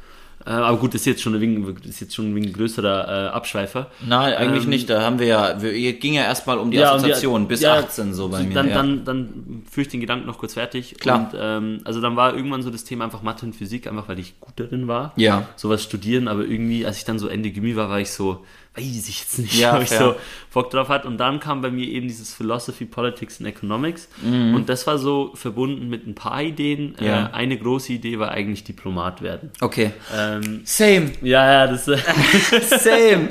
Äh, 0.47 0.51
aber 0.51 0.79
gut, 0.79 0.95
das 0.95 1.03
ist 1.03 1.07
jetzt 1.07 1.23
schon 1.23 1.35
ein 1.35 1.41
wenig, 1.41 1.85
ist 1.85 2.01
jetzt 2.01 2.15
schon 2.15 2.35
ein 2.35 2.53
größerer 2.53 3.27
äh, 3.27 3.29
Abschweifer. 3.31 3.91
Nein, 4.07 4.35
eigentlich 4.35 4.65
ähm, 4.65 4.71
nicht. 4.71 4.89
Da 4.89 5.03
haben 5.03 5.19
wir 5.19 5.27
ja, 5.27 5.61
wir, 5.61 5.93
ging 5.95 6.15
ja 6.15 6.23
erstmal 6.23 6.59
um 6.59 6.71
die 6.71 6.77
Ja, 6.77 6.93
und 6.93 6.99
die- 6.99 7.07
Assoziation 7.07 7.49
bis 7.49 7.61
ja, 7.61 7.75
18 7.75 8.15
so 8.15 8.29
bei 8.29 8.43
mir. 8.45 8.55
Dann, 8.55 8.69
ja. 8.69 8.75
dann, 8.75 9.05
dann 9.05 9.63
führe 9.69 9.83
ich 9.83 9.89
den 9.89 10.01
Gedanken 10.01 10.27
noch 10.27 10.39
kurz 10.39 10.55
fertig. 10.55 10.97
Klar. 10.99 11.31
Und, 11.33 11.39
ähm, 11.41 11.81
also 11.85 12.01
dann 12.01 12.15
war 12.17 12.35
irgendwann 12.35 12.63
so 12.63 12.71
das 12.71 12.85
Thema 12.85 13.05
einfach 13.05 13.23
Mathe 13.23 13.47
und 13.47 13.55
Physik, 13.55 13.89
einfach 13.89 14.09
weil 14.09 14.19
ich 14.21 14.39
gut 14.41 14.55
darin 14.57 14.87
war. 14.87 15.13
Ja. 15.17 15.49
Sowas 15.57 15.83
studieren, 15.83 16.29
aber 16.29 16.45
irgendwie, 16.45 16.87
als 16.87 16.99
ich 16.99 17.05
dann 17.05 17.19
so 17.19 17.27
Ende 17.27 17.51
Gymi 17.51 17.75
war, 17.75 17.89
war 17.89 18.01
ich 18.01 18.13
so, 18.13 18.45
weiß 18.79 19.09
ich 19.09 19.21
jetzt 19.21 19.39
nicht, 19.39 19.55
Ja, 19.59 19.77
ob 19.77 19.83
ich 19.83 19.91
so 19.91 20.15
Bock 20.53 20.71
drauf 20.71 20.89
hat. 20.89 21.05
Und 21.05 21.19
dann 21.19 21.41
kam 21.41 21.61
bei 21.63 21.71
mir 21.71 21.87
eben 21.87 22.09
dieses 22.09 22.33
Philosophy, 22.33 22.85
Politics 22.85 23.39
and 23.41 23.49
Economics. 23.49 24.09
Und 24.23 24.65
das 24.69 24.87
war 24.87 24.99
so 24.99 25.33
verbunden 25.35 25.89
mit 25.89 26.07
ein 26.07 26.15
paar 26.15 26.43
Ideen. 26.43 26.95
Mhm. 26.99 27.07
Ja. 27.07 27.27
Äh, 27.29 27.33
eine 27.35 27.57
große 27.59 27.93
Idee 27.95 28.19
war 28.19 28.31
eigentlich 28.31 28.65
Diplomat 28.65 29.23
werden. 29.23 29.51
Okay. 29.61 29.93
Ähm, 30.17 30.63
Same. 30.65 31.13
ja, 31.23 31.51
ja, 31.53 31.67
das, 31.67 31.85
Same. 32.83 33.31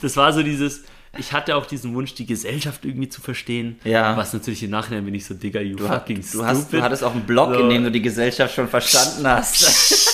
das 0.00 0.16
war 0.16 0.32
so 0.32 0.42
dieses, 0.42 0.84
ich 1.16 1.32
hatte 1.32 1.54
auch 1.56 1.66
diesen 1.66 1.94
Wunsch, 1.94 2.14
die 2.14 2.26
Gesellschaft 2.26 2.84
irgendwie 2.84 3.08
zu 3.08 3.20
verstehen. 3.20 3.78
Ja. 3.84 4.16
Was 4.16 4.32
natürlich 4.32 4.62
im 4.64 4.70
Nachhinein 4.70 5.04
bin 5.04 5.14
ich 5.14 5.24
so, 5.24 5.34
Digga, 5.34 5.60
you 5.60 5.76
Du, 5.76 5.86
fucking 5.86 6.24
du, 6.32 6.44
hast, 6.44 6.58
du 6.62 6.62
stupid. 6.68 6.82
hattest 6.82 7.04
auch 7.04 7.12
einen 7.12 7.22
Blog, 7.24 7.54
So. 7.54 7.60
in 7.60 7.68
dem 7.68 7.84
du 7.84 7.90
die 7.90 8.02
Gesellschaft 8.02 8.54
schon 8.54 8.68
verstanden 8.68 9.26
hast. 9.28 10.10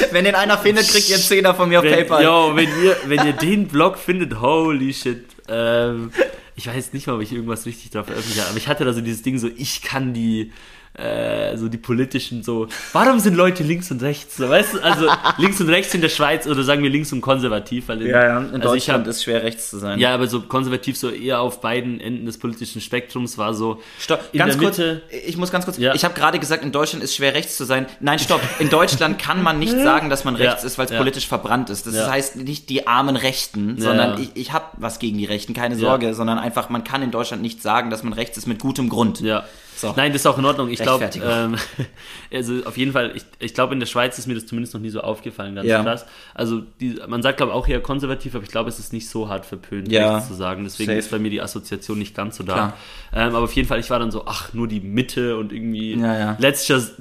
Wenn 0.12 0.24
den 0.24 0.34
einer 0.34 0.58
findet, 0.58 0.88
kriegt 0.88 1.08
ihr 1.08 1.16
einen 1.16 1.24
Zehner 1.24 1.54
von 1.54 1.68
mir 1.68 1.78
auf 1.78 1.84
wenn, 1.84 1.94
PayPal. 1.94 2.22
yo, 2.24 2.52
wenn 2.54 2.68
ihr, 2.82 2.96
wenn 3.06 3.26
ihr 3.26 3.32
den 3.32 3.68
Blog 3.68 3.98
findet, 3.98 4.40
holy 4.40 4.92
shit. 4.92 5.24
Ähm, 5.48 6.12
ich 6.56 6.66
weiß 6.66 6.92
nicht 6.92 7.06
mal, 7.06 7.14
ob 7.14 7.22
ich 7.22 7.32
irgendwas 7.32 7.66
richtig 7.66 7.90
drauf 7.90 8.06
veröffentlicht 8.06 8.40
habe, 8.40 8.50
aber 8.50 8.58
ich 8.58 8.68
hatte 8.68 8.84
da 8.84 8.92
so 8.92 9.00
dieses 9.00 9.22
Ding 9.22 9.38
so, 9.38 9.48
ich 9.56 9.82
kann 9.82 10.12
die, 10.12 10.52
äh, 11.00 11.56
so 11.56 11.68
die 11.68 11.78
politischen 11.78 12.42
so, 12.42 12.68
warum 12.92 13.18
sind 13.20 13.34
Leute 13.34 13.62
links 13.62 13.90
und 13.90 14.02
rechts? 14.02 14.36
So, 14.36 14.48
weißt 14.48 14.74
du, 14.74 14.78
also 14.84 15.06
links 15.38 15.60
und 15.60 15.68
rechts 15.68 15.94
in 15.94 16.00
der 16.00 16.08
Schweiz 16.08 16.46
oder 16.46 16.62
sagen 16.62 16.82
wir 16.82 16.90
links 16.90 17.12
und 17.12 17.20
konservativ, 17.20 17.88
weil 17.88 18.02
in, 18.02 18.08
Ja, 18.10 18.22
ja, 18.24 18.38
in 18.38 18.44
also 18.46 18.56
ich 18.56 18.62
Deutschland 18.84 19.04
hab, 19.04 19.10
ist 19.10 19.24
schwer 19.24 19.42
rechts 19.42 19.70
zu 19.70 19.78
sein. 19.78 19.98
ja, 19.98 20.14
aber 20.14 20.26
so 20.28 20.40
konservativ 20.42 20.96
so 20.96 21.10
eher 21.10 21.40
auf 21.40 21.60
beiden 21.60 22.00
Enden 22.00 22.26
des 22.26 22.38
politischen 22.38 22.80
Spektrums 22.80 23.36
war 23.38 23.54
so 23.54 23.80
Stopp, 23.98 24.32
ganz 24.32 24.56
kurz, 24.58 24.78
Mitte. 24.78 25.02
ich 25.26 25.36
muss 25.36 25.50
ganz 25.50 25.64
kurz, 25.64 25.78
Ja. 25.78 25.94
ich 25.94 26.04
habe 26.04 26.14
gerade 26.14 26.38
gesagt, 26.38 26.62
in 26.62 26.72
Deutschland 26.72 27.02
ist 27.02 27.16
schwer 27.16 27.34
rechts 27.34 27.56
zu 27.56 27.64
sein. 27.64 27.86
Nein, 28.00 28.18
stopp, 28.18 28.40
in 28.58 28.68
Deutschland 28.70 29.18
kann 29.18 29.42
man 29.42 29.58
nicht 29.58 29.72
sagen, 29.72 30.10
dass 30.10 30.24
man 30.24 30.36
rechts 30.36 30.62
ist, 30.62 30.78
weil 30.78 30.86
es 30.86 30.92
politisch 30.92 31.26
verbrannt 31.26 31.70
ist. 31.70 31.86
Das 31.86 32.08
heißt 32.08 32.36
nicht 32.36 32.68
die 32.68 32.86
armen 32.86 33.16
Rechten, 33.16 33.80
sondern 33.80 34.20
ich, 34.20 34.30
ich 34.34 34.52
habe 34.52 34.66
was 34.76 34.98
gegen 34.98 35.18
die 35.18 35.24
Rechten, 35.24 35.54
keine. 35.54 35.80
Sorge, 35.80 36.14
sondern 36.14 36.38
einfach, 36.38 36.68
man 36.68 36.84
kann 36.84 37.00
in 37.00 37.10
Deutschland 37.10 37.42
nicht 37.42 37.62
sagen, 37.62 37.88
dass 37.90 38.02
man 38.02 38.12
rechts 38.12 38.36
ist 38.36 38.46
mit 38.46 38.58
gutem 38.58 38.88
Grund. 38.90 39.20
Ja. 39.20 39.44
So. 39.80 39.94
Nein, 39.96 40.12
das 40.12 40.22
ist 40.22 40.26
auch 40.26 40.38
in 40.38 40.44
Ordnung. 40.44 40.68
Ich 40.70 40.80
glaube, 40.80 41.08
ähm, 41.24 41.56
also 42.32 42.54
auf 42.64 42.76
jeden 42.76 42.92
Fall, 42.92 43.12
ich, 43.14 43.22
ich 43.38 43.54
glaube, 43.54 43.72
in 43.74 43.80
der 43.80 43.86
Schweiz 43.86 44.18
ist 44.18 44.26
mir 44.26 44.34
das 44.34 44.46
zumindest 44.46 44.74
noch 44.74 44.80
nie 44.80 44.90
so 44.90 45.00
aufgefallen, 45.00 45.54
ganz 45.54 45.66
Ja. 45.66 45.82
krass. 45.82 46.06
Also 46.34 46.62
die, 46.80 46.98
man 47.08 47.22
sagt, 47.22 47.38
glaube 47.38 47.52
ich, 47.52 47.56
auch 47.56 47.66
eher 47.68 47.80
konservativ, 47.80 48.34
aber 48.34 48.44
ich 48.44 48.50
glaube, 48.50 48.68
es 48.68 48.78
ist 48.78 48.92
nicht 48.92 49.08
so 49.08 49.28
hart 49.28 49.46
verpönt, 49.46 49.90
Ja. 49.90 50.20
zu 50.20 50.34
sagen. 50.34 50.64
Deswegen 50.64 50.88
Safe. 50.90 50.98
ist 50.98 51.10
bei 51.10 51.18
mir 51.18 51.30
die 51.30 51.40
Assoziation 51.40 51.98
nicht 51.98 52.14
ganz 52.14 52.36
so 52.36 52.44
da. 52.44 52.74
Ähm, 53.12 53.34
aber 53.34 53.40
auf 53.44 53.52
jeden 53.54 53.66
Fall, 53.66 53.80
ich 53.80 53.90
war 53.90 53.98
dann 53.98 54.10
so, 54.10 54.24
ach, 54.26 54.52
nur 54.52 54.68
die 54.68 54.80
Mitte 54.80 55.36
und 55.36 55.52
irgendwie, 55.52 55.94
Ja, 55.98 56.18
ja. 56.18 56.36
let's 56.38 56.68
just 56.68 56.92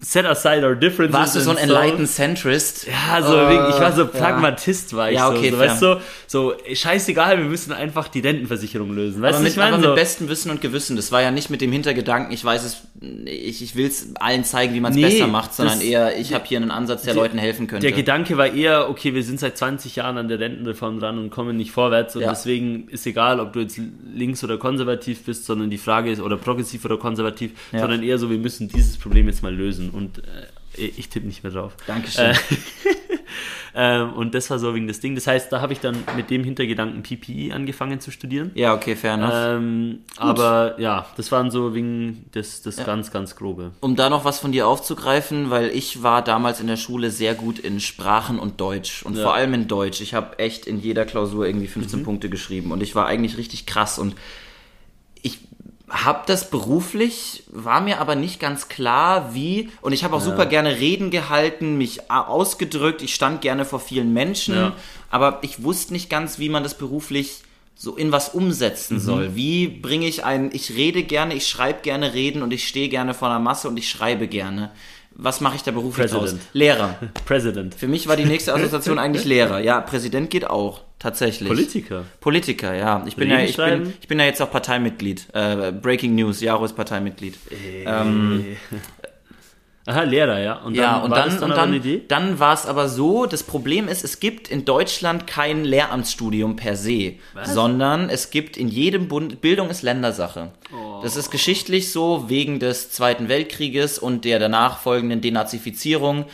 set 0.00 0.24
aside 0.26 0.64
our 0.66 0.76
differences. 0.76 1.18
Warst 1.18 1.36
du 1.36 1.40
so 1.40 1.50
ein 1.50 1.56
enlightened 1.56 2.08
Centrist? 2.08 2.86
ja, 2.86 3.22
so 3.22 3.34
Äh, 3.36 3.48
wegen, 3.50 3.68
ich 3.70 3.80
war 3.80 3.92
so. 3.92 4.06
Pragmatist, 4.06 4.94
war 4.94 5.10
ich 5.10 5.16
Ja, 5.16 5.28
okay, 5.30 5.50
so. 5.50 5.56
so 5.56 5.62
weißt 5.62 5.82
du, 5.82 6.00
so, 6.26 6.54
scheißegal, 6.72 7.38
wir 7.38 7.44
müssen 7.46 7.72
einfach 7.72 8.08
die 8.08 8.20
Rentenversicherung 8.20 8.92
lösen. 8.94 9.22
Weißt 9.22 9.34
Aber 9.34 9.38
du, 9.38 9.42
mit, 9.44 9.52
ich 9.52 9.56
meine 9.58 9.74
aber 9.74 9.82
so. 9.82 9.88
mit 9.90 9.96
bestem 9.96 10.28
Wissen 10.28 10.50
und 10.50 10.60
Gewissen. 10.60 10.96
Das 10.96 11.10
war 11.12 11.22
ja 11.22 11.30
nicht 11.30 11.50
mit 11.50 11.60
dem 11.60 11.72
Hintergedanken, 11.72 12.25
ich 12.30 12.44
weiß 12.44 12.64
es, 12.64 12.86
ich, 13.26 13.62
ich 13.62 13.76
will 13.76 13.86
es 13.86 14.14
allen 14.16 14.44
zeigen, 14.44 14.74
wie 14.74 14.80
man 14.80 14.92
es 14.92 14.96
Nee, 14.96 15.02
besser 15.02 15.26
macht, 15.26 15.54
sondern 15.54 15.80
eher, 15.80 16.18
ich 16.18 16.32
habe 16.34 16.44
hier 16.46 16.58
einen 16.58 16.70
Ansatz, 16.70 17.02
der 17.02 17.14
der- 17.14 17.22
Leuten 17.22 17.38
helfen 17.38 17.66
könnte. 17.66 17.86
Der 17.86 17.96
Gedanke 17.96 18.36
war 18.36 18.46
eher, 18.52 18.88
okay, 18.90 19.14
wir 19.14 19.22
sind 19.22 19.38
seit 19.40 19.56
20 19.58 19.96
Jahren 19.96 20.18
an 20.18 20.28
der 20.28 20.38
Rentenreform 20.40 21.00
dran 21.00 21.18
und 21.18 21.30
kommen 21.30 21.56
nicht 21.56 21.70
vorwärts 21.72 22.16
und 22.16 22.22
Ja. 22.22 22.30
deswegen 22.30 22.88
ist 22.88 23.06
egal, 23.06 23.40
ob 23.40 23.52
du 23.52 23.60
jetzt 23.60 23.78
links 24.14 24.42
oder 24.44 24.58
konservativ 24.58 25.24
bist, 25.24 25.44
sondern 25.44 25.70
die 25.70 25.78
Frage 25.78 26.10
ist, 26.10 26.20
oder 26.20 26.36
progressiv 26.36 26.84
oder 26.84 26.96
konservativ, 26.96 27.52
Ja. 27.72 27.80
sondern 27.80 28.02
eher 28.02 28.18
so, 28.18 28.30
wir 28.30 28.38
müssen 28.38 28.68
dieses 28.68 28.96
Problem 28.96 29.26
jetzt 29.28 29.42
mal 29.42 29.54
lösen 29.54 29.90
und 29.90 30.18
äh, 30.18 30.22
ich 30.78 31.08
tippe 31.08 31.26
nicht 31.26 31.42
mehr 31.42 31.52
drauf. 31.52 31.76
Dankeschön. 31.86 32.26
Äh, 32.32 32.34
ähm, 33.74 34.12
und 34.14 34.34
das 34.34 34.48
war 34.50 34.58
so 34.58 34.74
wegen 34.74 34.86
das 34.86 35.00
Ding. 35.00 35.14
Das 35.14 35.26
heißt, 35.26 35.52
da 35.52 35.60
habe 35.60 35.72
ich 35.72 35.80
dann 35.80 35.96
mit 36.16 36.30
dem 36.30 36.44
Hintergedanken 36.44 37.02
PPE 37.02 37.54
angefangen 37.54 38.00
zu 38.00 38.10
studieren. 38.10 38.50
ja, 38.54 38.74
okay, 38.74 38.96
fair 38.96 39.14
enough. 39.14 39.32
Ähm, 39.34 39.98
aber 40.16 40.76
ja, 40.80 41.06
das 41.16 41.30
waren 41.32 41.50
so 41.50 41.74
wegen 41.74 42.24
das, 42.32 42.62
das 42.62 42.76
ganz, 42.84 43.10
ganz 43.10 43.36
grobe. 43.36 43.72
Um 43.80 43.96
da 43.96 44.08
noch 44.08 44.24
was 44.24 44.38
von 44.40 44.52
dir 44.52 44.66
aufzugreifen, 44.66 45.50
weil 45.50 45.68
ich 45.68 46.02
war 46.02 46.22
damals 46.22 46.60
in 46.60 46.66
der 46.66 46.76
Schule 46.76 47.10
sehr 47.10 47.34
gut 47.34 47.58
in 47.58 47.80
Sprachen 47.80 48.38
und 48.38 48.60
Deutsch 48.60 49.02
und 49.02 49.16
Ja. 49.16 49.22
vor 49.24 49.34
allem 49.34 49.52
in 49.54 49.68
Deutsch. 49.68 50.00
Ich 50.00 50.14
habe 50.14 50.38
echt 50.38 50.66
in 50.66 50.80
jeder 50.80 51.04
Klausur 51.04 51.46
irgendwie 51.46 51.66
Mhm. 51.66 51.70
15 51.70 52.02
Punkte 52.02 52.28
geschrieben 52.30 52.70
und 52.72 52.82
ich 52.82 52.94
war 52.94 53.06
eigentlich 53.06 53.36
richtig 53.36 53.66
krass 53.66 53.98
und 53.98 54.14
habe 55.88 56.22
das 56.26 56.50
beruflich, 56.50 57.44
war 57.48 57.80
mir 57.80 58.00
aber 58.00 58.16
nicht 58.16 58.40
ganz 58.40 58.68
klar, 58.68 59.34
wie 59.34 59.70
und 59.82 59.92
ich 59.92 60.02
habe 60.04 60.16
auch 60.16 60.20
super 60.20 60.46
gerne 60.46 60.78
Reden 60.80 61.10
gehalten, 61.10 61.78
mich 61.78 62.10
ausgedrückt, 62.10 63.02
ich 63.02 63.14
stand 63.14 63.40
gerne 63.40 63.64
vor 63.64 63.78
vielen 63.80 64.12
Menschen, 64.12 64.54
Ja. 64.56 64.72
aber 65.10 65.38
ich 65.42 65.62
wusste 65.62 65.92
nicht 65.92 66.10
ganz, 66.10 66.38
wie 66.38 66.48
man 66.48 66.62
das 66.64 66.74
beruflich 66.76 67.42
so 67.76 67.94
in 67.94 68.10
was 68.10 68.34
Mhm. 68.34 68.40
umsetzen 68.42 68.98
soll. 69.00 69.36
Wie 69.36 69.68
bringe 69.68 70.06
ich 70.08 70.24
ein, 70.24 70.50
ich 70.52 70.74
rede 70.74 71.02
gerne, 71.02 71.34
ich 71.34 71.46
schreibe 71.46 71.82
gerne 71.82 72.14
Reden 72.14 72.42
und 72.42 72.52
ich 72.52 72.66
stehe 72.66 72.88
gerne 72.88 73.12
vor 73.14 73.28
einer 73.28 73.38
Masse 73.38 73.68
und 73.68 73.76
ich 73.76 73.88
schreibe 73.88 74.26
gerne. 74.28 74.70
Was 75.18 75.40
mache 75.40 75.56
ich 75.56 75.62
da 75.62 75.70
beruflich? 75.70 76.10
President. 76.10 76.40
Lehrer. 76.52 76.96
President. 77.26 77.74
Für 77.74 77.86
mich 77.86 78.08
war 78.08 78.16
die 78.16 78.24
nächste 78.24 78.52
Assoziation 78.54 78.98
eigentlich 78.98 79.24
Lehrer. 79.24 79.60
Ja, 79.60 79.80
Präsident 79.82 80.30
geht 80.30 80.48
auch, 80.48 80.80
tatsächlich. 80.98 81.48
Politiker. 81.48 82.04
Politiker, 82.20 82.74
ja. 82.74 83.04
Ich 83.06 83.16
bin 83.16 83.30
Reden 83.30 83.40
ja, 83.40 83.48
ich 83.48 83.56
bin, 83.56 83.94
ich 84.00 84.08
bin 84.08 84.18
ja 84.18 84.24
jetzt 84.24 84.40
auch 84.42 84.50
Parteimitglied. 84.50 85.26
Äh, 85.32 85.72
Breaking 85.72 86.14
News, 86.14 86.40
Jaro 86.40 86.64
ist 86.64 86.74
Parteimitglied. 86.74 87.38
Ähm, 87.84 88.56
Aha, 89.88 90.02
Lehrer, 90.02 90.40
ja. 90.40 90.54
Und 90.54 90.76
dann 90.76 90.82
ja, 90.82 90.96
und 90.98 91.12
war 91.12 91.28
dann, 91.28 91.40
dann 91.40 91.50
und 91.50 91.84
dann, 91.84 92.00
dann 92.08 92.38
war 92.40 92.54
es 92.54 92.66
aber 92.66 92.88
so, 92.88 93.26
das 93.26 93.44
Problem 93.44 93.86
ist, 93.86 94.02
es 94.02 94.18
gibt 94.18 94.48
in 94.48 94.64
Deutschland 94.64 95.28
kein 95.28 95.64
Lehramtsstudium 95.64 96.56
per 96.56 96.74
se, 96.74 97.14
Was? 97.34 97.54
sondern 97.54 98.10
es 98.10 98.30
gibt 98.30 98.56
in 98.56 98.66
jedem 98.66 99.06
Bund, 99.06 99.40
Bildung 99.40 99.70
ist 99.70 99.82
Ländersache. 99.82 100.50
Oh. 100.74 101.00
Das 101.04 101.14
ist 101.14 101.30
geschichtlich 101.30 101.92
so, 101.92 102.24
wegen 102.28 102.58
des 102.58 102.90
Zweiten 102.90 103.28
Weltkrieges 103.28 104.00
und 104.00 104.24
der 104.24 104.40
danach 104.40 104.80
folgenden 104.80 105.20
Denazifizierung 105.20 106.24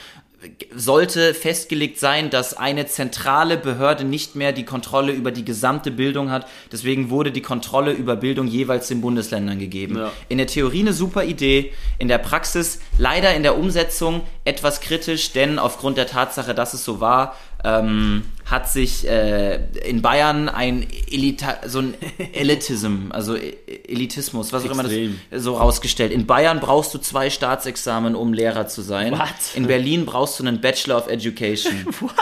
sollte 0.74 1.34
festgelegt 1.34 1.98
sein, 1.98 2.30
dass 2.30 2.54
eine 2.54 2.86
zentrale 2.86 3.56
Behörde 3.56 4.04
nicht 4.04 4.34
mehr 4.34 4.52
die 4.52 4.64
Kontrolle 4.64 5.12
über 5.12 5.30
die 5.30 5.44
gesamte 5.44 5.90
Bildung 5.90 6.30
hat. 6.30 6.46
Deswegen 6.70 7.10
wurde 7.10 7.30
die 7.30 7.42
Kontrolle 7.42 7.92
über 7.92 8.16
Bildung 8.16 8.46
jeweils 8.46 8.88
den 8.88 9.00
Bundesländern 9.00 9.58
gegeben. 9.58 9.96
Ja. 9.96 10.12
In 10.28 10.38
der 10.38 10.46
Theorie 10.46 10.80
eine 10.80 10.92
super 10.92 11.24
Idee, 11.24 11.72
in 11.98 12.08
der 12.08 12.18
Praxis 12.18 12.80
leider 12.98 13.34
in 13.34 13.42
der 13.42 13.56
Umsetzung 13.56 14.22
etwas 14.44 14.80
kritisch, 14.80 15.32
denn 15.32 15.58
aufgrund 15.58 15.96
der 15.96 16.06
Tatsache, 16.06 16.54
dass 16.54 16.74
es 16.74 16.84
so 16.84 17.00
war, 17.00 17.36
ähm, 17.64 18.24
hat 18.52 18.68
sich 18.70 19.08
äh, 19.08 19.56
in 19.84 20.00
Bayern 20.02 20.48
ein 20.48 20.86
Elita 21.10 21.56
so 21.66 21.80
ein 21.80 21.94
Elitism, 22.32 23.10
also 23.10 23.34
E- 23.34 23.56
Elitismus, 23.88 24.52
was 24.52 24.64
auch 24.64 24.70
immer 24.70 24.84
das 24.84 25.42
so 25.42 25.56
rausgestellt. 25.56 26.12
In 26.12 26.26
Bayern 26.26 26.60
brauchst 26.60 26.94
du 26.94 26.98
zwei 26.98 27.30
Staatsexamen, 27.30 28.14
um 28.14 28.32
Lehrer 28.32 28.68
zu 28.68 28.82
sein. 28.82 29.12
What? 29.12 29.28
In 29.54 29.66
Berlin 29.66 30.06
brauchst 30.06 30.38
du 30.38 30.44
einen 30.46 30.60
Bachelor 30.60 30.98
of 30.98 31.08
Education. 31.08 31.86
What? 32.00 32.14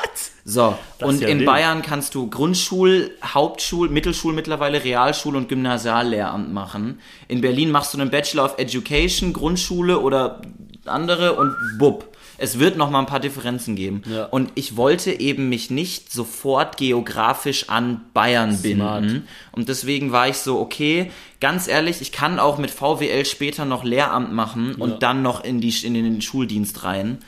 So, 0.44 0.74
Das 0.98 1.08
und 1.08 1.20
ja 1.20 1.28
in. 1.28 1.44
Bayern 1.44 1.82
kannst 1.82 2.14
du 2.14 2.30
Grundschul, 2.30 3.10
Hauptschul, 3.22 3.88
Mittelschul 3.90 4.32
mittlerweile, 4.32 4.82
Realschul 4.82 5.36
und 5.36 5.48
Gymnasiallehramt 5.48 6.52
machen. 6.52 7.00
In 7.28 7.40
Berlin 7.42 7.70
machst 7.70 7.92
du 7.94 7.98
einen 8.00 8.10
Bachelor 8.10 8.44
of 8.46 8.54
Education, 8.58 9.32
Grundschule 9.32 9.98
oder 10.00 10.40
andere 10.86 11.34
und 11.34 11.54
bub. 11.78 12.09
Es 12.42 12.59
wird 12.59 12.76
noch 12.76 12.90
mal 12.90 13.00
ein 13.00 13.07
paar 13.07 13.20
Differenzen 13.20 13.76
geben. 13.76 14.03
Ja. 14.11 14.24
Und 14.24 14.50
ich 14.55 14.76
wollte 14.76 15.12
eben 15.12 15.48
mich 15.50 15.70
nicht 15.70 16.11
sofort 16.11 16.76
geografisch 16.79 17.68
an 17.68 18.00
Bayern 18.14 18.57
Smart. 18.57 19.03
binden. 19.03 19.29
Und 19.53 19.68
deswegen 19.68 20.11
war 20.11 20.26
ich 20.29 20.38
so, 20.38 20.59
okay, 20.59 21.11
ganz 21.40 21.68
ehrlich, 21.68 22.00
ich 22.00 22.12
kann 22.12 22.38
auch 22.38 22.57
mit 22.59 22.70
VWL 22.70 23.24
später 23.26 23.64
noch 23.66 23.85
Lehramt 23.85 24.33
machen 24.33 24.74
und 24.76 24.90
Ja. 24.90 24.96
dann 24.96 25.22
noch 25.22 25.44
in, 25.44 25.61
die, 25.61 25.74
in 25.85 25.94
den 25.94 26.22
Schuldienst 26.22 26.83
rein. 26.83 27.18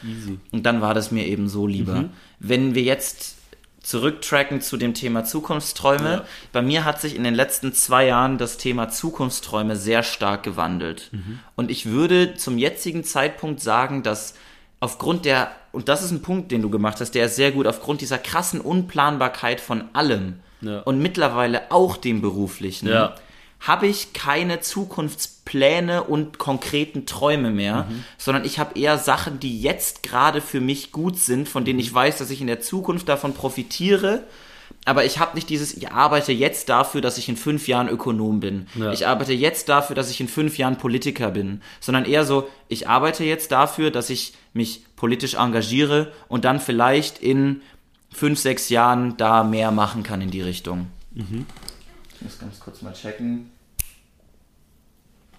Und 0.50 0.64
dann 0.64 0.80
war 0.80 0.94
das 0.94 1.10
mir 1.10 1.26
eben 1.26 1.48
so 1.48 1.66
lieber. 1.66 2.04
Wenn 2.38 2.74
wir 2.74 2.82
jetzt 2.82 3.36
zurücktracken 3.82 4.60
zu 4.60 4.76
dem 4.76 4.94
Thema 4.94 5.24
Zukunftsträume, 5.24 6.10
Ja. 6.10 6.24
bei 6.52 6.62
mir 6.62 6.84
hat 6.84 7.00
sich 7.00 7.16
in 7.16 7.24
den 7.24 7.34
letzten 7.34 7.72
zwei 7.74 8.06
Jahren 8.06 8.38
das 8.38 8.56
Thema 8.56 8.88
Zukunftsträume 8.88 9.76
sehr 9.76 10.02
stark 10.04 10.42
gewandelt. 10.44 11.10
Und 11.56 11.70
ich 11.70 11.86
würde 11.86 12.34
zum 12.36 12.58
jetzigen 12.58 13.02
Zeitpunkt 13.04 13.60
sagen, 13.60 14.02
dass 14.02 14.34
aufgrund 14.82 15.24
der, 15.24 15.50
und 15.70 15.88
das 15.88 16.02
ist 16.02 16.10
ein 16.10 16.22
Punkt, 16.22 16.50
den 16.52 16.60
du 16.60 16.68
gemacht 16.68 16.98
hast, 17.00 17.12
der 17.14 17.26
ist 17.26 17.36
sehr 17.36 17.52
gut, 17.52 17.66
aufgrund 17.66 18.00
dieser 18.00 18.18
krassen 18.18 18.60
Unplanbarkeit 18.60 19.60
von 19.60 19.84
allem 19.92 20.40
Ja. 20.60 20.80
und 20.80 21.00
mittlerweile 21.00 21.70
auch 21.70 21.96
dem 21.96 22.20
beruflichen, 22.20 22.88
Ja. 22.88 23.14
habe 23.60 23.86
ich 23.86 24.12
keine 24.12 24.60
Zukunftspläne 24.60 26.02
und 26.04 26.38
konkreten 26.38 27.06
Träume 27.06 27.50
mehr, 27.50 27.86
sondern 28.18 28.44
ich 28.44 28.58
habe 28.58 28.78
eher 28.78 28.98
Sachen, 28.98 29.38
die 29.38 29.60
jetzt 29.62 30.02
gerade 30.02 30.40
für 30.40 30.60
mich 30.60 30.90
gut 30.92 31.16
sind, 31.18 31.48
von 31.48 31.64
denen 31.64 31.78
ich 31.78 31.92
weiß, 31.94 32.18
dass 32.18 32.30
ich 32.30 32.40
in 32.40 32.46
der 32.48 32.60
Zukunft 32.60 33.08
davon 33.08 33.34
profitiere. 33.34 34.24
Aber 34.84 35.04
ich 35.04 35.18
habe 35.18 35.34
nicht 35.34 35.48
dieses, 35.48 35.76
ich 35.76 35.92
arbeite 35.92 36.32
jetzt 36.32 36.68
dafür, 36.68 37.00
dass 37.00 37.18
ich 37.18 37.28
in 37.28 37.36
fünf 37.36 37.68
Jahren 37.68 37.88
Ökonom 37.88 38.40
bin. 38.40 38.66
Ja. 38.74 38.92
Ich 38.92 39.06
arbeite 39.06 39.32
jetzt 39.32 39.68
dafür, 39.68 39.94
dass 39.94 40.10
ich 40.10 40.20
in 40.20 40.28
fünf 40.28 40.58
Jahren 40.58 40.76
Politiker 40.76 41.30
bin. 41.30 41.62
Sondern 41.80 42.04
eher 42.04 42.24
so, 42.24 42.48
ich 42.68 42.88
arbeite 42.88 43.24
jetzt 43.24 43.52
dafür, 43.52 43.90
dass 43.90 44.10
ich 44.10 44.34
mich 44.52 44.84
politisch 44.96 45.34
engagiere 45.34 46.12
und 46.28 46.44
dann 46.44 46.58
vielleicht 46.58 47.18
in 47.18 47.62
fünf, 48.10 48.40
sechs 48.40 48.68
Jahren 48.68 49.16
da 49.16 49.44
mehr 49.44 49.70
machen 49.70 50.02
kann 50.02 50.20
in 50.20 50.30
die 50.30 50.42
Richtung. 50.42 50.88
Ich 52.16 52.22
muss 52.22 52.38
ganz 52.38 52.60
kurz 52.60 52.82
mal 52.82 52.92
checken. 52.92 53.51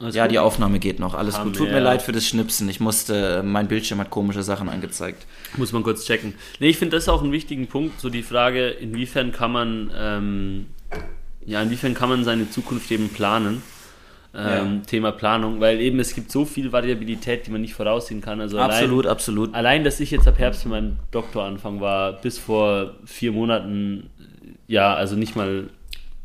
Alles 0.04 0.16
Ja, 0.16 0.24
gut? 0.26 0.32
die 0.34 0.40
Aufnahme 0.40 0.80
geht 0.80 1.00
noch. 1.00 1.14
Alles 1.14 1.38
Haben 1.38 1.50
gut. 1.52 1.58
Tut 1.58 1.72
mir 1.72 1.80
leid 1.80 2.02
für 2.02 2.12
das 2.12 2.28
Schnipsen. 2.28 2.68
Ich 2.70 2.80
musste, 2.80 3.42
mein 3.44 3.68
Bildschirm 3.68 4.00
hat 4.00 4.10
komische 4.10 4.44
Sachen 4.44 4.70
angezeigt. 4.70 5.26
Muss 5.58 5.72
man 5.72 5.82
kurz 5.84 6.06
checken. 6.06 6.34
Nee, 6.60 6.70
ich 6.70 6.78
finde 6.78 6.98
das 6.98 7.08
auch 7.10 7.24
einen 7.24 7.32
wichtigen 7.32 7.68
Punkt, 7.68 8.00
so 8.00 8.10
die 8.10 8.24
Frage, 8.24 8.70
inwiefern 8.70 9.32
kann 9.32 9.52
man 9.52 9.92
ähm, 9.98 10.66
ja, 11.46 11.62
inwiefern 11.62 11.94
kann 11.94 12.10
man 12.10 12.24
seine 12.24 12.50
Zukunft 12.50 12.92
eben 12.92 13.10
planen? 13.10 13.62
Ähm, 14.36 14.44
Ja. 14.78 14.82
Thema 14.88 15.12
Planung, 15.12 15.60
weil 15.60 15.80
eben 15.80 16.00
es 16.00 16.16
gibt 16.16 16.32
so 16.32 16.46
viel 16.46 16.72
Variabilität, 16.72 17.46
die 17.46 17.52
man 17.52 17.62
nicht 17.62 17.76
voraussehen 17.76 18.22
kann. 18.22 18.42
Also 18.42 18.58
absolut, 18.60 19.06
allein, 19.06 19.12
absolut. 19.12 19.54
allein, 19.54 19.84
dass 19.84 20.00
ich 20.00 20.10
jetzt 20.12 20.28
ab 20.28 20.40
Herbst 20.40 20.64
für 20.64 20.70
meinen 20.70 21.00
Doktor 21.12 21.44
anfangen 21.44 21.82
war, 21.82 22.14
bis 22.14 22.40
vor 22.40 22.94
vier 23.06 23.32
Monaten, 23.32 24.10
ja, 24.68 24.94
also 24.96 25.16
nicht 25.16 25.36
mal, 25.36 25.70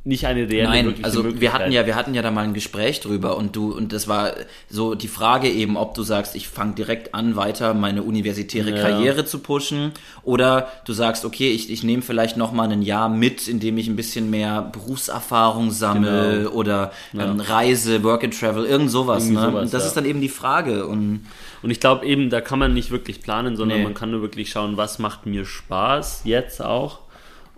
nicht 0.05 0.27
eine 0.27 0.49
reelle 0.49 0.69
Nein, 0.69 0.95
also 1.03 1.41
wir 1.41 1.53
hatten 1.53 1.71
ja, 1.71 1.85
wir 1.85 1.95
hatten 1.95 2.15
ja 2.15 2.23
da 2.23 2.31
mal 2.31 2.45
ein 2.45 2.55
Gespräch 2.55 3.01
drüber 3.01 3.37
und 3.37 3.55
du 3.57 3.77
und 3.77 3.93
das 3.93 4.09
war 4.09 4.33
so 4.71 4.95
die 4.95 5.09
Frage 5.09 5.51
eben, 5.51 5.77
ob 5.77 5.95
du 5.95 6.03
sagst, 6.03 6.35
ich 6.35 6.49
fange 6.49 6.75
direkt 6.75 7.15
an, 7.15 7.37
weiter 7.37 7.75
meine 7.75 8.03
universitäre 8.03 8.71
Ja. 8.71 8.81
Karriere 8.81 9.27
zu 9.27 9.41
pushen 9.41 9.93
oder 10.23 10.69
du 10.87 10.95
sagst, 10.95 11.27
okay, 11.27 11.51
ich, 11.51 11.71
ich 11.71 11.83
nehme 11.83 12.01
vielleicht 12.03 12.39
noch 12.39 12.53
mal 12.53 12.71
ein 12.71 12.81
Jahr 12.81 13.11
mit, 13.11 13.49
indem 13.49 13.77
ich 13.77 13.87
ein 13.89 13.97
bisschen 13.97 14.31
mehr 14.31 14.63
Berufserfahrung 14.63 15.71
sammle 15.71 16.39
Genau. 16.45 16.51
oder 16.53 16.93
ähm, 17.13 17.41
Reise, 17.41 18.03
Work 18.03 18.25
and 18.25 18.39
Travel, 18.39 18.65
irgend 18.65 18.91
sowas. 18.91 19.25
Irgendwie 19.25 19.41
ne? 19.43 19.47
sowas, 19.51 19.63
und 19.65 19.75
das 19.75 19.83
ja. 19.83 19.89
ist 19.89 19.95
dann 19.97 20.05
eben 20.07 20.21
die 20.23 20.29
Frage 20.31 20.87
und 20.87 21.27
Und 21.63 21.71
ich 21.71 21.81
glaube 21.81 22.07
eben, 22.07 22.31
da 22.31 22.41
kann 22.41 22.59
man 22.61 22.73
nicht 22.73 22.91
wirklich 22.93 23.21
planen, 23.21 23.57
sondern 23.57 23.79
Nee. 23.79 23.85
man 23.85 23.95
kann 23.95 24.11
nur 24.13 24.23
wirklich 24.23 24.49
schauen, 24.49 24.77
was 24.77 24.99
macht 25.01 25.27
mir 25.27 25.45
Spaß 25.45 26.23
jetzt 26.25 26.63
auch 26.63 27.01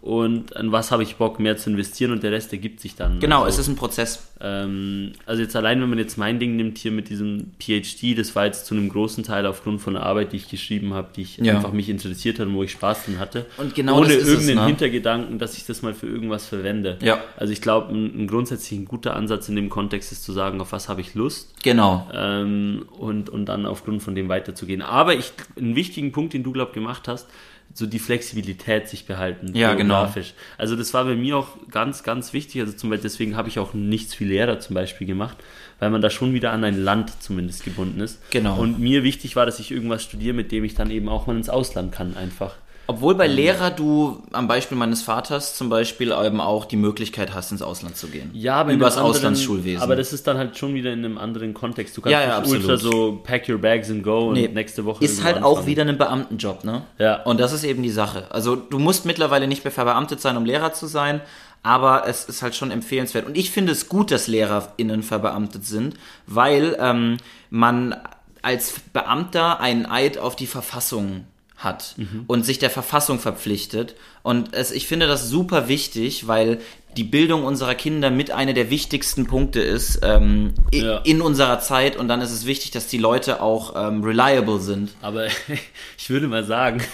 und 0.02 0.56
an 0.56 0.72
was 0.72 0.90
habe 0.90 1.02
ich 1.02 1.16
Bock 1.16 1.38
mehr 1.40 1.56
zu 1.58 1.68
investieren 1.70 2.10
und 2.12 2.22
der 2.22 2.32
Rest 2.32 2.52
ergibt 2.52 2.80
sich 2.80 2.94
dann. 2.94 3.20
genau, 3.20 3.42
also, 3.44 3.48
es 3.60 3.66
ist 3.66 3.68
ein 3.68 3.76
Prozess. 3.76 4.30
ähm, 4.40 5.12
also 5.26 5.42
jetzt 5.42 5.54
allein, 5.54 5.80
wenn 5.82 5.90
man 5.90 5.98
jetzt 5.98 6.16
mein 6.16 6.38
Ding 6.38 6.56
nimmt 6.56 6.78
hier 6.78 6.90
mit 6.90 7.10
diesem 7.10 7.52
PhD, 7.60 8.16
das 8.18 8.34
war 8.34 8.46
jetzt 8.46 8.64
zu 8.64 8.74
einem 8.74 8.88
großen 8.88 9.24
Teil 9.24 9.44
aufgrund 9.44 9.80
von 9.82 9.92
der 9.94 10.02
Arbeit, 10.04 10.32
die 10.32 10.36
ich 10.38 10.48
geschrieben 10.48 10.94
habe, 10.94 11.08
die 11.14 11.22
ich 11.22 11.36
Ja. 11.36 11.56
einfach 11.56 11.72
mich 11.72 11.88
interessiert 11.90 12.38
hat 12.38 12.46
und 12.46 12.54
wo 12.54 12.62
ich 12.62 12.70
Spaß 12.72 13.04
drin 13.04 13.18
hatte. 13.18 13.44
Und 13.58 13.74
genau 13.74 13.98
ohne 13.98 14.06
das 14.08 14.16
ist 14.16 14.22
es, 14.22 14.28
irgendeinen 14.30 14.58
ne? 14.60 14.66
Hintergedanken, 14.68 15.38
dass 15.38 15.56
ich 15.58 15.66
das 15.66 15.82
mal 15.82 15.92
für 15.92 16.06
irgendwas 16.06 16.46
verwende. 16.46 16.96
Ja. 17.02 17.22
Also 17.36 17.52
ich 17.52 17.60
glaube, 17.60 17.92
ein, 17.94 18.22
ein 18.22 18.26
grundsätzlich 18.26 18.78
ein 18.78 18.86
guter 18.86 19.14
Ansatz 19.16 19.48
in 19.50 19.56
dem 19.56 19.68
Kontext 19.68 20.12
ist 20.12 20.24
zu 20.24 20.32
sagen, 20.32 20.60
auf 20.62 20.72
was 20.72 20.88
habe 20.88 21.02
ich 21.02 21.14
Lust 21.14 21.52
Genau. 21.62 22.08
ähm, 22.14 22.86
und, 22.98 23.28
und 23.28 23.44
dann 23.46 23.66
aufgrund 23.66 24.02
von 24.02 24.14
dem 24.14 24.30
weiterzugehen. 24.30 24.80
Aber 24.80 25.14
ich, 25.14 25.32
einen 25.58 25.76
wichtigen 25.76 26.12
Punkt, 26.12 26.32
den 26.32 26.42
du, 26.42 26.52
glaub 26.52 26.72
gemacht 26.72 27.06
hast, 27.06 27.28
so 27.72 27.86
die 27.86 27.98
Flexibilität 27.98 28.88
sich 28.88 29.06
behalten. 29.06 29.54
Ja, 29.54 29.74
genau. 29.74 29.94
geografisch. 29.94 30.34
Also 30.58 30.76
das 30.76 30.92
war 30.92 31.04
bei 31.04 31.14
mir 31.14 31.36
auch 31.36 31.48
ganz, 31.70 32.02
ganz 32.02 32.32
wichtig. 32.32 32.60
Also 32.60 32.72
zum 32.72 32.90
Beispiel, 32.90 33.02
deswegen 33.02 33.36
habe 33.36 33.48
ich 33.48 33.58
auch 33.58 33.74
nichts 33.74 34.14
viel 34.14 34.28
Lehrer 34.28 34.58
zum 34.58 34.74
Beispiel 34.74 35.06
gemacht, 35.06 35.36
weil 35.78 35.90
man 35.90 36.00
da 36.00 36.10
schon 36.10 36.34
wieder 36.34 36.52
an 36.52 36.64
ein 36.64 36.82
Land 36.82 37.22
zumindest 37.22 37.64
gebunden 37.64 38.00
ist. 38.00 38.18
Genau. 38.30 38.58
Und 38.58 38.80
mir 38.80 39.04
wichtig 39.04 39.36
war, 39.36 39.46
dass 39.46 39.60
ich 39.60 39.70
irgendwas 39.70 40.02
studiere, 40.02 40.34
mit 40.34 40.52
dem 40.52 40.64
ich 40.64 40.74
dann 40.74 40.90
eben 40.90 41.08
auch 41.08 41.26
mal 41.26 41.36
ins 41.36 41.48
Ausland 41.48 41.92
kann 41.92 42.16
einfach. 42.16 42.56
Obwohl 42.90 43.14
bei 43.14 43.26
Lehrer 43.28 43.70
du 43.70 44.20
am 44.32 44.48
Beispiel 44.48 44.76
meines 44.76 45.00
Vaters 45.02 45.54
zum 45.56 45.68
Beispiel 45.68 46.10
eben 46.12 46.40
auch 46.40 46.64
die 46.64 46.76
Möglichkeit 46.76 47.32
hast, 47.34 47.52
ins 47.52 47.62
Ausland 47.62 47.96
zu 47.96 48.08
gehen. 48.08 48.30
Ja, 48.34 48.56
aber 48.56 48.70
einem 48.70 48.82
anderen- 48.82 49.04
Auslandsschulwesen. 49.04 49.80
Aber 49.82 49.94
das 49.94 50.12
ist 50.12 50.26
dann 50.26 50.36
halt 50.38 50.56
schon 50.58 50.74
wieder 50.74 50.92
in 50.92 51.04
einem 51.04 51.16
anderen 51.18 51.54
Kontext. 51.54 51.96
Du 51.96 52.00
kannst 52.00 52.12
Ja, 52.12 52.20
ja, 52.22 52.40
nicht 52.40 52.50
ultra 52.50 52.72
absolut. 52.74 52.92
so 52.94 53.20
pack 53.22 53.48
your 53.48 53.58
bags 53.58 53.88
and 53.90 54.02
go 54.02 54.32
Nee, 54.32 54.48
und 54.48 54.54
nächste 54.54 54.84
Woche 54.84 55.04
ist 55.04 55.22
halt 55.22 55.36
auch 55.42 55.50
anfangen. 55.58 55.66
wieder 55.66 55.84
ein 55.84 55.96
Beamtenjob, 55.98 56.64
ne? 56.64 56.82
Ja. 56.98 57.22
Und 57.22 57.38
das 57.38 57.52
ist 57.52 57.64
eben 57.64 57.82
die 57.82 57.90
Sache. 57.90 58.24
Also 58.30 58.56
du 58.56 58.78
musst 58.78 59.06
mittlerweile 59.06 59.46
nicht 59.46 59.62
mehr 59.64 59.72
verbeamtet 59.72 60.20
sein, 60.20 60.36
um 60.36 60.44
Lehrer 60.44 60.72
zu 60.72 60.86
sein, 60.88 61.20
aber 61.62 62.08
es 62.08 62.24
ist 62.24 62.42
halt 62.42 62.54
schon 62.56 62.70
empfehlenswert. 62.70 63.26
Und 63.26 63.36
ich 63.36 63.50
finde 63.50 63.72
es 63.72 63.88
gut, 63.88 64.10
dass 64.10 64.26
LehrerInnen 64.26 65.02
verbeamtet 65.02 65.64
sind, 65.64 65.94
weil 66.26 66.76
ähm, 66.80 67.18
man 67.50 67.94
als 68.42 68.74
Beamter 68.92 69.60
einen 69.60 69.84
Eid 69.86 70.16
auf 70.18 70.34
die 70.34 70.46
Verfassung 70.46 71.26
hat 71.60 71.94
Mhm. 71.96 72.24
und 72.26 72.44
sich 72.44 72.58
der 72.58 72.70
Verfassung 72.70 73.18
verpflichtet. 73.18 73.94
Und 74.22 74.52
es, 74.54 74.70
ich 74.70 74.86
finde 74.86 75.06
das 75.06 75.28
super 75.28 75.68
wichtig, 75.68 76.26
weil 76.26 76.60
die 76.96 77.04
Bildung 77.04 77.44
unserer 77.44 77.74
Kinder 77.74 78.10
mit 78.10 78.30
einer 78.30 78.52
der 78.52 78.70
wichtigsten 78.70 79.26
Punkte 79.26 79.60
ist 79.60 80.00
ähm, 80.02 80.54
Ja. 80.72 80.98
in 81.04 81.20
unserer 81.20 81.60
Zeit. 81.60 81.96
Und 81.96 82.08
dann 82.08 82.20
ist 82.20 82.30
es 82.32 82.46
wichtig, 82.46 82.70
dass 82.72 82.86
die 82.88 82.98
Leute 82.98 83.40
auch 83.42 83.74
ähm, 83.76 84.02
reliable 84.02 84.58
sind. 84.60 84.90
Aber 85.02 85.26
ich 85.98 86.10
würde 86.10 86.26
mal 86.28 86.44
sagen, 86.44 86.82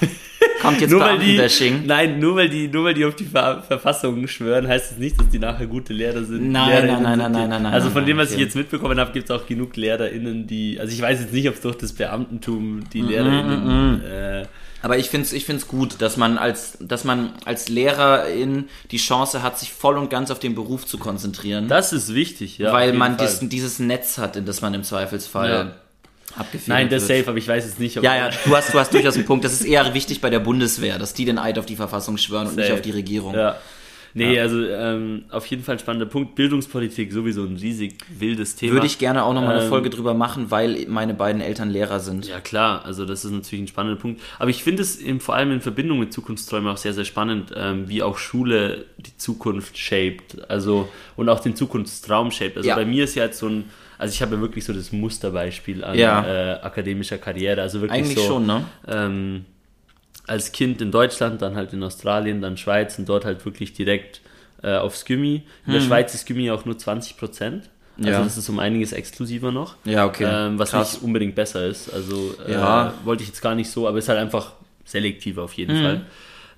Kommt 0.63 0.81
jetzt 0.81 0.91
nur 0.91 1.01
weil 1.01 1.19
die, 1.19 1.39
nein, 1.87 2.19
nur 2.19 2.37
weil 2.37 2.49
die, 2.49 2.69
nur 2.69 2.85
weil 2.85 2.95
die 2.95 3.05
auf 3.05 3.15
die 3.15 3.25
Ver 3.25 3.63
Verfassung 3.63 4.27
schwören, 4.27 4.67
heißt 4.67 4.93
es 4.93 4.99
nicht, 4.99 5.21
dass 5.21 5.29
die 5.29 5.39
nachher 5.39 5.67
gute 5.67 5.93
Lehrer 5.93 6.25
sind. 6.25 6.51
Nein, 6.51 6.69
LehrerInnen 6.69 7.03
nein, 7.03 7.19
nein, 7.19 7.19
nein, 7.19 7.43
die- 7.45 7.49
nein, 7.51 7.63
nein, 7.63 7.73
Also 7.75 7.87
nein, 7.87 7.93
von 7.95 8.07
dem, 8.07 8.17
nein, 8.17 8.25
was 8.25 8.31
ich 8.31 8.37
okay. 8.37 8.45
jetzt 8.45 8.57
mitbekommen 8.57 8.99
habe, 8.99 9.13
gibt 9.13 9.29
es 9.29 9.37
auch 9.37 9.47
genug 9.47 9.77
LehrerInnen, 9.77 10.47
die, 10.47 10.81
also 10.81 10.93
ich 10.93 11.01
weiß 11.03 11.21
jetzt 11.21 11.33
nicht, 11.33 11.47
ob 11.49 11.55
es 11.57 11.61
durch 11.61 11.77
das 11.77 11.93
Beamtentum 11.93 12.85
die 12.93 13.03
Mhm, 13.03 13.09
LehrerInnen, 13.09 14.03
äh, 14.05 14.43
Aber 14.87 14.99
ich 14.99 15.11
finde 15.11 15.27
es 15.27 15.33
ich 15.33 15.45
find's 15.45 15.67
gut, 15.67 15.97
dass 16.01 16.17
man, 16.17 16.39
als, 16.39 16.79
dass 16.81 17.03
man 17.03 17.33
als 17.45 17.69
Lehrerin 17.69 18.69
die 18.93 18.99
Chance 18.99 19.43
hat, 19.43 19.59
sich 19.59 19.73
voll 19.73 19.99
und 19.99 20.11
ganz 20.11 20.31
auf 20.31 20.39
den 20.39 20.55
Beruf 20.55 20.87
zu 20.87 20.97
konzentrieren. 20.97 21.67
das 21.67 21.93
ist 21.93 22.15
wichtig, 22.15 22.59
ja. 22.59 22.73
weil 22.73 22.93
man 22.93 23.17
diesen, 23.17 23.49
dieses 23.49 23.81
Netz 23.81 24.17
hat, 24.19 24.37
in 24.37 24.47
das 24.47 24.61
man 24.61 24.75
im 24.75 24.85
Zweifelsfall 24.85 25.51
Ja. 25.51 25.73
Nein, 26.67 26.89
das 26.89 27.09
wird. 27.09 27.19
safe, 27.19 27.31
aber 27.31 27.39
ich 27.39 27.49
weiß 27.49 27.65
jetzt 27.65 27.81
nicht, 27.81 27.97
ob 27.97 28.05
Ja, 28.05 28.15
ja, 28.15 28.31
du 28.45 28.57
hast, 28.57 28.73
du 28.73 28.79
hast 28.79 28.93
durchaus 28.93 29.17
einen 29.17 29.25
Punkt. 29.25 29.45
Das 29.45 29.53
ist 29.53 29.65
eher 29.65 29.93
wichtig 29.95 30.21
bei 30.21 30.31
der 30.31 30.39
Bundeswehr, 30.39 30.99
dass 30.99 31.15
die 31.15 31.25
den 31.25 31.39
Eid 31.39 31.59
auf 31.59 31.67
die 31.67 31.77
Verfassung 31.77 32.17
schwören 32.17 32.47
und 32.47 32.57
nicht 32.57 32.67
Safe. 32.67 32.75
auf 32.75 32.83
die 32.83 32.91
Regierung. 32.91 33.35
Ja. 33.35 33.57
Nee, 34.15 34.39
also 34.41 34.65
ähm, 34.65 35.25
auf 35.31 35.47
jeden 35.47 35.63
Fall 35.63 35.77
ein 35.77 35.79
spannender 35.79 36.07
Punkt. 36.07 36.35
Bildungspolitik 36.37 37.13
sowieso 37.13 37.43
ein 37.45 37.57
riesig 37.57 37.99
wildes 38.19 38.57
Thema. 38.57 38.73
Würde 38.75 38.87
ich 38.87 38.99
gerne 38.99 39.25
auch 39.25 39.35
nochmal 39.35 39.55
eine 39.57 39.65
Ähm, 39.65 39.69
Folge 39.69 39.91
drüber 39.91 40.15
machen, 40.15 40.51
weil 40.51 40.87
meine 40.89 41.15
beiden 41.15 41.41
Eltern 41.43 41.71
Lehrer 41.71 42.01
sind. 42.01 42.27
Ja 42.27 42.41
klar, 42.41 42.85
also 42.85 43.05
das 43.05 43.25
ist 43.25 43.33
natürlich 43.33 43.65
ein 43.65 43.69
spannender 43.69 44.01
Punkt. 44.01 44.21
Aber 44.39 44.51
ich 44.51 44.63
finde 44.65 44.83
es 44.83 44.99
eben 45.01 45.21
vor 45.21 45.35
allem 45.35 45.51
in 45.53 45.61
Verbindung 45.61 45.99
mit 45.99 46.13
Zukunftsträumen 46.13 46.71
auch 46.73 46.77
sehr, 46.79 46.93
sehr 46.95 47.05
spannend, 47.05 47.53
ähm, 47.57 47.89
wie 47.89 48.03
auch 48.03 48.19
Schule 48.19 48.87
die 48.99 49.17
Zukunft 49.17 49.77
shaped. 49.77 50.49
Also 50.51 50.89
und 51.17 51.29
auch 51.29 51.41
den 51.41 51.55
Zukunftstraum 51.57 52.31
shaped. 52.31 52.57
Also 52.57 52.69
Ja. 52.69 52.75
bei 52.77 52.85
mir 52.85 53.05
ist 53.05 53.15
ja 53.15 53.25
jetzt 53.25 53.39
so 53.39 53.49
ein, 53.49 53.65
also 53.99 54.13
ich 54.13 54.23
habe 54.23 54.37
ja 54.37 54.41
wirklich 54.41 54.65
so 54.65 54.73
das 54.73 54.93
Musterbeispiel 54.93 55.85
an 55.85 55.99
Ja. 55.99 56.25
äh, 56.27 56.61
akademischer 56.63 57.19
Karriere. 57.19 57.63
Also 57.63 57.81
wirklich 57.81 58.01
Eigentlich 58.05 58.19
so, 58.19 58.27
schon, 58.35 58.47
ne? 58.47 58.65
ähm, 58.89 59.45
als 60.27 60.53
Kind 60.53 60.81
in 60.81 60.91
Deutschland, 60.91 61.43
dann 61.43 61.55
halt 61.57 61.73
in 61.73 61.83
Australien, 61.83 62.41
dann 62.41 62.57
Schweiz 62.57 62.99
und 62.99 63.09
dort 63.09 63.25
halt 63.25 63.45
wirklich 63.45 63.73
direkt 63.73 64.21
äh, 64.63 64.77
aufs 64.77 65.05
Gymi. 65.05 65.43
In 65.67 65.73
der 65.73 65.81
Schweiz 65.81 66.15
ist 66.15 66.27
Gymi 66.27 66.51
auch 66.51 66.65
nur 66.65 66.77
20 66.79 67.17
Prozent. 67.17 67.65
Also 67.99 68.09
Hm. 68.09 68.13
Ja. 68.13 68.25
das 68.25 68.37
ist 68.37 68.49
um 68.49 68.59
einiges 68.59 68.93
exklusiver 68.93 69.53
noch. 69.53 69.77
Ja, 69.85 70.05
okay. 70.05 70.27
Ähm, 70.29 70.59
was 70.59 70.71
Krass. 70.71 70.95
nicht 70.95 71.03
unbedingt 71.03 71.35
besser 71.35 71.67
ist. 71.67 71.93
Also 71.93 72.35
äh, 72.47 72.53
Ja. 72.53 72.93
wollte 73.05 73.23
ich 73.23 73.29
jetzt 73.31 73.41
gar 73.41 73.55
nicht 73.55 73.71
so, 73.71 73.87
aber 73.89 73.99
ist 73.99 74.09
halt 74.09 74.19
einfach 74.19 74.53
selektiver 74.85 75.45
auf 75.45 75.53
Mhm. 75.53 75.59
jeden 75.59 75.83
Fall. 75.83 76.01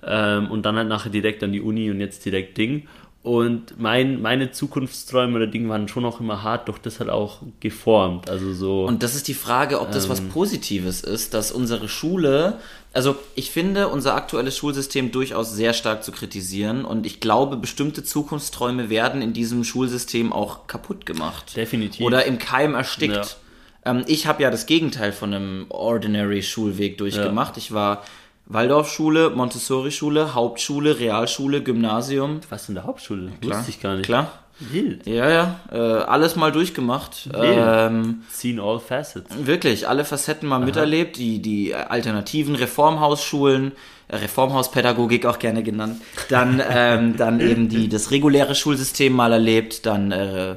Ähm, 0.05 0.51
und 0.51 0.65
dann 0.65 0.75
halt 0.77 0.87
nachher 0.87 1.09
direkt 1.09 1.43
an 1.43 1.51
die 1.51 1.61
Uni 1.61 1.89
und 1.91 1.99
jetzt 1.99 2.25
direkt 2.25 2.57
Ding. 2.57 2.87
Und 3.21 3.77
mein, 3.79 4.21
meine 4.21 4.51
Zukunftsträume 4.51 5.35
oder 5.35 5.47
Dinge 5.47 5.67
waren 5.67 5.89
schon 5.89 6.05
auch 6.05 6.21
immer 6.21 6.41
hart, 6.41 6.69
doch 6.69 6.77
das 6.77 7.01
halt 7.01 7.09
auch 7.09 7.39
geformt. 7.59 8.29
Also 8.29 8.53
so. 8.53 8.85
Und 8.85 9.03
das 9.03 9.13
ist 9.13 9.27
die 9.27 9.33
Frage, 9.33 9.81
ob 9.81 9.91
das 9.91 10.07
was 10.07 10.19
Ähm. 10.19 10.29
Positives 10.29 11.01
ist, 11.01 11.33
dass 11.33 11.51
unsere 11.51 11.89
Schule, 11.89 12.59
also 12.93 13.15
ich 13.35 13.51
finde 13.51 13.87
unser 13.87 14.15
aktuelles 14.15 14.57
Schulsystem 14.57 15.11
durchaus 15.11 15.53
sehr 15.53 15.73
stark 15.73 16.03
zu 16.03 16.11
kritisieren 16.11 16.85
und 16.85 17.05
ich 17.05 17.19
glaube, 17.19 17.57
bestimmte 17.57 18.03
Zukunftsträume 18.03 18.89
werden 18.89 19.21
in 19.21 19.33
diesem 19.33 19.63
Schulsystem 19.63 20.33
auch 20.33 20.67
kaputt 20.67 21.05
gemacht. 21.05 21.55
definitiv. 21.55 22.05
Oder 22.05 22.25
im 22.25 22.39
Keim 22.39 22.75
erstickt. 22.75 23.37
Ähm, 23.85 24.03
ich 24.07 24.27
habe 24.27 24.43
ja 24.43 24.51
das 24.51 24.65
Gegenteil 24.65 25.11
von 25.11 25.33
einem 25.33 25.65
ordinary 25.69 26.41
Schulweg 26.41 26.97
durchgemacht. 26.97 27.57
Ich 27.57 27.71
war 27.71 28.03
Waldorfschule, 28.47 29.29
Montessori-Schule, 29.29 30.33
Hauptschule, 30.33 30.99
Realschule, 30.99 31.61
Gymnasium. 31.61 32.41
was 32.49 32.67
in 32.67 32.75
der 32.75 32.85
Hauptschule? 32.85 33.31
Klar. 33.39 33.59
Wusste 33.59 33.69
ich 33.69 33.79
gar 33.79 33.95
nicht. 33.95 34.05
Klar. 34.05 34.31
Wild. 34.59 35.07
Ja, 35.07 35.29
ja, 35.29 35.59
äh, 35.71 35.77
alles 35.77 36.35
mal 36.35 36.51
durchgemacht. 36.51 37.29
Ähm, 37.33 38.23
Seen 38.29 38.59
all 38.59 38.79
facets. 38.79 39.31
Wirklich, 39.45 39.87
alle 39.87 40.05
Facetten 40.05 40.49
mal 40.49 40.59
miterlebt, 40.59 41.17
die, 41.17 41.41
die 41.41 41.73
alternativen 41.73 42.55
Reformhausschulen, 42.55 43.71
äh, 44.09 44.17
Reformhauspädagogik 44.17 45.25
auch 45.25 45.39
gerne 45.39 45.63
genannt, 45.63 46.01
dann, 46.29 46.61
ähm, 46.69 47.15
dann 47.15 47.39
eben 47.49 47.69
die, 47.69 47.87
das 47.87 48.11
reguläre 48.11 48.55
Schulsystem 48.55 49.13
mal 49.13 49.31
erlebt, 49.31 49.85
dann 49.85 50.11
äh, 50.11 50.55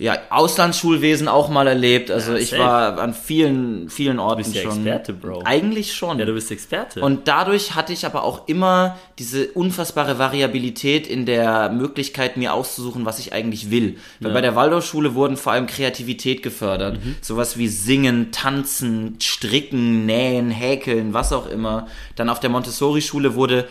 ja, 0.00 0.16
Auslandsschulwesen 0.30 1.28
auch 1.28 1.50
mal 1.50 1.66
erlebt. 1.66 2.10
Also 2.10 2.32
Ja, 2.32 2.38
ich 2.38 2.58
war 2.58 2.98
an 2.98 3.12
vielen, 3.12 3.90
vielen 3.90 4.18
Orten 4.18 4.42
bist 4.42 4.54
ja 4.54 4.62
schon. 4.62 4.78
Experte, 4.78 5.12
Bro. 5.12 5.42
Eigentlich 5.44 5.92
schon. 5.92 6.18
Ja, 6.18 6.24
du 6.24 6.32
bist 6.32 6.50
Experte. 6.50 7.02
Und 7.02 7.28
dadurch 7.28 7.74
hatte 7.74 7.92
ich 7.92 8.06
aber 8.06 8.24
auch 8.24 8.48
immer 8.48 8.96
diese 9.18 9.48
unfassbare 9.48 10.18
Variabilität 10.18 11.06
in 11.06 11.26
der 11.26 11.68
Möglichkeit, 11.68 12.38
mir 12.38 12.54
auszusuchen, 12.54 13.04
was 13.04 13.18
ich 13.18 13.34
eigentlich 13.34 13.70
will. 13.70 13.98
Weil 14.20 14.32
bei 14.32 14.40
der 14.40 14.56
Waldorfschule 14.56 15.14
wurden 15.14 15.36
vor 15.36 15.52
allem 15.52 15.66
Kreativität 15.66 16.42
gefördert. 16.42 16.98
Sowas 17.20 17.58
wie 17.58 17.68
Singen, 17.68 18.32
Tanzen, 18.32 19.18
Stricken, 19.20 20.06
Nähen, 20.06 20.50
Häkeln, 20.50 21.12
was 21.12 21.34
auch 21.34 21.46
immer. 21.46 21.88
Dann 22.16 22.30
auf 22.30 22.40
der 22.40 22.48
Montessori-Schule 22.48 23.34
wurde 23.34 23.68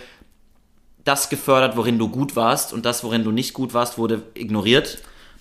das 1.06 1.30
gefördert, 1.30 1.76
worin 1.76 1.98
du 1.98 2.08
gut 2.08 2.36
warst 2.36 2.72
und 2.72 2.86
das, 2.86 3.04
worin 3.04 3.24
du 3.24 3.32
nicht 3.32 3.56
gut 3.56 3.74
warst, 3.74 3.98
wurde 3.98 4.22
ignoriert. 4.36 5.00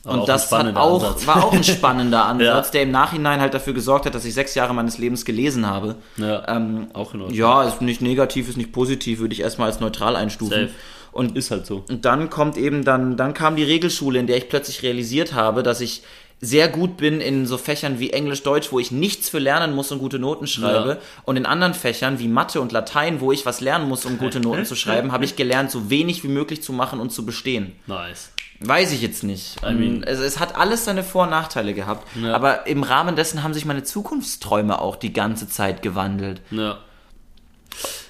Aber 0.08 0.20
und 0.22 0.28
das 0.28 0.50
hat 0.50 0.74
auch, 0.76 1.02
Ansatz. 1.02 1.26
war 1.26 1.44
auch 1.44 1.52
ein 1.52 1.64
spannender 1.64 2.24
Ansatz, 2.26 2.66
Ja. 2.68 2.72
der 2.72 2.82
im 2.82 2.90
Nachhinein 2.90 3.40
halt 3.40 3.54
dafür 3.54 3.72
gesorgt 3.74 4.06
hat, 4.06 4.14
dass 4.14 4.24
ich 4.24 4.34
sechs 4.34 4.54
Jahre 4.54 4.74
meines 4.74 4.98
Lebens 4.98 5.24
gelesen 5.24 5.66
habe. 5.66 5.96
ja, 6.16 6.42
Ähm, 6.48 6.88
auch 6.94 7.14
in 7.14 7.20
Ordnung. 7.22 7.38
ja, 7.38 7.64
ist 7.64 7.80
nicht 7.80 8.00
negativ, 8.00 8.48
ist 8.48 8.56
nicht 8.56 8.72
positiv, 8.72 9.18
würde 9.20 9.32
ich 9.34 9.40
erstmal 9.40 9.68
als 9.68 9.80
neutral 9.80 10.16
einstufen. 10.16 10.68
Safe. 10.68 10.70
Und 11.12 11.36
Ist 11.36 11.50
halt 11.50 11.66
so. 11.66 11.84
und 11.88 12.04
dann 12.04 12.30
kommt 12.30 12.56
eben 12.58 12.84
dann, 12.84 13.16
dann 13.16 13.34
kam 13.34 13.56
die 13.56 13.64
Regelschule, 13.64 14.18
in 14.18 14.26
der 14.26 14.36
ich 14.36 14.48
plötzlich 14.48 14.82
realisiert 14.82 15.32
habe, 15.34 15.62
dass 15.62 15.80
ich 15.80 16.02
sehr 16.40 16.68
gut 16.68 16.96
bin 16.98 17.20
in 17.20 17.46
so 17.46 17.58
Fächern 17.58 17.98
wie 17.98 18.10
Englisch, 18.10 18.44
Deutsch, 18.44 18.70
wo 18.70 18.78
ich 18.78 18.92
nichts 18.92 19.28
für 19.28 19.40
lernen 19.40 19.74
muss 19.74 19.90
und 19.90 19.98
gute 19.98 20.20
Noten 20.20 20.46
schreibe. 20.46 20.88
Ja. 20.90 20.96
Und 21.24 21.36
in 21.36 21.46
anderen 21.46 21.74
Fächern 21.74 22.20
wie 22.20 22.28
Mathe 22.28 22.60
und 22.60 22.70
Latein, 22.70 23.20
wo 23.20 23.32
ich 23.32 23.44
was 23.44 23.60
lernen 23.60 23.88
muss, 23.88 24.04
um 24.06 24.18
gute 24.18 24.38
Noten 24.38 24.64
zu 24.64 24.76
schreiben, 24.76 25.10
habe 25.10 25.24
ich 25.24 25.34
gelernt, 25.34 25.72
so 25.72 25.90
wenig 25.90 26.22
wie 26.22 26.28
möglich 26.28 26.62
zu 26.62 26.72
machen 26.72 27.00
und 27.00 27.10
zu 27.10 27.26
bestehen. 27.26 27.72
Nice. 27.88 28.30
Weiß 28.60 28.92
ich 28.92 29.02
jetzt 29.02 29.22
nicht. 29.22 29.56
I 29.62 29.72
mean- 29.72 30.02
es, 30.02 30.18
es 30.18 30.40
hat 30.40 30.56
alles 30.56 30.84
seine 30.84 31.04
Vor- 31.04 31.24
und 31.24 31.30
Nachteile 31.30 31.74
gehabt. 31.74 32.06
Ja. 32.20 32.34
Aber 32.34 32.66
im 32.66 32.82
Rahmen 32.82 33.14
dessen 33.14 33.42
haben 33.44 33.54
sich 33.54 33.64
meine 33.64 33.84
Zukunftsträume 33.84 34.80
auch 34.80 34.96
die 34.96 35.12
ganze 35.12 35.48
Zeit 35.48 35.80
gewandelt. 35.82 36.40
Ja. 36.50 36.78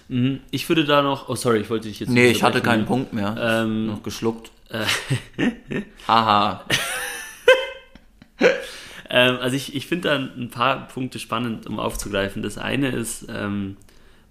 Mhm. 0.09 0.41
Ich 0.51 0.67
würde 0.71 0.85
da 0.87 1.03
noch. 1.03 1.29
Oh, 1.29 1.35
sorry, 1.35 1.59
ich 1.59 1.69
wollte 1.69 1.89
dich 1.89 2.01
jetzt. 2.01 2.09
Nee, 2.09 2.29
ich 2.31 2.43
hatte 2.43 2.63
keinen 2.63 2.87
Punkt 2.87 3.13
mehr. 3.13 3.37
Ähm, 3.39 3.87
Noch 3.89 4.03
geschluckt. 4.03 4.51
Haha. 6.09 6.65
Ähm, 9.11 9.39
also 9.41 9.57
ich, 9.57 9.75
ich 9.75 9.87
finde 9.87 10.09
da 10.11 10.17
ein 10.17 10.51
paar 10.51 10.87
Punkte 10.89 11.19
spannend, 11.19 11.67
um 11.67 11.81
aufzugreifen. 11.81 12.43
Das 12.43 12.59
eine 12.59 12.91
ist, 12.91 13.27
ähm, 13.31 13.79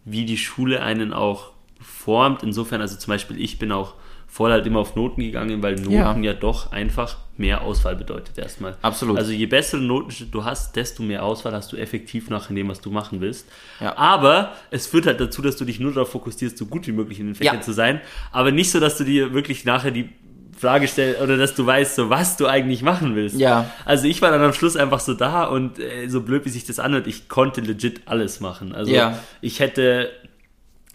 wie 0.06 0.24
die 0.26 0.38
Schule 0.38 0.84
einen 0.84 1.14
auch 1.14 1.52
formt. 1.82 2.44
Insofern, 2.44 2.80
also 2.82 2.96
zum 2.96 3.12
Beispiel, 3.12 3.42
ich 3.42 3.58
bin 3.58 3.72
auch 3.72 3.96
voll 4.28 4.52
halt 4.52 4.66
immer 4.68 4.80
auf 4.80 4.96
Noten 4.96 5.22
gegangen, 5.22 5.64
weil 5.64 5.76
Noten 5.76 5.92
ja, 6.24 6.32
Ja. 6.32 6.34
doch 6.34 6.72
einfach 6.72 7.18
mehr 7.38 7.62
Auswahl 7.62 7.96
bedeutet 7.96 8.38
erstmal. 8.38 8.76
Absolut. 8.82 9.18
Also 9.18 9.32
je 9.32 9.46
bessere 9.46 9.80
Notenschnitt 9.82 10.34
du 10.34 10.44
hast, 10.44 10.76
desto 10.76 11.02
mehr 11.04 11.24
Auswahl 11.24 11.54
hast 11.54 11.72
du 11.72 11.78
effektiv 11.78 12.30
nach 12.30 12.50
in 12.50 12.56
dem, 12.56 12.68
was 12.68 12.82
du 12.82 12.92
machen 12.92 13.22
willst. 13.22 13.48
Ja. 13.80 13.96
Aber 13.98 14.54
es 14.72 14.86
führt 14.88 15.06
halt 15.06 15.20
dazu, 15.20 15.42
dass 15.42 15.56
du 15.56 15.66
dich 15.66 15.80
nur 15.80 15.94
darauf 15.94 16.12
fokussierst, 16.12 16.58
so 16.58 16.66
gut 16.66 16.88
wie 16.88 16.92
möglich 16.92 17.20
in 17.20 17.28
den 17.28 17.36
Fächern 17.36 17.56
Ja. 17.56 17.62
zu 17.62 17.74
sein. 17.74 18.02
Aber 18.32 18.52
nicht 18.52 18.70
so, 18.72 18.80
dass 18.80 18.98
du 18.98 19.04
dir 19.04 19.34
wirklich 19.34 19.66
nachher 19.66 19.92
die 19.92 20.10
Frage 20.58 20.88
stellst 20.88 21.22
oder 21.22 21.38
dass 21.38 21.54
du 21.54 21.66
weißt, 21.68 21.96
so 21.96 22.10
was 22.10 22.36
du 22.38 22.48
eigentlich 22.48 22.82
machen 22.82 23.16
willst. 23.16 23.40
Ja. 23.40 23.70
Also 23.86 24.08
ich 24.08 24.24
war 24.24 24.32
dann 24.32 24.42
am 24.42 24.54
Schluss 24.54 24.76
einfach 24.76 25.00
so 25.00 25.14
da 25.14 25.44
und 25.46 25.78
äh, 25.78 26.08
so 26.10 26.22
blöd 26.22 26.46
wie 26.46 26.50
sich 26.50 26.66
das 26.66 26.80
anhört, 26.80 27.06
ich 27.06 27.30
konnte 27.30 27.62
legit 27.62 28.02
alles 28.08 28.40
machen. 28.40 28.74
Also 28.74 28.92
Ja. 28.92 29.20
ich 29.42 29.60
hätte, 29.60 30.10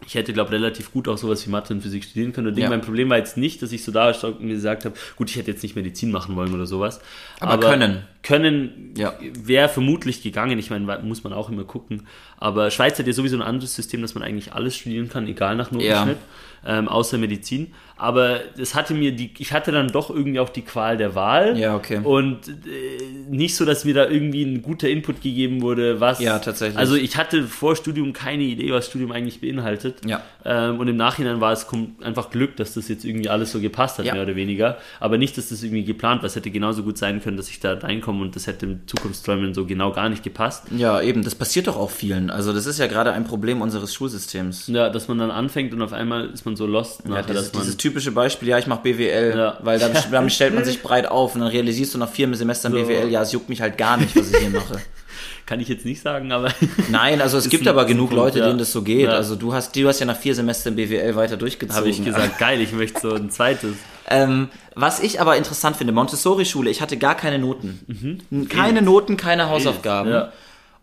ich 0.07 0.15
hätte 0.15 0.33
glaube 0.33 0.51
relativ 0.53 0.93
gut 0.93 1.09
auch 1.09 1.19
sowas 1.19 1.47
wie 1.47 1.51
Mathe 1.51 1.73
und 1.75 1.81
Physik 1.83 2.05
studieren 2.05 2.33
können. 2.33 2.49
Und 2.49 2.59
Ja. 2.59 2.69
mein 2.69 2.81
Problem 2.81 3.11
war 3.11 3.19
jetzt 3.19 3.37
nicht, 3.37 3.63
dass 3.63 3.73
ich 3.73 3.85
so 3.85 3.93
da 3.93 4.11
und 4.11 4.41
mir 4.41 4.55
gesagt 4.55 4.85
habe, 4.85 4.95
gut, 5.17 5.31
ich 5.31 5.37
hätte 5.37 5.51
jetzt 5.51 5.63
nicht 5.63 5.77
Medizin 5.77 6.11
machen 6.11 6.37
wollen 6.37 6.55
oder 6.55 6.67
sowas. 6.67 7.01
Aber 7.41 7.69
können. 7.69 8.03
Können 8.23 8.95
Ja. 8.97 9.15
wäre 9.21 9.69
vermutlich 9.69 10.23
gegangen. 10.23 10.59
Ich 10.59 10.71
meine, 10.71 10.99
muss 11.03 11.25
man 11.25 11.33
auch 11.33 11.49
immer 11.51 11.65
gucken. 11.65 12.07
Aber 12.39 12.71
Schweiz 12.71 12.99
hat 12.99 13.07
ja 13.07 13.13
sowieso 13.13 13.37
ein 13.37 13.43
anderes 13.43 13.75
System, 13.75 14.03
dass 14.03 14.15
man 14.15 14.23
eigentlich 14.23 14.53
alles 14.53 14.77
studieren 14.77 15.09
kann, 15.09 15.27
egal 15.27 15.57
nach 15.57 15.71
Notenschnitt. 15.73 16.19
Ähm, 16.65 16.87
außer 16.87 17.19
Medizin. 17.19 17.73
Aber 17.97 18.39
das 18.57 18.77
hatte 18.77 18.95
mir 18.95 19.11
die, 19.11 19.33
ich 19.39 19.53
hatte 19.53 19.73
dann 19.73 19.89
doch 19.89 20.11
irgendwie 20.11 20.39
auch 20.39 20.49
die 20.49 20.63
Qual 20.63 20.97
der 20.97 21.17
Wahl. 21.17 21.59
Ja, 21.59 21.75
okay. 21.75 21.99
Und 22.05 22.47
äh, 22.49 22.53
nicht 23.29 23.57
so, 23.57 23.65
dass 23.65 23.85
mir 23.85 23.95
da 23.95 24.09
irgendwie 24.09 24.45
ein 24.45 24.63
guter 24.63 24.89
Input 24.89 25.23
gegeben 25.23 25.61
wurde, 25.61 25.99
was. 26.01 26.21
Ja, 26.21 26.39
tatsächlich. 26.39 26.79
Also 26.79 26.95
ich 26.95 27.17
hatte 27.17 27.43
vor 27.49 27.75
Studium 27.75 28.13
keine 28.13 28.45
Idee, 28.45 28.71
was 28.71 28.87
Studium 28.87 29.11
eigentlich 29.11 29.41
beinhaltet. 29.41 30.03
Ja. 30.07 30.23
Ähm, 30.45 30.79
und 30.79 30.87
im 30.87 30.97
Nachhinein 30.97 31.41
war 31.41 31.53
es 31.53 31.67
einfach 32.01 32.31
Glück, 32.31 32.55
dass 32.57 32.75
das 32.75 32.87
jetzt 32.89 33.05
irgendwie 33.05 33.29
alles 33.29 33.51
so 33.51 33.61
gepasst 33.61 33.99
hat, 33.99 34.07
Ja. 34.07 34.15
mehr 34.15 34.23
oder 34.23 34.37
weniger. 34.37 34.79
Aber 35.01 35.19
nicht, 35.19 35.37
dass 35.37 35.49
das 35.49 35.65
irgendwie 35.65 35.83
geplant 35.85 36.23
war. 36.23 36.29
Es 36.29 36.37
hätte 36.37 36.53
genauso 36.53 36.85
gut 36.85 36.97
sein 36.97 37.21
können, 37.21 37.37
dass 37.37 37.49
ich 37.49 37.59
da 37.59 37.73
reinkomme 37.75 38.12
und 38.21 38.37
das 38.37 38.47
hätte 38.47 38.67
im 38.67 38.81
Zukunftsträumen 38.87 39.55
so 39.55 39.65
genau 39.65 39.93
gar 39.93 40.09
nicht 40.09 40.23
gepasst. 40.23 40.65
Ja, 40.77 41.01
eben, 41.01 41.23
das 41.25 41.35
passiert 41.35 41.67
doch 41.69 41.77
auch 41.77 41.91
vielen. 41.91 42.31
Also 42.31 42.53
das 42.53 42.67
ist 42.67 42.79
ja 42.79 42.87
gerade 42.87 43.13
ein 43.13 43.25
Problem 43.25 43.63
unseres 43.63 43.95
Schulsystems. 43.95 44.67
Ja, 44.67 44.91
dass 44.91 45.09
man 45.09 45.19
dann 45.19 45.31
anfängt 45.31 45.73
und 45.73 45.81
auf 45.83 45.93
einmal 45.93 46.27
ist 46.31 46.45
man 46.45 46.57
so 46.57 46.67
lost 46.67 47.03
Ja, 47.05 47.11
nachher, 47.11 47.23
dieses, 47.29 47.45
dass 47.47 47.53
man. 47.55 47.63
dieses 47.63 47.77
typische 47.79 48.13
Beispiel, 48.13 48.49
ja, 48.49 48.59
ich 48.59 48.67
mache 48.67 48.83
BWL, 48.83 49.35
Ja. 49.37 49.59
weil 49.63 49.79
dann, 49.79 49.93
dann 50.11 50.29
stellt 50.31 50.55
man 50.55 50.65
sich 50.65 50.83
breit 50.83 51.07
auf 51.07 51.35
und 51.35 51.41
dann 51.41 51.51
realisierst 51.51 51.95
du 51.95 51.99
nach 51.99 52.11
vier 52.11 52.33
Semestern 52.35 52.73
So. 52.73 52.79
BWL, 52.79 53.09
ja, 53.11 53.23
es 53.23 53.33
juckt 53.33 53.49
mich 53.49 53.61
halt 53.61 53.79
gar 53.79 53.97
nicht, 53.97 54.15
was 54.17 54.31
ich 54.31 54.37
hier 54.37 54.51
mache. 54.51 54.81
Kann 55.53 55.61
ich 55.61 55.69
jetzt 55.69 55.85
nicht 55.85 56.01
sagen, 56.01 56.33
aber. 56.33 56.51
Nein, 56.91 57.21
also 57.21 57.37
es 57.37 57.51
gibt 57.51 57.67
ein- 57.67 57.69
aber 57.69 57.85
genug 57.85 58.09
Punkt, 58.09 58.25
Leute, 58.25 58.39
ja. 58.39 58.47
denen 58.47 58.59
das 58.59 58.73
so 58.73 58.81
geht. 58.81 59.03
Ja. 59.09 59.11
Also 59.17 59.37
du 59.37 59.53
hast, 59.53 59.77
du 59.77 59.87
hast 59.87 60.01
ja 60.01 60.07
nach 60.07 60.17
vier 60.17 60.35
Semestern 60.35 60.77
BWL 60.77 61.15
weiter 61.15 61.37
durchgezogen. 61.37 61.77
Habe 61.77 61.91
ich 61.91 62.03
gesagt, 62.03 62.39
geil, 62.39 62.59
ich 62.63 62.73
möchte 62.73 63.01
so 63.01 63.13
ein 63.15 63.31
zweites. 63.31 63.75
Ähm, 64.09 64.49
was 64.75 65.01
ich 65.01 65.21
aber 65.21 65.37
interessant 65.37 65.77
finde, 65.77 65.93
Montessori-Schule, 65.93 66.69
ich 66.71 66.81
hatte 66.83 66.97
gar 66.99 67.15
keine 67.15 67.39
Noten. 67.39 67.81
Keine 68.49 68.77
Wild. 68.81 68.85
Noten, 68.85 69.17
keine 69.17 69.49
Hausaufgaben. 69.49 70.09
Mhm. 70.09 70.15
Ja. 70.15 70.33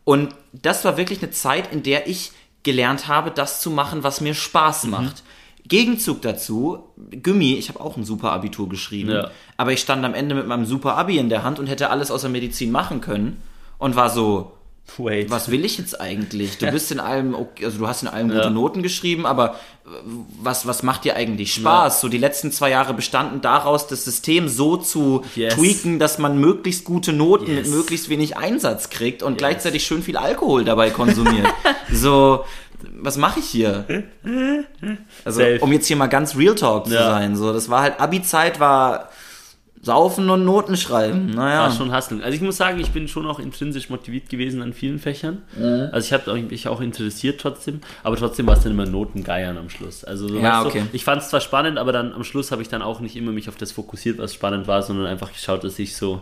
Und 0.04 0.30
das 0.54 0.86
war 0.86 0.98
wirklich 0.98 1.22
eine 1.22 1.30
Zeit, 1.32 1.72
in 1.74 1.84
der 1.84 2.08
ich 2.08 2.32
gelernt 2.64 3.08
habe, 3.08 3.30
das 3.30 3.60
zu 3.62 3.72
machen, 3.72 4.04
was 4.04 4.22
mir 4.22 4.34
Spaß 4.34 4.86
Mhm. 4.86 4.90
macht. 4.92 5.24
Gegenzug 5.68 6.22
dazu, 6.24 6.86
Gummi, 7.22 7.54
ich 7.56 7.70
habe 7.70 7.82
auch 7.82 7.98
ein 7.98 8.04
super 8.06 8.32
Abitur 8.32 8.70
geschrieben, 8.70 9.12
Ja. 9.12 9.30
aber 9.58 9.74
ich 9.74 9.82
stand 9.82 10.04
am 10.06 10.14
Ende 10.16 10.34
mit 10.34 10.48
meinem 10.48 10.66
super 10.66 10.96
Abi 10.98 11.18
in 11.20 11.30
der 11.30 11.44
Hand 11.44 11.60
und 11.60 11.68
hätte 11.68 11.90
alles 11.92 12.10
außer 12.12 12.30
Medizin 12.30 12.72
machen 12.72 13.02
können 13.02 13.42
und 13.78 13.96
war 13.96 14.10
so, 14.10 14.54
Wait. 14.98 15.30
was 15.30 15.50
will 15.52 15.64
ich 15.66 15.78
jetzt 15.78 16.00
eigentlich? 16.02 16.58
Du 16.58 16.70
bist 16.72 16.92
in 16.92 17.00
allem, 17.00 17.34
okay, 17.36 17.66
also 17.66 17.78
du 17.80 17.88
hast 17.88 18.02
in 18.02 18.08
allem 18.08 18.30
Ja. 18.30 18.36
gute 18.38 18.52
Noten 18.52 18.84
geschrieben, 18.84 19.26
aber 19.26 19.56
was, 20.42 20.68
was 20.68 20.84
macht 20.84 21.04
dir 21.06 21.16
eigentlich 21.16 21.54
Spaß? 21.54 22.02
So 22.02 22.10
die 22.10 22.18
letzten 22.18 22.52
zwei 22.52 22.70
Jahre 22.70 22.94
bestanden 22.94 23.42
daraus, 23.42 23.88
das 23.88 24.04
System 24.06 24.48
so 24.48 24.78
zu 24.78 25.24
Yes. 25.36 25.56
tweaken, 25.56 26.00
dass 26.00 26.18
man 26.20 26.40
möglichst 26.40 26.84
gute 26.86 27.12
Noten 27.14 27.48
Yes. 27.48 27.68
mit 27.68 27.76
möglichst 27.76 28.10
wenig 28.10 28.38
Einsatz 28.38 28.90
kriegt 28.90 29.24
und 29.24 29.38
gleichzeitig 29.38 29.84
schön 29.86 30.04
viel 30.04 30.18
Alkohol 30.18 30.64
dabei 30.64 30.90
konsumiert. 30.92 31.48
so, 31.92 32.44
was 33.02 33.18
mache 33.18 33.40
ich 33.40 33.46
hier? 33.48 33.86
Also, 35.26 35.40
Safe. 35.40 35.60
um 35.62 35.72
jetzt 35.74 35.88
hier 35.88 35.96
mal 35.98 36.08
ganz 36.08 36.36
Real 36.36 36.56
Talk 36.56 36.88
zu 36.88 36.94
Ja. 36.94 37.10
sein. 37.12 37.36
So, 37.36 37.52
das 37.54 37.70
war 37.70 37.82
halt, 37.82 38.00
Abi-Zeit 38.00 38.60
war 38.60 39.10
Saufen 39.82 40.30
und 40.30 40.44
Noten 40.44 40.76
schreiben. 40.76 41.28
Naja. 41.28 41.62
war 41.62 41.72
schon 41.72 41.96
hustlen. 41.96 42.22
Also 42.22 42.36
ich 42.36 42.42
muss 42.42 42.58
sagen, 42.58 42.80
ich 42.80 42.92
bin 42.92 43.08
schon 43.08 43.26
auch 43.26 43.40
intrinsisch 43.40 43.90
motiviert 43.90 44.30
gewesen 44.30 44.62
an 44.62 44.74
vielen 44.74 45.00
Fächern. 45.00 45.42
Also 45.92 46.06
ich 46.06 46.14
habe 46.14 46.34
mich 46.42 46.68
auch 46.68 46.82
interessiert 46.82 47.40
trotzdem, 47.40 47.80
aber 48.04 48.18
trotzdem 48.18 48.46
war 48.48 48.58
es 48.58 48.64
dann 48.64 48.74
immer 48.74 48.86
Notengeiern 48.86 49.58
am 49.58 49.70
Schluss. 49.70 50.04
Also 50.04 50.28
so, 50.28 50.38
Ja, 50.40 50.66
okay. 50.66 50.82
du, 50.82 50.88
ich 50.92 51.06
fand 51.06 51.22
es 51.22 51.30
zwar 51.30 51.40
spannend, 51.40 51.78
aber 51.78 51.94
dann 51.94 52.14
am 52.14 52.24
Schluss 52.26 52.52
habe 52.52 52.62
ich 52.62 52.68
dann 52.68 52.82
auch 52.82 53.00
nicht 53.00 53.16
immer 53.16 53.32
mich 53.32 53.48
auf 53.48 53.56
das 53.56 53.72
fokussiert, 53.72 54.18
was 54.18 54.34
spannend 54.34 54.68
war, 54.68 54.82
sondern 54.82 55.06
einfach 55.06 55.32
geschaut, 55.32 55.64
dass 55.64 55.80
ich 55.80 55.96
so 55.96 56.22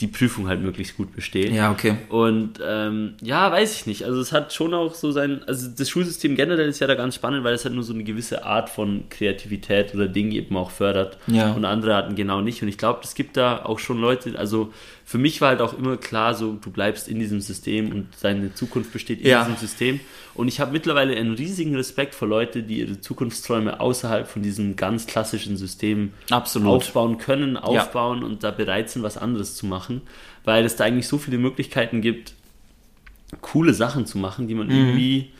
die 0.00 0.06
Prüfung 0.06 0.48
halt 0.48 0.60
möglichst 0.60 0.96
gut 0.96 1.14
bestehe. 1.14 1.50
Ja, 1.50 1.70
okay. 1.70 1.96
Und 2.08 2.60
ähm, 2.64 3.14
ja, 3.22 3.50
weiß 3.50 3.74
ich 3.74 3.86
nicht. 3.86 4.04
Also 4.04 4.20
es 4.20 4.32
hat 4.32 4.52
schon 4.52 4.74
auch 4.74 4.94
so 4.94 5.10
sein, 5.10 5.42
also 5.46 5.68
das 5.76 5.88
Schulsystem 5.88 6.36
generell 6.36 6.68
ist 6.68 6.80
ja 6.80 6.86
da 6.86 6.94
ganz 6.94 7.14
spannend, 7.14 7.44
weil 7.44 7.54
es 7.54 7.64
halt 7.64 7.74
nur 7.74 7.84
so 7.84 7.94
eine 7.94 8.04
gewisse 8.04 8.44
Art 8.44 8.68
von 8.68 9.08
Kreativität 9.08 9.94
oder 9.94 10.06
Dinge 10.06 10.34
eben 10.34 10.56
auch 10.56 10.70
fördert. 10.70 11.18
Ja. 11.26 11.52
Und 11.52 11.64
andere 11.64 11.94
Arten 11.94 12.14
genau 12.14 12.40
nicht. 12.42 12.62
Und 12.62 12.68
ich 12.68 12.78
glaube, 12.78 13.00
es 13.04 13.14
gibt 13.14 13.36
da 13.36 13.64
auch 13.64 13.78
schon 13.78 14.00
Leute, 14.00 14.38
also 14.38 14.72
für 15.08 15.18
mich 15.18 15.40
war 15.40 15.50
halt 15.50 15.60
auch 15.60 15.78
immer 15.78 15.96
klar, 15.96 16.34
so 16.34 16.54
du 16.60 16.68
bleibst 16.72 17.06
in 17.06 17.20
diesem 17.20 17.40
System 17.40 17.92
und 17.92 18.08
deine 18.22 18.52
Zukunft 18.54 18.92
besteht 18.92 19.20
in 19.20 19.28
Ja. 19.28 19.44
diesem 19.44 19.56
System. 19.56 20.00
Und 20.34 20.48
ich 20.48 20.58
habe 20.58 20.72
mittlerweile 20.72 21.14
einen 21.16 21.34
riesigen 21.34 21.76
Respekt 21.76 22.12
vor 22.12 22.26
Leute, 22.26 22.64
die 22.64 22.80
ihre 22.80 23.00
Zukunftsträume 23.00 23.78
außerhalb 23.78 24.26
von 24.26 24.42
diesem 24.42 24.74
ganz 24.74 25.06
klassischen 25.06 25.56
System 25.56 26.12
Absolut. 26.28 26.68
aufbauen 26.68 27.18
können, 27.18 27.56
aufbauen 27.56 28.24
und 28.24 28.42
da 28.42 28.50
bereit 28.50 28.90
sind, 28.90 29.04
was 29.04 29.16
anderes 29.16 29.54
zu 29.54 29.64
machen, 29.66 30.00
weil 30.44 30.64
es 30.64 30.74
da 30.74 30.82
eigentlich 30.84 31.06
so 31.06 31.18
viele 31.18 31.38
Möglichkeiten 31.38 32.00
gibt, 32.00 32.34
coole 33.40 33.74
Sachen 33.74 34.06
zu 34.06 34.18
machen, 34.18 34.48
die 34.48 34.56
man 34.56 34.68
irgendwie 34.70 35.30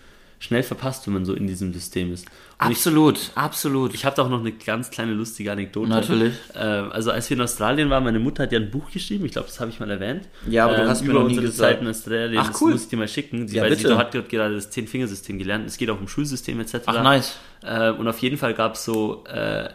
schnell 0.47 0.63
verpasst, 0.63 1.07
wenn 1.07 1.15
man 1.15 1.25
so 1.25 1.35
in 1.35 1.47
diesem 1.47 1.73
System 1.73 2.13
ist. 2.13 2.27
Und 2.59 2.71
ich, 2.71 2.79
Absolut, 2.79 3.31
absolut. 3.35 3.95
ich 3.95 4.05
habe 4.05 4.17
da 4.17 4.23
auch 4.23 4.31
noch 4.31 4.41
eine 4.41 4.53
ganz 4.53 4.91
kleine 4.91 5.13
lustige 5.13 5.53
Anekdote. 5.53 5.89
Natürlich. 5.91 6.33
Ähm, 6.55 6.91
also 6.91 7.11
als 7.11 7.29
wir 7.29 7.37
in 7.37 7.43
Australien 7.43 7.91
waren, 7.91 8.03
meine 8.05 8.19
Mutter 8.19 8.45
hat 8.45 8.53
ja 8.53 8.59
ein 8.59 8.71
Buch 8.71 8.91
geschrieben, 8.91 9.27
ich 9.27 9.33
glaube, 9.33 9.49
das 9.49 9.61
habe 9.61 9.71
ich 9.71 9.79
mal 9.79 9.91
erwähnt. 9.91 10.29
Ja, 10.49 10.65
aber 10.65 10.77
du 10.77 10.83
ähm, 10.83 10.89
hast 10.89 11.03
mir 11.03 11.11
über 11.11 11.21
noch 11.21 11.29
nie 11.29 11.35
unsere 11.35 11.47
gesagt. 11.49 11.73
Zeit 11.75 11.83
in 11.83 11.89
Australien. 11.89 12.39
Ach, 12.43 12.49
das 12.49 12.61
cool. 12.63 12.73
muss 12.73 12.83
ich 12.85 12.89
dir 12.89 12.97
mal 12.97 13.09
schicken. 13.09 13.47
Sie, 13.47 13.57
Ja, 13.57 13.65
bitte. 13.65 13.89
sie 13.89 13.97
hat 13.97 14.13
gerade 14.13 14.55
das 14.55 14.71
Zehn-Fingersystem 14.71 15.39
gelernt. 15.39 15.67
Es 15.67 15.77
geht 15.77 15.91
auch 15.91 16.01
um 16.01 16.09
Schulsystem 16.09 16.59
etc. 16.61 16.77
Ach, 16.87 17.03
nice. 17.03 17.37
Äh, 17.63 17.91
und 17.91 18.09
auf 18.09 18.19
jeden 18.21 18.39
Fall 18.39 18.55
gab 18.55 18.75
es 18.75 18.85
so 18.85 19.25
äh, 19.27 19.69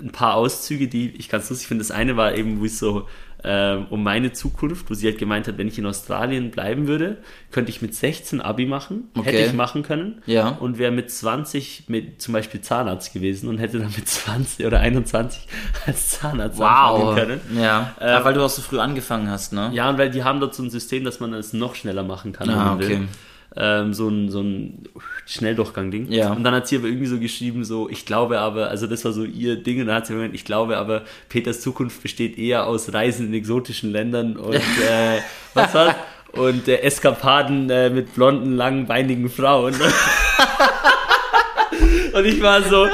ein 0.00 0.12
paar 0.12 0.34
Auszüge, 0.34 0.86
die 0.88 1.10
ich 1.16 1.28
ganz 1.28 1.50
lustig 1.50 1.66
finde. 1.66 1.82
Das 1.82 1.90
eine 1.90 2.16
war 2.16 2.34
eben, 2.36 2.60
wo 2.60 2.64
es 2.66 2.78
so 2.78 3.08
ähm, 3.44 3.86
um 3.90 4.02
meine 4.02 4.32
Zukunft, 4.32 4.90
wo 4.90 4.94
sie 4.94 5.06
halt 5.06 5.18
gemeint 5.18 5.46
hat, 5.46 5.58
wenn 5.58 5.68
ich 5.68 5.78
in 5.78 5.86
Australien 5.86 6.50
bleiben 6.50 6.88
würde, 6.88 7.18
könnte 7.52 7.70
ich 7.70 7.80
mit 7.80 7.94
16 7.94 8.40
Abi 8.40 8.66
machen, 8.66 9.04
Okay. 9.16 9.26
hätte 9.30 9.38
ich 9.46 9.52
machen 9.52 9.82
können 9.84 10.22
Ja. 10.26 10.48
und 10.48 10.78
wäre 10.78 10.90
mit 10.90 11.10
20 11.10 11.84
mit 11.88 12.20
zum 12.20 12.34
Beispiel 12.34 12.60
Zahnarzt 12.60 13.12
gewesen 13.14 13.48
und 13.48 13.58
hätte 13.58 13.78
dann 13.78 13.92
mit 13.96 14.08
20 14.08 14.66
oder 14.66 14.80
21 14.80 15.46
als 15.86 16.10
Zahnarzt 16.18 16.60
anfangen 16.60 17.14
können. 17.16 17.40
Ja. 17.62 17.94
Ähm, 18.00 18.08
ja, 18.08 18.24
weil 18.24 18.34
du 18.34 18.42
auch 18.44 18.50
so 18.50 18.60
früh 18.62 18.78
angefangen 18.80 19.30
hast, 19.30 19.52
ne? 19.52 19.70
Ja, 19.72 19.88
und 19.88 19.98
weil 19.98 20.10
die 20.10 20.24
haben 20.24 20.40
dort 20.40 20.54
so 20.54 20.62
ein 20.62 20.70
System, 20.70 21.04
dass 21.04 21.20
man 21.20 21.32
es 21.34 21.52
noch 21.52 21.74
schneller 21.76 22.02
machen 22.02 22.32
kann, 22.32 22.48
Ah, 22.50 22.52
wenn 22.52 22.58
man 22.64 22.76
okay. 22.76 22.88
will. 22.88 23.08
Ähm, 23.56 23.94
so 23.94 24.08
ein, 24.08 24.30
so 24.30 24.40
ein 24.40 24.84
Schnelldurchgang-Ding. 25.26 26.12
Ja. 26.12 26.32
Und 26.32 26.44
dann 26.44 26.54
hat 26.54 26.68
sie 26.68 26.76
aber 26.76 26.86
irgendwie 26.86 27.06
so 27.06 27.18
geschrieben, 27.18 27.64
so, 27.64 27.88
ich 27.88 28.04
glaube 28.04 28.38
aber, 28.38 28.68
also 28.68 28.86
das 28.86 29.04
war 29.04 29.12
so 29.12 29.24
ihr 29.24 29.56
Ding, 29.56 29.80
und 29.80 29.86
dann 29.86 29.96
hat 29.96 30.06
sie 30.06 30.12
gemeint, 30.12 30.34
ich 30.34 30.44
glaube 30.44 30.76
aber, 30.76 31.02
Peters 31.28 31.60
Zukunft 31.60 32.02
besteht 32.02 32.38
eher 32.38 32.66
aus 32.66 32.92
Reisen 32.92 33.28
in 33.28 33.34
exotischen 33.34 33.90
Ländern 33.90 34.36
und, 34.36 34.54
äh, 34.54 35.20
was 35.54 35.74
war's? 35.74 35.94
Und 36.32 36.68
äh, 36.68 36.80
Eskapaden 36.80 37.70
äh, 37.70 37.88
mit 37.88 38.14
blonden, 38.14 38.54
langen, 38.54 38.86
beinigen 38.86 39.30
Frauen. 39.30 39.74
und 42.12 42.24
ich 42.26 42.42
war 42.42 42.62
so, 42.62 42.86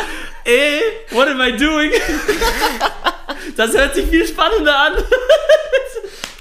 Ey, 0.44 0.80
what 1.10 1.26
am 1.26 1.40
I 1.40 1.56
doing? 1.56 1.90
Das 3.56 3.72
hört 3.72 3.94
sich 3.94 4.06
viel 4.06 4.26
spannender 4.26 4.76
an. 4.76 4.92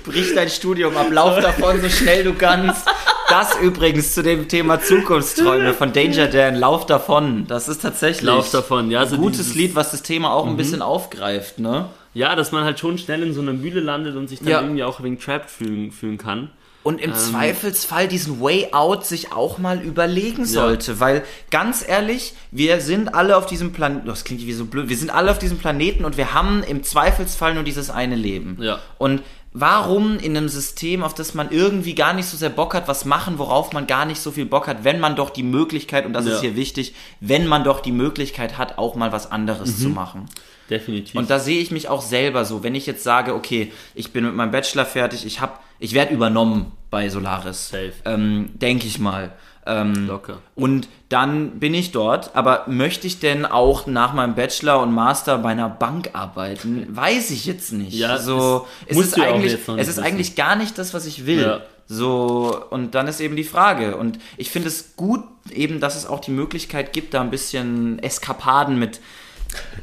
Brich 0.03 0.33
dein 0.35 0.49
Studium 0.49 0.95
ab, 0.97 1.07
lauf 1.11 1.39
davon 1.39 1.81
so 1.81 1.89
schnell 1.89 2.23
du 2.23 2.33
kannst. 2.33 2.85
Das 3.29 3.55
übrigens 3.59 4.13
zu 4.13 4.21
dem 4.21 4.47
Thema 4.47 4.81
Zukunftsträume 4.81 5.73
von 5.73 5.93
Danger 5.93 6.27
Dan, 6.27 6.55
lauf 6.55 6.85
davon. 6.85 7.45
Das 7.47 7.67
ist 7.67 7.81
tatsächlich 7.81 8.23
Lauf 8.23 8.51
davon, 8.51 8.91
ja. 8.91 9.05
So 9.05 9.15
ein 9.15 9.21
gutes 9.21 9.37
dieses- 9.39 9.55
Lied, 9.55 9.75
was 9.75 9.91
das 9.91 10.01
Thema 10.03 10.33
auch 10.33 10.45
ein 10.45 10.57
bisschen 10.57 10.81
aufgreift, 10.81 11.59
ne? 11.59 11.89
Ja, 12.13 12.35
dass 12.35 12.51
man 12.51 12.63
halt 12.63 12.79
schon 12.79 12.97
schnell 12.97 13.23
in 13.23 13.33
so 13.33 13.41
einer 13.41 13.53
Mühle 13.53 13.79
landet 13.79 14.15
und 14.15 14.27
sich 14.27 14.39
dann 14.39 14.47
Ja. 14.49 14.61
irgendwie 14.61 14.83
auch 14.83 15.01
wegen 15.01 15.19
trapped 15.19 15.49
fühlen, 15.49 15.91
fühlen 15.91 16.17
kann. 16.17 16.49
Und 16.83 17.01
Ähm. 17.01 17.11
im 17.11 17.15
Zweifelsfall 17.15 18.07
diesen 18.09 18.41
Way 18.41 18.67
Out 18.73 19.05
sich 19.05 19.31
auch 19.31 19.57
mal 19.57 19.81
überlegen 19.81 20.45
sollte. 20.45 20.99
Weil, 20.99 21.23
ganz 21.49 21.83
ehrlich, 21.87 22.33
wir 22.51 22.81
sind 22.81 23.15
alle 23.15 23.37
auf 23.37 23.45
diesem 23.45 23.71
Planeten, 23.71 24.05
das 24.05 24.25
klingt 24.25 24.45
wie 24.45 24.51
so 24.53 24.65
blöd, 24.65 24.89
wir 24.89 24.97
sind 24.97 25.09
alle 25.09 25.31
auf 25.31 25.39
diesem 25.39 25.57
Planeten 25.59 26.03
und 26.03 26.17
wir 26.17 26.33
haben 26.33 26.61
im 26.61 26.83
Zweifelsfall 26.83 27.53
nur 27.55 27.63
dieses 27.63 27.89
eine 27.89 28.15
Leben. 28.15 28.57
Ja. 28.61 28.79
Und 28.97 29.21
warum 29.53 30.17
in 30.17 30.35
einem 30.35 30.49
System, 30.49 31.03
auf 31.03 31.13
das 31.13 31.33
man 31.33 31.51
irgendwie 31.51 31.95
gar 31.95 32.13
nicht 32.13 32.25
so 32.27 32.35
sehr 32.37 32.49
Bock 32.49 32.73
hat, 32.73 32.87
was 32.87 33.05
machen, 33.05 33.37
worauf 33.37 33.71
man 33.73 33.87
gar 33.87 34.05
nicht 34.05 34.19
so 34.19 34.31
viel 34.31 34.45
Bock 34.45 34.67
hat, 34.67 34.83
wenn 34.83 34.99
man 34.99 35.15
doch 35.15 35.29
die 35.29 35.43
Möglichkeit, 35.43 36.05
und 36.05 36.13
das 36.13 36.25
Ja. 36.25 36.33
ist 36.35 36.41
hier 36.41 36.55
wichtig, 36.55 36.93
wenn 37.19 37.47
man 37.47 37.63
doch 37.63 37.79
die 37.79 37.91
Möglichkeit 37.91 38.57
hat, 38.57 38.77
auch 38.77 38.95
mal 38.95 39.11
was 39.11 39.31
anderes 39.31 39.77
Mhm. 39.77 39.81
zu 39.81 39.89
machen. 39.89 40.25
Definitiv. 40.69 41.15
Und 41.15 41.29
da 41.29 41.39
sehe 41.39 41.59
ich 41.59 41.71
mich 41.71 41.87
auch 41.89 42.01
selber 42.01 42.45
so, 42.45 42.63
wenn 42.63 42.73
ich 42.73 42.85
jetzt 42.85 43.03
sage, 43.03 43.35
okay, 43.35 43.71
ich 43.95 44.11
bin 44.11 44.23
mit 44.25 44.33
meinem 44.33 44.51
Bachelor 44.51 44.85
fertig, 44.85 45.25
ich 45.25 45.39
hab, 45.41 45.61
ich 45.77 45.93
werde 45.93 46.13
übernommen 46.13 46.71
bei 46.89 47.09
Solaris. 47.09 47.71
Ähm, 48.05 48.49
Denke 48.55 48.87
ich 48.87 48.97
mal. 48.97 49.33
Ähm, 49.65 50.07
Locker. 50.07 50.39
Und 50.55 50.89
dann 51.09 51.59
bin 51.59 51.73
ich 51.73 51.91
dort, 51.91 52.35
aber 52.35 52.65
möchte 52.67 53.07
ich 53.07 53.19
denn 53.19 53.45
auch 53.45 53.87
nach 53.87 54.13
meinem 54.13 54.35
Bachelor 54.35 54.81
und 54.81 54.93
Master 54.93 55.37
bei 55.37 55.49
einer 55.49 55.69
Bank 55.69 56.09
arbeiten? 56.13 56.87
Weiß 56.89 57.31
ich 57.31 57.45
jetzt 57.45 57.71
nicht. 57.71 57.93
Ja, 57.93 58.17
so, 58.17 58.67
es 58.87 58.97
es 58.97 59.07
ist 59.07 59.21
eigentlich, 59.21 59.57
es 59.77 59.87
ist 59.87 59.99
eigentlich 59.99 60.35
gar 60.35 60.55
nicht 60.55 60.77
das, 60.77 60.93
was 60.93 61.05
ich 61.05 61.25
will. 61.25 61.41
Ja. 61.41 61.61
So, 61.87 62.61
und 62.69 62.95
dann 62.95 63.07
ist 63.07 63.19
eben 63.19 63.35
die 63.35 63.43
Frage. 63.43 63.97
Und 63.97 64.19
ich 64.37 64.49
finde 64.49 64.69
es 64.69 64.95
gut, 64.95 65.23
eben, 65.51 65.79
dass 65.79 65.95
es 65.95 66.05
auch 66.05 66.19
die 66.19 66.31
Möglichkeit 66.31 66.93
gibt, 66.93 67.13
da 67.13 67.21
ein 67.21 67.29
bisschen 67.29 67.99
Eskapaden 67.99 68.79
mit 68.79 68.99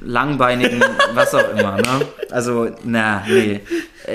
langbeinigen, 0.02 0.82
was 1.14 1.34
auch 1.34 1.48
immer, 1.50 1.76
ne? 1.76 2.06
Also, 2.30 2.68
na, 2.84 3.22
nee. 3.28 3.60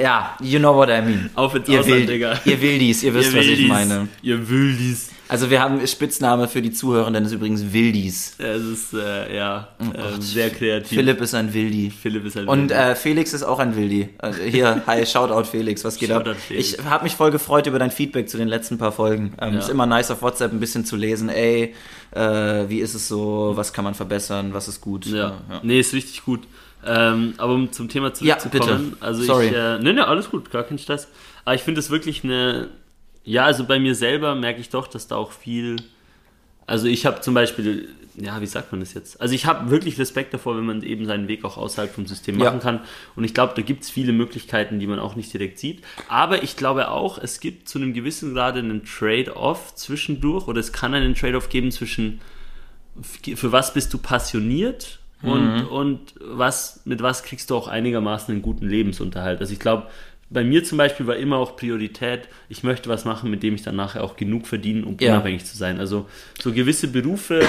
Ja, 0.02 0.36
you 0.42 0.60
know 0.60 0.76
what 0.76 0.90
I 0.90 1.02
mean. 1.02 1.30
Auf 1.36 1.56
ins 1.56 1.70
ihr, 1.70 1.80
Ausland, 1.80 2.00
Wild, 2.00 2.10
Digga. 2.10 2.40
ihr 2.44 2.62
Wildis, 2.62 3.04
ihr 3.04 3.14
wisst, 3.14 3.32
Ihr 3.32 3.40
was 3.40 3.46
ich 3.46 3.52
Wildis, 3.52 3.68
meine. 3.70 4.08
Ihr 4.22 4.50
Wildis. 4.50 5.10
Also 5.28 5.50
wir 5.50 5.62
haben 5.62 5.86
Spitzname 5.88 6.48
für 6.48 6.62
die 6.62 6.72
Zuhörenden, 6.72 7.26
ist 7.26 7.32
übrigens 7.32 7.74
Wildis. 7.74 8.36
Es 8.38 8.62
ist, 8.64 8.94
äh, 8.94 9.36
ja, 9.36 9.70
äh, 9.80 10.22
sehr 10.22 10.50
kreativ. 10.52 10.92
Oh 10.92 10.96
Philipp 11.02 11.22
ist 11.22 11.34
ein 11.34 11.54
Wildi. 11.54 11.90
Philipp 11.92 12.26
ist 12.26 12.38
Und 12.38 12.48
Wildi. 12.70 12.74
äh, 12.74 12.96
Felix 12.96 13.34
ist 13.34 13.44
auch 13.44 13.60
ein 13.60 13.76
Wildi. 13.76 14.10
Also 14.20 14.42
hier, 14.44 14.84
hi, 14.88 15.06
Shoutout 15.06 15.46
Felix, 15.50 15.84
was 15.84 15.98
geht 15.98 16.12
ab? 16.12 16.24
Shoutout 16.26 16.40
Felix. 16.40 16.74
Ich 16.74 16.86
habe 16.86 17.04
mich 17.04 17.16
voll 17.16 17.32
gefreut 17.32 17.66
über 17.68 17.80
dein 17.80 17.92
Feedback 17.92 18.30
zu 18.30 18.38
den 18.38 18.48
letzten 18.48 18.78
paar 18.78 18.92
Folgen. 18.92 19.34
Ähm, 19.42 19.54
Ja. 19.54 19.60
Ist 19.60 19.70
immer 19.70 19.86
nice 19.86 20.12
auf 20.12 20.22
WhatsApp 20.22 20.52
ein 20.54 20.60
bisschen 20.60 20.86
zu 20.86 20.96
lesen, 20.96 21.30
ey, 21.30 21.74
äh, 22.12 22.20
wie 22.70 22.80
ist 22.80 22.94
es 22.94 23.08
so, 23.08 23.54
was 23.56 23.74
kann 23.74 23.84
man 23.84 23.96
verbessern, 23.96 24.54
was 24.54 24.68
ist 24.68 24.80
gut. 24.82 25.06
Ja. 25.08 25.42
ja. 25.50 25.60
Nee, 25.64 25.80
ist 25.80 25.94
richtig 25.94 26.24
gut. 26.24 26.42
Ähm, 26.86 27.34
aber 27.38 27.54
um 27.54 27.72
zum 27.72 27.90
Thema 27.90 28.12
Ja, 28.22 28.38
zurückzukommen, 28.38 28.92
bitte. 28.92 29.02
also 29.04 29.24
Sorry. 29.24 29.48
ich, 29.48 29.54
äh, 29.54 29.80
nee, 29.80 29.94
nee, 29.94 30.02
alles 30.02 30.30
gut, 30.30 30.52
gar 30.52 30.62
kein 30.64 30.78
Stress. 30.78 31.08
Aber 31.44 31.56
ich 31.56 31.62
finde 31.64 31.80
es 31.80 31.90
wirklich 31.90 32.24
eine, 32.24 32.68
ja, 33.26 33.46
also 33.46 33.66
bei 33.66 33.80
mir 33.80 33.96
selber 33.96 34.36
merke 34.36 34.62
ich 34.62 34.70
doch, 34.70 34.88
dass 34.88 35.08
da 35.08 35.16
auch 35.16 35.32
viel, 35.32 35.78
also 36.68 36.88
ich 36.88 37.06
habe 37.06 37.22
zum 37.22 37.34
Beispiel, 37.34 37.90
ja, 38.16 38.40
wie 38.40 38.46
sagt 38.46 38.72
man 38.72 38.80
das 38.80 38.94
jetzt? 38.94 39.20
Also 39.20 39.36
ich 39.36 39.46
habe 39.46 39.70
wirklich 39.70 40.00
Respekt 40.00 40.34
davor, 40.34 40.56
wenn 40.56 40.66
man 40.66 40.82
eben 40.84 41.06
seinen 41.06 41.28
Weg 41.28 41.44
auch 41.44 41.58
außerhalb 41.58 41.94
vom 41.94 42.06
System 42.06 42.40
Ja. 42.40 42.46
machen 42.46 42.60
kann. 42.62 42.80
Und 43.16 43.26
ich 43.26 43.34
glaube, 43.34 43.54
da 43.56 43.62
gibt 43.62 43.84
es 43.84 43.90
viele 43.90 44.14
Möglichkeiten, 44.14 44.80
die 44.80 44.88
man 44.88 45.00
auch 45.00 45.16
nicht 45.16 45.34
direkt 45.34 45.60
sieht. 45.60 45.82
Aber 46.08 46.44
ich 46.44 46.56
glaube 46.56 46.92
auch, 46.92 47.18
es 47.18 47.40
gibt 47.42 47.68
zu 47.68 47.78
einem 47.78 47.94
gewissen 47.94 48.34
Grade 48.34 48.60
einen 48.60 48.86
Trade-off 48.86 49.76
zwischendurch 49.76 50.48
oder 50.48 50.60
es 50.62 50.72
kann 50.72 50.94
einen 50.94 51.14
Trade-off 51.16 51.50
geben 51.50 51.72
zwischen 51.72 52.22
für 53.02 53.52
was 53.52 53.74
bist 53.74 53.94
du 53.94 53.98
passioniert 53.98 55.00
und, 55.22 55.66
und 55.66 56.14
was, 56.22 56.82
mit 56.86 57.02
was 57.02 57.24
kriegst 57.24 57.50
du 57.50 57.56
auch 57.58 57.68
einigermaßen 57.68 58.32
einen 58.32 58.42
guten 58.42 58.70
Lebensunterhalt. 58.70 59.40
Also 59.42 59.52
ich 59.54 59.60
glaube, 59.60 59.88
bei 60.30 60.44
mir 60.44 60.64
zum 60.64 60.78
Beispiel 60.78 61.06
war 61.08 61.16
immer 61.18 61.38
auch 61.38 61.56
Priorität, 61.56 62.28
ich 62.50 62.64
möchte 62.64 62.90
was 62.90 63.06
machen, 63.06 63.30
mit 63.30 63.44
dem 63.44 63.56
ich 63.56 63.62
dann 63.64 63.76
nachher 63.76 64.04
auch 64.04 64.16
genug 64.18 64.48
verdiene, 64.48 64.86
um 64.86 64.98
Ja. 65.00 65.14
unabhängig 65.14 65.46
zu 65.46 65.56
sein. 65.56 65.80
Also 65.80 66.08
so 66.42 66.52
gewisse 66.52 66.88
Berufe 66.88 67.42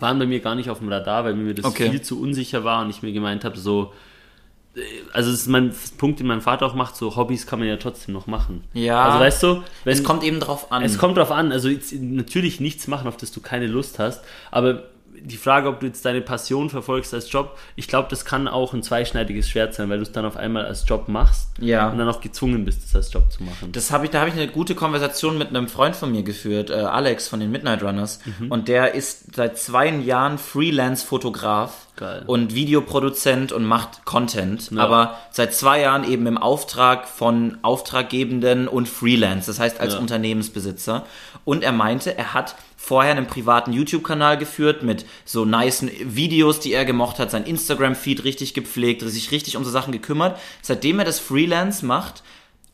waren 0.00 0.18
bei 0.18 0.26
mir 0.26 0.40
gar 0.40 0.54
nicht 0.54 0.70
auf 0.70 0.78
dem 0.78 0.88
Radar, 0.88 1.24
weil 1.24 1.34
mir 1.34 1.54
das 1.54 1.64
Okay. 1.64 1.90
viel 1.90 2.02
zu 2.02 2.20
unsicher 2.20 2.64
war 2.64 2.82
und 2.82 2.90
ich 2.90 3.02
mir 3.02 3.12
gemeint 3.12 3.44
habe, 3.44 3.58
so, 3.58 3.92
äh, 4.74 4.80
also 5.12 5.30
das 5.30 5.40
ist 5.40 5.48
mein 5.48 5.74
Punkt, 5.98 6.18
den 6.20 6.26
mein 6.26 6.40
Vater 6.40 6.66
auch 6.66 6.74
macht, 6.74 6.96
so 6.96 7.14
Hobbys 7.16 7.46
kann 7.46 7.58
man 7.58 7.68
ja 7.68 7.76
trotzdem 7.76 8.14
noch 8.14 8.26
machen. 8.26 8.64
Ja. 8.74 9.02
Also 9.04 9.18
weißt 9.20 9.42
du, 9.42 9.62
wenn, 9.84 9.92
Es 9.92 10.02
kommt 10.04 10.22
eben 10.24 10.40
drauf 10.40 10.72
an. 10.72 10.82
es 10.82 10.98
kommt 10.98 11.16
drauf 11.18 11.30
an, 11.30 11.52
also 11.52 11.68
jetzt 11.68 11.92
natürlich 11.94 12.60
nichts 12.60 12.88
machen, 12.88 13.06
auf 13.06 13.16
das 13.16 13.32
du 13.32 13.40
keine 13.40 13.66
Lust 13.66 13.98
hast, 13.98 14.22
aber 14.50 14.84
die 15.20 15.36
Frage, 15.36 15.68
ob 15.68 15.80
du 15.80 15.86
jetzt 15.86 16.04
deine 16.04 16.20
Passion 16.20 16.70
verfolgst 16.70 17.12
als 17.14 17.30
Job, 17.30 17.58
ich 17.74 17.88
glaube, 17.88 18.08
das 18.10 18.24
kann 18.24 18.48
auch 18.48 18.72
ein 18.74 18.82
zweischneidiges 18.82 19.48
Schwert 19.48 19.74
sein, 19.74 19.88
weil 19.90 19.98
du 19.98 20.02
es 20.02 20.12
dann 20.12 20.24
auf 20.24 20.36
einmal 20.36 20.66
als 20.66 20.84
Job 20.88 21.08
machst 21.08 21.48
Ja. 21.58 21.88
und 21.90 21.98
dann 21.98 22.08
auch 22.08 22.20
gezwungen 22.20 22.64
bist, 22.64 22.84
es 22.84 22.94
als 22.94 23.12
Job 23.12 23.30
zu 23.32 23.42
machen. 23.42 23.72
Das 23.72 23.90
habe 23.90 24.04
ich, 24.06 24.10
da 24.10 24.20
habe 24.20 24.28
ich 24.30 24.36
eine 24.36 24.48
gute 24.48 24.74
Konversation 24.74 25.38
mit 25.38 25.48
einem 25.48 25.68
Freund 25.68 25.96
von 25.96 26.10
mir 26.12 26.22
geführt, 26.22 26.70
äh, 26.70 26.74
Alex 26.74 27.28
von 27.28 27.40
den 27.40 27.50
Midnight 27.50 27.82
Runners. 27.82 28.20
Mhm. 28.40 28.50
Und 28.52 28.68
der 28.68 28.94
ist 28.94 29.34
seit 29.34 29.58
zwei 29.58 29.88
Jahren 29.88 30.38
Freelance-Fotograf 30.38 31.86
und 32.26 32.54
Videoproduzent 32.54 33.52
und 33.52 33.64
macht 33.64 34.04
Content. 34.04 34.70
Ja. 34.70 34.82
Aber 34.82 35.16
seit 35.30 35.54
zwei 35.54 35.80
Jahren 35.80 36.04
eben 36.04 36.26
im 36.26 36.36
Auftrag 36.36 37.08
von 37.08 37.56
Auftraggebenden 37.62 38.68
und 38.68 38.86
Freelance, 38.88 39.46
das 39.46 39.58
heißt 39.58 39.80
als 39.80 39.94
Ja. 39.94 40.00
Unternehmensbesitzer. 40.00 41.04
Und 41.44 41.62
er 41.64 41.72
meinte, 41.72 42.16
er 42.18 42.34
hat 42.34 42.54
vorher 42.86 43.10
einen 43.16 43.26
privaten 43.26 43.72
YouTube-Kanal 43.72 44.38
geführt 44.38 44.84
mit 44.84 45.06
so 45.24 45.44
nicen 45.44 45.90
Videos, 46.04 46.60
die 46.60 46.72
er 46.72 46.84
gemocht 46.84 47.18
hat, 47.18 47.32
sein 47.32 47.42
Instagram-Feed 47.44 48.22
richtig 48.22 48.54
gepflegt, 48.54 49.02
sich 49.02 49.32
richtig 49.32 49.56
um 49.56 49.64
so 49.64 49.70
Sachen 49.72 49.90
gekümmert. 49.92 50.38
Seitdem 50.62 51.00
er 51.00 51.04
das 51.04 51.18
Freelance 51.18 51.84
macht, 51.84 52.22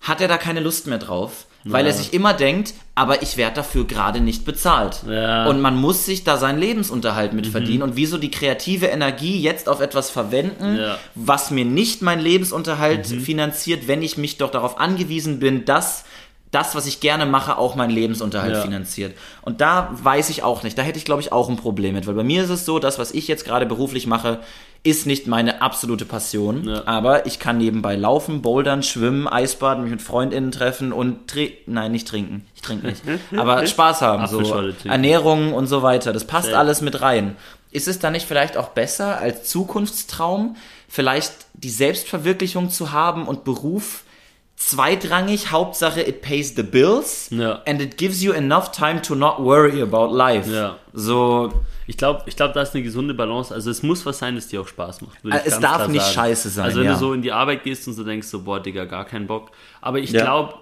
hat 0.02 0.20
er 0.20 0.28
da 0.28 0.36
keine 0.36 0.60
Lust 0.60 0.86
mehr 0.86 0.98
drauf. 0.98 1.46
Weil 1.64 1.86
er 1.86 1.92
sich 1.92 2.12
immer 2.12 2.34
denkt, 2.34 2.74
aber 2.96 3.22
ich 3.22 3.36
werde 3.36 3.54
dafür 3.54 3.86
gerade 3.86 4.20
nicht 4.20 4.44
bezahlt. 4.44 5.04
Ja. 5.08 5.46
Und 5.46 5.60
man 5.60 5.76
muss 5.76 6.04
sich 6.04 6.24
da 6.24 6.36
seinen 6.36 6.58
Lebensunterhalt 6.58 7.34
mit 7.34 7.46
verdienen. 7.46 7.82
Und 7.84 7.94
wieso 7.94 8.18
die 8.18 8.32
kreative 8.32 8.86
Energie 8.86 9.40
jetzt 9.40 9.68
auf 9.68 9.80
etwas 9.80 10.10
verwenden, 10.10 10.76
Ja. 10.76 10.98
was 11.14 11.52
mir 11.52 11.64
nicht 11.64 12.02
meinen 12.02 12.20
Lebensunterhalt 12.20 13.06
finanziert, 13.06 13.86
wenn 13.86 14.02
ich 14.02 14.18
mich 14.18 14.38
doch 14.38 14.50
darauf 14.50 14.80
angewiesen 14.80 15.38
bin, 15.38 15.64
dass 15.64 16.04
das, 16.52 16.74
was 16.76 16.86
ich 16.86 17.00
gerne 17.00 17.26
mache, 17.26 17.58
auch 17.58 17.74
meinen 17.74 17.90
Lebensunterhalt 17.90 18.52
Ja. 18.54 18.60
finanziert. 18.60 19.16
Und 19.40 19.60
da 19.60 19.90
weiß 20.00 20.30
ich 20.30 20.42
auch 20.44 20.62
nicht. 20.62 20.78
Da 20.78 20.82
hätte 20.82 20.98
ich, 20.98 21.04
glaube 21.04 21.22
ich, 21.22 21.32
auch 21.32 21.48
ein 21.48 21.56
Problem 21.56 21.94
mit. 21.94 22.06
Weil 22.06 22.14
bei 22.14 22.22
mir 22.22 22.44
ist 22.44 22.50
es 22.50 22.64
so, 22.64 22.78
das, 22.78 22.98
was 22.98 23.10
ich 23.10 23.26
jetzt 23.26 23.44
gerade 23.44 23.66
beruflich 23.66 24.06
mache, 24.06 24.38
ist 24.84 25.06
nicht 25.06 25.26
meine 25.26 25.62
absolute 25.62 26.04
Passion. 26.04 26.68
Ja. 26.68 26.82
Aber 26.86 27.24
ich 27.26 27.38
kann 27.38 27.56
nebenbei 27.56 27.96
laufen, 27.96 28.42
bouldern, 28.42 28.82
schwimmen, 28.82 29.26
Eisbaden, 29.28 29.84
mich 29.84 29.92
mit 29.92 30.02
FreundInnen 30.02 30.52
treffen 30.52 30.92
und 30.92 31.26
tre 31.28 31.52
nein, 31.66 31.90
nicht 31.92 32.06
trinken. 32.06 32.44
Ich 32.54 32.62
trinke 32.62 32.86
nicht. 32.86 33.02
Aber 33.36 33.66
Spaß 33.66 34.02
haben. 34.02 34.26
So 34.26 34.42
trinken. 34.42 34.88
Ernährung 34.90 35.54
und 35.54 35.68
so 35.68 35.82
weiter. 35.82 36.12
Das 36.12 36.26
passt 36.26 36.46
Safe. 36.46 36.58
alles 36.58 36.82
mit 36.82 37.00
rein. 37.00 37.36
Ist 37.70 37.88
es 37.88 37.98
dann 37.98 38.12
nicht 38.12 38.26
vielleicht 38.26 38.58
auch 38.58 38.68
besser 38.68 39.18
als 39.18 39.48
Zukunftstraum, 39.48 40.56
vielleicht 40.88 41.32
die 41.54 41.70
Selbstverwirklichung 41.70 42.68
zu 42.68 42.92
haben 42.92 43.26
und 43.26 43.44
Beruf 43.44 44.02
zweitrangig, 44.68 45.50
Hauptsache 45.50 46.00
it 46.02 46.22
pays 46.22 46.54
the 46.56 46.62
bills 46.62 47.28
Ja. 47.30 47.62
and 47.66 47.80
it 47.80 47.96
gives 47.96 48.22
you 48.22 48.32
enough 48.32 48.70
time 48.72 49.02
to 49.02 49.14
not 49.14 49.38
worry 49.38 49.82
about 49.82 50.14
life. 50.14 50.50
Ja. 50.50 50.76
So, 50.92 51.52
Ich 51.88 51.96
glaube, 51.96 52.22
ich 52.26 52.36
glaub, 52.36 52.52
da 52.54 52.62
ist 52.62 52.74
eine 52.74 52.84
gesunde 52.84 53.12
Balance. 53.12 53.52
Also 53.52 53.68
es 53.70 53.82
muss 53.82 54.06
was 54.06 54.18
sein, 54.18 54.36
das 54.36 54.46
dir 54.48 54.60
auch 54.60 54.68
Spaß 54.68 55.02
macht. 55.02 55.18
Äh, 55.24 55.40
es 55.44 55.58
darf 55.58 55.88
nicht 55.88 56.00
sagen. 56.02 56.14
scheiße 56.14 56.48
sein, 56.48 56.64
Also 56.66 56.78
wenn 56.78 56.86
ja. 56.86 56.92
du 56.92 56.98
so 56.98 57.12
in 57.12 57.22
die 57.22 57.32
Arbeit 57.32 57.64
gehst 57.64 57.86
und 57.88 57.94
so 57.94 58.04
denkst, 58.04 58.28
so, 58.28 58.42
boah, 58.42 58.60
Digga, 58.60 58.84
gar 58.84 59.04
keinen 59.04 59.26
Bock. 59.26 59.50
Aber 59.80 59.98
ich 59.98 60.10
Ja. 60.12 60.22
glaube, 60.22 60.54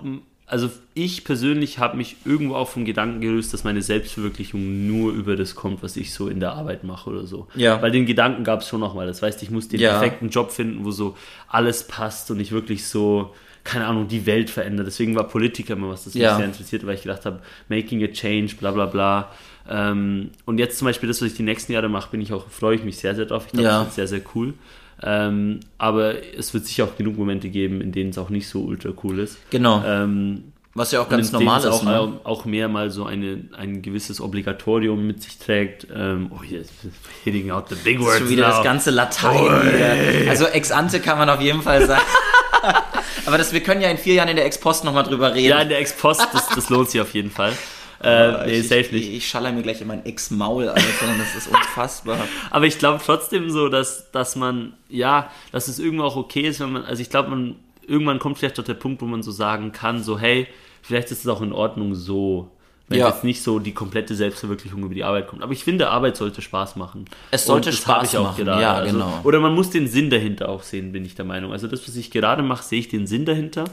also 0.47 0.71
ich 0.95 1.23
persönlich 1.25 1.79
habe 1.79 1.97
mich 1.99 2.17
irgendwo 2.25 2.55
auch 2.57 2.69
vom 2.69 2.85
Gedanken 2.87 3.21
gelöst, 3.21 3.53
dass 3.53 3.65
meine 3.65 3.83
Selbstverwirklichung 3.83 4.87
nur 4.89 5.13
über 5.13 5.37
das 5.37 5.55
kommt, 5.55 5.83
was 5.83 5.97
ich 5.97 6.13
so 6.15 6.27
in 6.29 6.41
der 6.41 6.55
Arbeit 6.55 6.85
mache 6.85 7.11
oder 7.11 7.27
so. 7.27 7.47
Ja. 7.55 7.81
Weil 7.83 7.91
den 7.93 8.07
Gedanken 8.07 8.43
gab 8.43 8.63
es 8.63 8.69
schon 8.69 8.81
nochmal. 8.81 9.07
Das 9.07 9.21
heißt, 9.23 9.43
ich 9.43 9.51
muss 9.51 9.69
den 9.69 9.79
Ja. 9.79 9.91
perfekten 9.91 10.31
Job 10.31 10.51
finden, 10.51 10.85
wo 10.87 10.91
so 10.91 11.17
alles 11.49 11.87
passt 11.87 12.31
und 12.31 12.41
ich 12.41 12.51
wirklich 12.51 12.89
so, 12.89 13.35
keine 13.65 13.87
Ahnung, 13.87 14.09
die 14.09 14.25
Welt 14.27 14.51
verändere. 14.51 14.87
Deswegen 14.87 15.15
war 15.17 15.25
Politiker 15.29 15.75
immer 15.75 15.91
was, 15.91 16.05
das 16.05 16.15
mich 16.15 16.23
Ja. 16.23 16.37
sehr 16.37 16.47
interessiert, 16.47 16.87
weil 16.87 16.95
ich 16.95 17.03
gedacht 17.03 17.25
habe, 17.27 17.41
making 17.69 18.03
a 18.05 18.09
change, 18.09 18.55
bla 18.59 18.71
bla 18.71 18.87
bla. 18.87 19.31
Ähm, 19.69 20.31
und 20.47 20.59
jetzt 20.59 20.79
zum 20.79 20.87
Beispiel 20.87 21.09
das, 21.09 21.21
was 21.21 21.29
ich 21.29 21.35
die 21.37 21.43
nächsten 21.43 21.73
Jahre 21.73 21.89
mache, 21.89 22.11
bin 22.11 22.21
ich 22.21 22.33
auch, 22.33 22.49
freue 22.49 22.75
ich 22.77 22.85
mich 22.85 22.97
sehr, 22.99 23.15
sehr 23.15 23.27
drauf. 23.27 23.45
Ich 23.47 23.53
glaube, 23.53 23.65
Ja. 23.69 23.79
das 23.79 23.87
wird 23.87 23.95
sehr, 23.95 24.07
sehr 24.09 24.21
cool. 24.35 24.55
Ähm, 25.03 25.61
aber 25.79 26.15
es 26.37 26.53
wird 26.53 26.67
sicher 26.67 26.85
auch 26.85 26.97
genug 26.97 27.17
Momente 27.17 27.49
geben, 27.49 27.81
in 27.81 27.91
denen 27.93 28.11
es 28.11 28.19
auch 28.19 28.29
nicht 28.31 28.49
so 28.49 28.61
ultra 28.63 28.91
cool 29.05 29.19
ist. 29.21 29.39
genau. 29.51 29.83
Ähm, 29.87 30.53
Was 30.75 30.93
ja 30.93 31.01
auch 31.01 31.09
ganz 31.09 31.33
normal 31.33 31.61
ist. 31.61 31.67
auch, 31.67 31.83
ne? 31.85 32.21
auch 32.25 32.45
mehr 32.45 32.69
mal 32.69 32.91
so 32.91 33.05
eine, 33.07 33.45
ein 33.57 33.81
gewisses 33.83 34.21
Obligatorium 34.21 35.07
mit 35.07 35.23
sich 35.23 35.39
trägt. 35.39 35.87
Ähm, 35.95 36.31
oh, 36.31 36.43
hier 36.43 36.63
hitting 37.25 37.51
out 37.51 37.69
the 37.71 37.77
big 37.83 37.97
Das 37.99 38.05
words 38.07 38.15
ist 38.17 38.21
schon 38.23 38.31
wieder 38.31 38.49
now. 38.49 38.55
das 38.57 38.63
ganze 38.65 38.91
Latein 38.91 39.39
hier. 40.21 40.31
Also 40.31 40.45
ex 40.47 40.71
ante 40.71 41.01
kann 41.01 41.17
man 41.19 41.29
auf 41.31 41.41
jeden 41.41 41.63
Fall 41.63 41.87
sagen. 41.87 42.03
Aber 43.27 43.39
das, 43.39 43.53
wir 43.53 43.63
können 43.63 43.81
ja 43.81 43.91
in 43.91 43.99
vier 43.99 44.15
Jahren 44.15 44.29
in 44.29 44.37
der 44.37 44.47
Ex-Post 44.47 44.85
nochmal 44.85 45.05
drüber 45.05 45.35
reden. 45.35 45.49
Ja, 45.49 45.61
in 45.61 45.69
der 45.69 45.79
Ex-Post, 45.79 46.27
das, 46.33 46.49
das 46.49 46.71
lohnt 46.71 46.91
sich 46.91 47.01
auf 47.01 47.15
jeden 47.15 47.31
Fall. 47.31 47.53
Äh, 48.03 48.47
nee, 48.47 48.53
ich, 48.61 48.69
safe 48.69 48.81
ich, 48.81 48.93
nicht. 48.93 49.13
ich 49.13 49.29
schaller 49.29 49.53
mir 49.53 49.63
gleich 49.63 49.81
in 49.83 49.87
mein 49.87 50.05
Ex-Maul, 50.07 50.69
Alter. 50.69 50.83
Das 51.19 51.35
ist 51.35 51.49
unfassbar. 51.49 52.19
Aber 52.51 52.65
ich 52.65 52.79
glaube 52.79 53.01
trotzdem 53.05 53.51
so, 53.51 53.69
dass, 53.69 54.11
dass 54.11 54.37
man, 54.37 54.73
ja, 54.89 55.31
dass 55.53 55.69
es 55.69 55.79
irgendwo 55.79 56.05
auch 56.05 56.17
okay 56.17 56.43
ist, 56.43 56.61
wenn 56.61 56.73
man, 56.73 56.85
also 56.85 57.03
ich 57.03 57.11
glaube, 57.11 57.29
man, 57.29 57.57
irgendwann 57.87 58.19
kommt 58.19 58.39
vielleicht 58.39 58.59
doch 58.59 58.65
der 58.65 58.75
Punkt, 58.75 59.03
wo 59.03 59.07
man 59.07 59.23
so 59.23 59.31
sagen 59.31 59.73
kann, 59.73 60.03
so, 60.03 60.19
hey, 60.19 60.47
vielleicht 60.81 61.11
ist 61.11 61.21
es 61.21 61.29
auch 61.29 61.43
in 61.43 61.53
Ordnung 61.53 61.95
so. 61.95 62.51
Wenn 62.91 62.99
Ja. 62.99 63.09
jetzt 63.09 63.23
nicht 63.25 63.43
so 63.43 63.61
die 63.61 63.73
komplette 63.73 64.15
Selbstverwirklichung 64.17 64.83
über 64.83 64.95
die 64.95 65.05
Arbeit 65.05 65.29
kommt. 65.29 65.43
Aber 65.45 65.53
ich 65.53 65.63
finde, 65.65 65.89
Arbeit 65.91 66.17
sollte 66.17 66.43
Spaß 66.43 66.75
machen. 66.77 67.05
Es 67.31 67.47
sollte 67.47 67.73
Spaß 67.73 68.13
machen, 68.15 68.45
gerade. 68.45 68.61
ja, 68.61 68.75
also, 68.75 68.93
genau. 68.93 69.21
Oder 69.23 69.39
man 69.41 69.55
muss 69.55 69.71
den 69.71 69.87
Sinn 69.87 70.11
dahinter 70.11 70.49
auch 70.49 70.63
sehen, 70.65 70.91
bin 70.93 71.05
ich 71.05 71.15
der 71.15 71.25
Meinung. 71.25 71.53
Also 71.53 71.69
das, 71.69 71.87
was 71.89 71.95
ich 71.97 72.11
gerade 72.11 72.43
mache, 72.43 72.65
sehe 72.65 72.81
ich 72.81 72.89
den 72.89 73.07
Sinn 73.07 73.25
dahinter. 73.25 73.65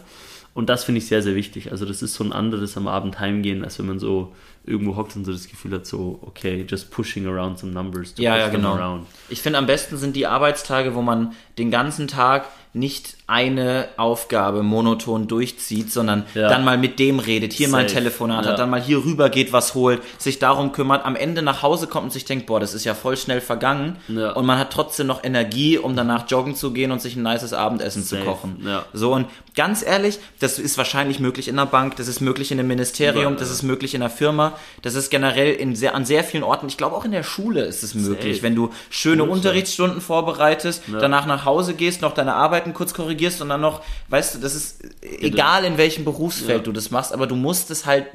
Und 0.54 0.70
das 0.70 0.84
finde 0.86 1.00
ich 1.00 1.08
sehr, 1.08 1.22
sehr 1.22 1.36
wichtig. 1.36 1.72
Also 1.72 1.86
das 1.86 2.02
ist 2.02 2.14
so 2.16 2.24
ein 2.24 2.32
anderes 2.32 2.78
am 2.78 2.88
Abend 2.88 3.20
heimgehen, 3.20 3.64
als 3.64 3.78
wenn 3.80 3.88
man 3.88 4.00
so 4.00 4.34
irgendwo 4.66 4.96
hockt 4.96 5.16
und 5.16 5.26
so 5.26 5.32
das 5.32 5.48
Gefühl 5.48 5.72
hat, 5.74 5.86
so, 5.86 6.20
okay, 6.24 6.66
just 6.68 6.92
pushing 6.92 7.26
around 7.28 7.58
some 7.60 7.72
numbers. 7.72 8.14
to 8.16 8.22
Ja, 8.22 8.34
push 8.34 8.40
ja, 8.42 8.46
them 8.50 8.62
genau. 8.62 8.74
around. 8.76 9.06
Ich 9.30 9.42
finde, 9.42 9.58
am 9.60 9.66
besten 9.66 9.98
sind 9.98 10.16
die 10.16 10.28
Arbeitstage, 10.28 10.94
wo 10.96 11.02
man 11.02 11.34
den 11.58 11.72
ganzen 11.72 12.08
Tag 12.08 12.46
nicht 12.74 13.16
eine 13.26 13.88
Aufgabe 13.98 14.62
monoton 14.62 15.28
durchzieht, 15.28 15.92
sondern 15.92 16.26
Ja. 16.36 16.48
dann 16.48 16.64
mal 16.64 16.78
mit 16.78 17.00
dem 17.00 17.18
redet, 17.20 17.52
hier 17.52 17.70
mal 17.70 17.80
ein 17.80 17.88
Safe. 17.88 17.96
Telefonat 18.02 18.46
Ja. 18.46 18.52
hat, 18.52 18.60
dann 18.60 18.70
mal 18.70 18.82
hier 18.82 19.04
rüber 19.04 19.30
geht, 19.30 19.52
was 19.52 19.74
holt, 19.74 20.02
sich 20.20 20.38
darum 20.38 20.72
kümmert, 20.74 21.04
am 21.04 21.16
Ende 21.16 21.42
nach 21.42 21.64
Hause 21.64 21.88
kommt 21.88 22.06
und 22.06 22.12
sich 22.14 22.24
denkt, 22.26 22.46
boah, 22.46 22.60
das 22.60 22.74
ist 22.76 22.84
ja 22.86 22.94
voll 22.94 23.18
schnell 23.18 23.42
vergangen 23.42 23.96
Ja. 24.08 24.32
und 24.34 24.46
man 24.46 24.60
hat 24.60 24.72
trotzdem 24.72 25.08
noch 25.08 25.24
Energie, 25.24 25.78
um 25.80 25.96
danach 25.96 26.30
joggen 26.30 26.56
zu 26.56 26.72
gehen 26.72 26.92
und 26.92 27.02
sich 27.02 27.16
ein 27.16 27.24
nices 27.24 27.52
Abendessen 27.52 28.04
Safe. 28.04 28.22
zu 28.22 28.28
kochen. 28.30 28.62
Ja. 28.64 28.86
So 28.94 29.12
und 29.14 29.26
ganz 29.56 29.84
ehrlich, 29.84 30.20
das 30.40 30.60
ist 30.60 30.78
wahrscheinlich 30.78 31.20
möglich 31.20 31.48
in 31.48 31.58
einer 31.58 31.66
Bank, 31.66 31.96
das 31.96 32.08
ist 32.08 32.22
möglich 32.22 32.52
in 32.52 32.60
einem 32.60 32.68
Ministerium, 32.68 33.38
das 33.38 33.50
ist 33.50 33.64
möglich 33.64 33.96
in 33.96 34.04
einer 34.04 34.12
Firma, 34.12 34.54
das 34.84 34.94
ist 34.94 35.10
generell 35.10 35.54
in 35.54 35.76
sehr, 35.76 35.96
an 35.96 36.06
sehr 36.06 36.24
vielen 36.24 36.44
Orten, 36.44 36.68
ich 36.68 36.78
glaube 36.78 36.96
auch 36.96 37.06
in 37.06 37.12
der 37.12 37.24
Schule 37.24 37.62
ist 37.66 37.82
es 37.84 37.96
möglich, 37.96 38.36
Safe. 38.38 38.44
wenn 38.44 38.56
du 38.56 38.70
schöne. 38.92 39.24
Unterrichtsstunden 39.24 40.00
vorbereitest, 40.00 40.84
danach 41.00 41.26
nach 41.26 41.46
Hause 41.48 41.74
gehst, 41.74 42.02
noch 42.04 42.14
deine 42.14 42.36
Arbeiten 42.36 42.76
kurz 42.76 42.94
korrigierst 42.94 43.42
und 43.42 43.50
dann 43.50 43.62
noch, 43.62 43.82
weißt 44.10 44.36
du, 44.36 44.40
das 44.40 44.54
ist 44.54 44.84
egal 45.02 45.66
in 45.66 45.78
welchem 45.80 46.06
Berufsfeld 46.06 46.60
Ja. 46.60 46.64
du 46.64 46.72
das 46.72 46.92
machst, 46.92 47.12
aber 47.12 47.26
du 47.26 47.36
musst 47.36 47.72
es 47.72 47.88
halt, 47.88 48.06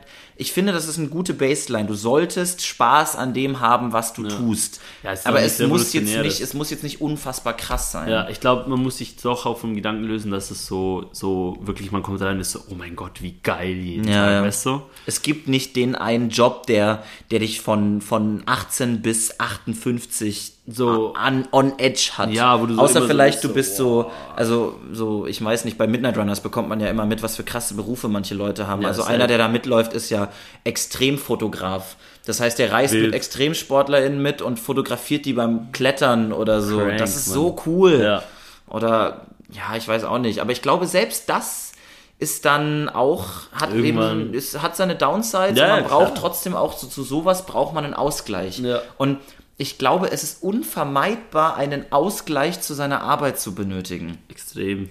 ich 0.42 0.52
finde, 0.52 0.72
das 0.72 0.88
ist 0.88 0.98
eine 0.98 1.06
gute 1.08 1.34
Baseline. 1.34 1.86
Du 1.86 1.94
solltest 1.94 2.66
Spaß 2.66 3.14
an 3.16 3.32
dem 3.32 3.60
haben, 3.60 3.92
was 3.92 4.12
du 4.12 4.26
tust. 4.26 4.80
Ja, 5.04 5.12
es 5.12 5.24
aber 5.24 5.40
es 5.40 5.58
muss 5.60 5.92
jetzt 5.92 6.14
nicht, 6.16 6.40
es 6.40 6.52
muss 6.52 6.70
jetzt 6.70 6.82
nicht 6.82 7.00
unfassbar 7.00 7.54
krass 7.56 7.92
sein. 7.92 8.08
Ja, 8.10 8.28
ich 8.28 8.40
glaube, 8.40 8.68
man 8.68 8.82
muss 8.82 8.98
sich 8.98 9.16
doch 9.16 9.46
auch 9.46 9.58
vom 9.58 9.74
Gedanken 9.76 10.02
lösen, 10.04 10.32
dass 10.32 10.50
es 10.50 10.66
so, 10.66 11.04
so 11.12 11.56
wirklich, 11.60 11.92
man 11.92 12.02
kommt 12.02 12.20
rein 12.20 12.34
und 12.34 12.40
ist 12.40 12.50
so, 12.50 12.58
oh 12.70 12.74
mein 12.74 12.96
Gott, 12.96 13.22
wie 13.22 13.36
geil 13.42 13.70
jeden 13.76 14.08
Ja, 14.08 14.24
Tag, 14.26 14.30
ja. 14.32 14.42
weißt 14.42 14.66
du? 14.66 14.82
Es 15.06 15.22
gibt 15.22 15.46
nicht 15.46 15.76
den 15.76 15.94
einen 15.94 16.28
Job, 16.30 16.66
der, 16.66 17.04
der 17.30 17.38
dich 17.38 17.60
von, 17.60 18.00
von 18.00 18.42
18 18.46 19.00
bis 19.00 19.38
58 19.38 20.52
So- 20.66 21.12
an, 21.14 21.46
on 21.52 21.78
edge 21.78 22.12
hat. 22.16 22.30
Ja, 22.30 22.60
wo 22.60 22.66
du 22.66 22.74
so 22.74 22.80
Außer 22.82 23.00
so 23.02 23.06
vielleicht, 23.06 23.42
bist, 23.42 23.44
du 23.44 23.48
so, 23.48 23.54
bist 23.54 23.76
so, 23.76 24.10
also, 24.36 24.76
so, 24.92 25.26
ich 25.26 25.42
weiß 25.42 25.64
nicht, 25.64 25.76
bei 25.78 25.86
Midnight 25.86 26.16
Runners 26.16 26.40
bekommt 26.40 26.68
man 26.68 26.80
ja 26.80 26.88
immer 26.88 27.04
mit, 27.06 27.22
was 27.22 27.36
für 27.36 27.44
krasse 27.44 27.74
Berufe 27.74 28.08
manche 28.08 28.34
Leute 28.34 28.66
haben. 28.66 28.82
Ja, 28.82 28.88
also 28.88 29.02
einer, 29.02 29.26
der 29.26 29.38
da 29.38 29.48
mitläuft, 29.48 29.92
ist 29.92 30.10
ja 30.10 30.28
Extremfotograf. 30.64 31.96
Das 32.24 32.40
heißt, 32.40 32.58
der 32.58 32.72
reist 32.72 32.94
Wild. 32.94 33.06
mit 33.06 33.14
ExtremsportlerInnen 33.14 34.20
mit 34.22 34.42
und 34.42 34.58
fotografiert 34.58 35.24
die 35.26 35.32
beim 35.32 35.72
Klettern 35.72 36.32
oder 36.32 36.60
so. 36.62 36.78
Crank, 36.78 36.98
das 36.98 37.16
ist 37.16 37.28
Mann. 37.28 37.34
so 37.34 37.56
cool. 37.66 38.00
Ja. 38.00 38.22
Oder, 38.68 39.26
ja, 39.50 39.76
ich 39.76 39.86
weiß 39.88 40.04
auch 40.04 40.18
nicht. 40.18 40.38
Aber 40.40 40.52
ich 40.52 40.62
glaube, 40.62 40.86
selbst 40.86 41.28
das 41.28 41.72
ist 42.18 42.44
dann 42.44 42.88
auch, 42.88 43.50
hat 43.52 43.74
Irgendwann- 43.74 44.20
eben, 44.20 44.34
ist, 44.34 44.62
hat 44.62 44.76
seine 44.76 44.94
Downsides 44.94 45.58
Ja, 45.58 45.68
man 45.76 45.84
braucht 45.84 46.12
klar. 46.12 46.20
trotzdem 46.20 46.54
auch 46.54 46.78
so, 46.78 46.86
zu 46.86 47.02
sowas 47.02 47.46
braucht 47.46 47.74
man 47.74 47.84
einen 47.84 47.94
Ausgleich. 47.94 48.60
Ja. 48.60 48.80
Und 48.96 49.18
ich 49.58 49.76
glaube, 49.76 50.10
es 50.12 50.22
ist 50.22 50.42
unvermeidbar, 50.42 51.56
einen 51.56 51.84
Ausgleich 51.90 52.60
zu 52.60 52.74
seiner 52.74 53.02
Arbeit 53.02 53.40
zu 53.40 53.54
benötigen. 53.54 54.18
Extrem. 54.28 54.88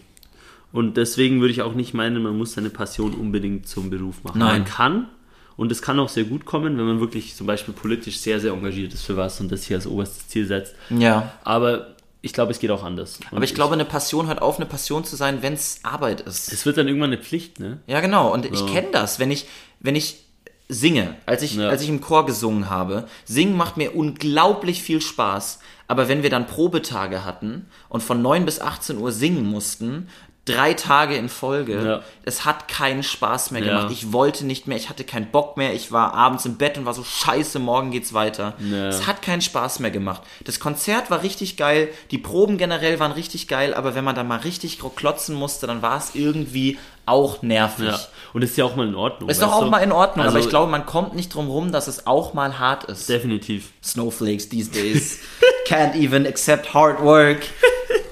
Und 0.73 0.95
deswegen 0.97 1.39
würde 1.41 1.51
ich 1.53 1.61
auch 1.61 1.73
nicht 1.73 1.93
meinen, 1.93 2.21
man 2.21 2.37
muss 2.37 2.53
seine 2.53 2.69
Passion 2.69 3.13
unbedingt 3.13 3.67
zum 3.67 3.89
Beruf 3.89 4.23
machen. 4.23 4.39
Nein. 4.39 4.59
Man 4.61 4.65
kann, 4.65 5.09
und 5.57 5.71
es 5.71 5.81
kann 5.81 5.99
auch 5.99 6.09
sehr 6.09 6.23
gut 6.23 6.45
kommen, 6.45 6.77
wenn 6.77 6.85
man 6.85 6.99
wirklich 6.99 7.35
zum 7.35 7.47
Beispiel 7.47 7.73
politisch 7.73 8.17
sehr, 8.19 8.39
sehr 8.39 8.53
engagiert 8.53 8.93
ist 8.93 9.03
für 9.03 9.17
was 9.17 9.39
und 9.39 9.51
das 9.51 9.63
hier 9.63 9.77
als 9.77 9.87
oberstes 9.87 10.27
Ziel 10.27 10.45
setzt. 10.47 10.75
Ja. 10.89 11.31
Aber 11.43 11.95
ich 12.23 12.33
glaube, 12.33 12.51
es 12.51 12.59
geht 12.59 12.69
auch 12.71 12.83
anders. 12.83 13.19
Und 13.31 13.37
Aber 13.37 13.43
ich 13.45 13.55
glaube, 13.55 13.73
eine 13.73 13.85
Passion 13.85 14.27
hört 14.27 14.41
auf, 14.41 14.57
eine 14.57 14.65
Passion 14.67 15.03
zu 15.03 15.15
sein, 15.15 15.41
wenn 15.41 15.53
es 15.53 15.79
Arbeit 15.83 16.21
ist. 16.21 16.51
es 16.53 16.65
wird 16.65 16.77
dann 16.77 16.87
irgendwann 16.87 17.11
eine 17.13 17.21
Pflicht, 17.21 17.59
ne? 17.59 17.79
Ja, 17.87 17.99
genau. 17.99 18.31
Und 18.31 18.45
ich 18.45 18.59
Ja. 18.59 18.65
kenne 18.67 18.87
das, 18.91 19.17
wenn 19.19 19.31
ich, 19.31 19.47
wenn 19.79 19.95
ich 19.95 20.23
singe, 20.69 21.15
als 21.25 21.41
ich, 21.41 21.55
Ja. 21.55 21.67
als 21.69 21.81
ich 21.81 21.89
im 21.89 21.99
Chor 21.99 22.25
gesungen 22.25 22.69
habe. 22.69 23.07
Singen 23.25 23.57
macht 23.57 23.75
mir 23.75 23.95
unglaublich 23.95 24.81
viel 24.83 25.01
Spaß. 25.01 25.59
Aber 25.87 26.07
wenn 26.07 26.23
wir 26.23 26.29
dann 26.29 26.47
Probetage 26.47 27.25
hatten 27.25 27.65
und 27.89 28.01
von 28.01 28.21
9 28.21 28.45
bis 28.45 28.61
18 28.61 28.97
Uhr 28.97 29.11
singen 29.11 29.43
mussten, 29.45 30.07
drei 30.45 30.73
Tage 30.73 31.15
in 31.15 31.29
Folge, 31.29 31.83
Ja. 31.85 32.01
es 32.23 32.45
hat 32.45 32.67
keinen 32.67 33.03
Spaß 33.03 33.51
mehr 33.51 33.61
Ja. 33.63 33.67
gemacht. 33.77 33.91
Ich 33.91 34.11
wollte 34.11 34.45
nicht 34.45 34.65
mehr, 34.67 34.75
ich 34.75 34.89
hatte 34.89 35.03
keinen 35.03 35.27
Bock 35.29 35.55
mehr. 35.55 35.73
Ich 35.73 35.91
war 35.91 36.15
abends 36.15 36.45
im 36.45 36.57
Bett 36.57 36.77
und 36.79 36.85
war 36.85 36.95
so 36.95 37.03
scheiße, 37.03 37.59
morgen 37.59 37.91
geht's 37.91 38.13
weiter. 38.13 38.55
Ja. 38.59 38.87
Es 38.87 39.05
hat 39.05 39.21
keinen 39.21 39.41
Spaß 39.41 39.79
mehr 39.79 39.91
gemacht. 39.91 40.23
Das 40.45 40.59
Konzert 40.59 41.11
war 41.11 41.21
richtig 41.21 41.57
geil, 41.57 41.89
die 42.09 42.17
Proben 42.17 42.57
generell 42.57 42.99
waren 42.99 43.11
richtig 43.11 43.47
geil, 43.47 43.73
aber 43.75 43.93
wenn 43.93 44.03
man 44.03 44.15
da 44.15 44.23
mal 44.23 44.39
richtig 44.39 44.79
klotzen 44.95 45.35
musste, 45.35 45.67
dann 45.67 45.83
war 45.83 45.97
es 45.99 46.15
irgendwie 46.15 46.79
auch 47.05 47.41
nervig. 47.43 47.85
Ja. 47.87 47.99
Und 48.33 48.41
ist 48.43 48.57
ja 48.57 48.65
auch 48.65 48.75
mal 48.75 48.87
in 48.87 48.95
Ordnung. 48.95 49.29
Ist 49.29 49.41
doch 49.41 49.51
auch 49.51 49.63
du? 49.65 49.69
mal 49.69 49.79
in 49.79 49.91
Ordnung, 49.91 50.25
Also, 50.25 50.37
aber 50.37 50.43
ich 50.43 50.49
glaube, 50.49 50.71
man 50.71 50.85
kommt 50.87 51.13
nicht 51.15 51.33
drum 51.35 51.49
rum, 51.49 51.71
dass 51.71 51.87
es 51.87 52.07
auch 52.07 52.33
mal 52.33 52.57
hart 52.57 52.85
ist. 52.85 53.09
Definitiv. 53.09 53.71
Snowflakes 53.83 54.49
these 54.49 54.71
days 54.71 55.19
can't 55.67 55.95
even 55.95 56.25
accept 56.25 56.73
hard 56.73 56.99
work. 57.01 57.41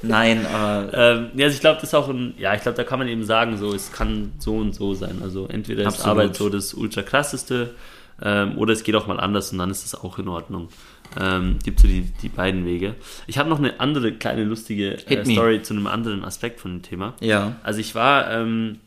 Nein, 0.01 0.45
aber 0.45 0.93
Ähm, 0.93 1.29
ja, 1.35 1.45
also 1.45 1.55
ich 1.55 1.61
glaube, 1.61 1.75
das 1.75 1.89
ist 1.89 1.93
auch 1.93 2.09
ein, 2.09 2.33
ja, 2.37 2.53
ich 2.55 2.61
glaube, 2.61 2.77
da 2.77 2.83
kann 2.83 2.99
man 2.99 3.07
eben 3.07 3.23
sagen, 3.23 3.57
so, 3.57 3.73
es 3.73 3.91
kann 3.91 4.31
so 4.39 4.57
und 4.57 4.73
so 4.73 4.93
sein. 4.93 5.19
Also 5.21 5.47
entweder 5.47 5.81
ist 5.81 5.87
Absolut. 5.87 6.07
Arbeit 6.07 6.35
so 6.35 6.49
das 6.49 6.73
ultra 6.73 7.01
krasseste 7.01 7.75
ähm, 8.21 8.57
oder 8.57 8.73
es 8.73 8.83
geht 8.83 8.95
auch 8.95 9.07
mal 9.07 9.19
anders 9.19 9.51
und 9.51 9.57
dann 9.57 9.69
ist 9.69 9.83
das 9.83 9.95
auch 9.95 10.19
in 10.19 10.27
Ordnung. 10.27 10.69
Ähm, 11.19 11.57
gibt 11.63 11.79
so 11.79 11.87
die, 11.87 12.01
die 12.21 12.29
beiden 12.29 12.65
Wege. 12.65 12.95
Ich 13.25 13.37
habe 13.37 13.49
noch 13.49 13.57
eine 13.57 13.79
andere 13.79 14.11
kleine 14.13 14.43
lustige 14.43 14.93
äh. 15.07 15.25
Story 15.25 15.61
zu 15.63 15.73
einem 15.73 15.87
anderen 15.87 16.23
Aspekt 16.23 16.59
von 16.59 16.71
dem 16.71 16.81
Thema. 16.81 17.13
ja. 17.19 17.55
Also 17.63 17.79
ich 17.79 17.95
war 17.95 18.31
ähm, 18.31 18.77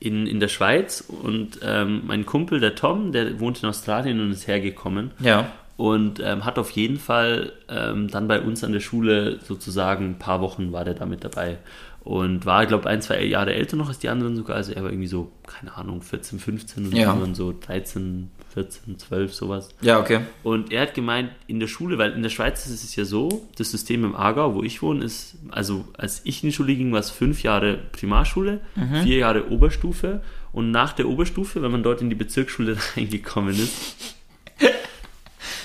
in, 0.00 0.26
in 0.26 0.40
der 0.40 0.48
Schweiz 0.48 1.04
und 1.08 1.60
ähm, 1.62 2.02
mein 2.06 2.26
Kumpel, 2.26 2.60
der 2.60 2.74
Tom, 2.74 3.12
der 3.12 3.38
wohnt 3.40 3.62
in 3.62 3.68
Australien 3.68 4.20
und 4.20 4.30
ist 4.30 4.46
hergekommen 4.46 5.10
Ja. 5.20 5.50
Und 5.76 6.20
ähm, 6.20 6.44
hat 6.44 6.58
auf 6.58 6.70
jeden 6.70 6.98
Fall 6.98 7.52
ähm, 7.68 8.08
dann 8.08 8.28
bei 8.28 8.40
uns 8.40 8.64
an 8.64 8.72
der 8.72 8.80
Schule 8.80 9.38
sozusagen 9.44 10.04
ein 10.10 10.18
paar 10.18 10.40
Wochen 10.40 10.72
war 10.72 10.84
der 10.84 10.94
da 10.94 11.04
mit 11.06 11.22
dabei 11.24 11.58
und 12.02 12.46
war, 12.46 12.66
glaube 12.66 12.88
ein, 12.88 13.02
zwei 13.02 13.22
Jahre 13.24 13.52
älter 13.52 13.76
noch 13.76 13.88
als 13.88 13.98
die 13.98 14.08
anderen 14.08 14.36
sogar, 14.36 14.56
also 14.56 14.72
er 14.72 14.84
war 14.84 14.90
irgendwie 14.90 15.08
so, 15.08 15.32
keine 15.46 15.74
Ahnung, 15.76 16.02
14, 16.02 16.38
15 16.38 16.86
und 16.86 16.94
Ja. 16.94 17.12
die 17.14 17.34
so 17.34 17.52
13, 17.66 18.30
14, 18.54 18.96
12, 18.98 19.34
sowas. 19.34 19.70
Ja, 19.80 19.98
okay. 19.98 20.20
Und 20.44 20.72
er 20.72 20.82
hat 20.82 20.94
gemeint, 20.94 21.30
in 21.48 21.58
der 21.58 21.66
Schule, 21.66 21.98
weil 21.98 22.12
in 22.12 22.22
der 22.22 22.30
Schweiz 22.30 22.64
ist 22.66 22.84
es 22.84 22.94
ja 22.94 23.04
so, 23.04 23.48
das 23.58 23.72
System 23.72 24.04
im 24.04 24.14
Aargau, 24.14 24.54
wo 24.54 24.62
ich 24.62 24.82
wohne, 24.82 25.04
ist, 25.04 25.34
also 25.50 25.84
als 25.98 26.20
ich 26.22 26.44
in 26.44 26.50
die 26.50 26.54
Schule 26.54 26.76
ging, 26.76 26.92
war 26.92 27.00
es 27.00 27.10
fünf 27.10 27.42
Jahre 27.42 27.76
Primarschule, 27.90 28.60
Mhm. 28.76 29.02
vier 29.02 29.16
Jahre 29.18 29.50
Oberstufe 29.50 30.22
und 30.52 30.70
nach 30.70 30.92
der 30.92 31.08
Oberstufe, 31.08 31.60
wenn 31.60 31.72
man 31.72 31.82
dort 31.82 32.00
in 32.02 32.08
die 32.08 32.14
Bezirksschule 32.16 32.76
reingekommen 32.96 33.54
ist, 33.56 34.14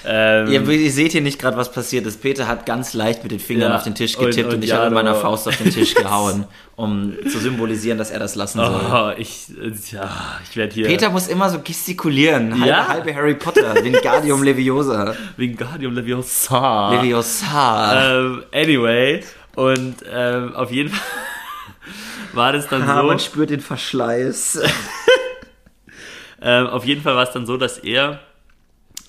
ähm, 0.05 0.47
Ihr, 0.51 0.67
ihr 0.67 0.91
seht 0.91 1.11
hier 1.11 1.21
nicht 1.21 1.39
gerade, 1.39 1.57
was 1.57 1.71
passiert 1.71 2.05
ist. 2.05 2.21
Peter 2.21 2.47
hat 2.47 2.65
ganz 2.65 2.93
leicht 2.93 3.23
mit 3.23 3.31
den 3.31 3.39
Fingern 3.39 3.71
Ja, 3.71 3.77
auf 3.77 3.83
den 3.83 3.95
Tisch 3.95 4.15
und- 4.17 4.25
getippt 4.25 4.49
und, 4.49 4.55
und 4.55 4.63
ich 4.63 4.71
habe 4.73 4.85
mit 4.85 4.93
meiner 4.93 5.15
Faust 5.21 5.47
auf 5.47 5.57
den 5.57 5.69
Tisch 5.71 5.93
gehauen, 5.95 6.45
um 6.75 7.13
zu 7.31 7.39
symbolisieren, 7.39 7.97
dass 7.97 8.09
er 8.11 8.19
das 8.19 8.35
lassen 8.35 8.59
soll. 8.59 8.81
oh, 8.91 9.11
ich, 9.17 9.47
ja, 9.91 10.09
ich 10.49 10.55
werde 10.57 10.73
hier 10.73 10.87
Peter 10.87 11.09
muss 11.09 11.27
immer 11.27 11.49
so 11.49 11.59
gestikulieren. 11.59 12.53
Halbe, 12.53 12.67
Ja. 12.67 12.87
halbe 12.87 13.13
Harry 13.15 13.35
Potter, 13.35 13.75
Wingardium 13.83 14.41
Leviosa. 14.43 15.15
Wingardium 15.37 15.93
Leviosa. 15.95 16.93
Leviosa. 16.95 18.17
ähm, 18.19 18.43
anyway, 18.53 19.23
und 19.55 19.95
ähm, 20.11 20.55
auf 20.55 20.71
jeden 20.71 20.89
Fall 20.89 21.01
war 22.33 22.53
das 22.53 22.67
dann 22.67 22.83
Ah, 22.89 23.01
so. 23.01 23.07
man 23.07 23.19
spürt 23.19 23.49
den 23.49 23.59
Verschleiß. 23.61 24.59
Ähm, 26.41 26.67
auf 26.67 26.85
jeden 26.85 27.01
Fall 27.03 27.15
war 27.15 27.23
es 27.23 27.31
dann 27.31 27.45
so, 27.45 27.55
dass 27.57 27.77
er, 27.77 28.19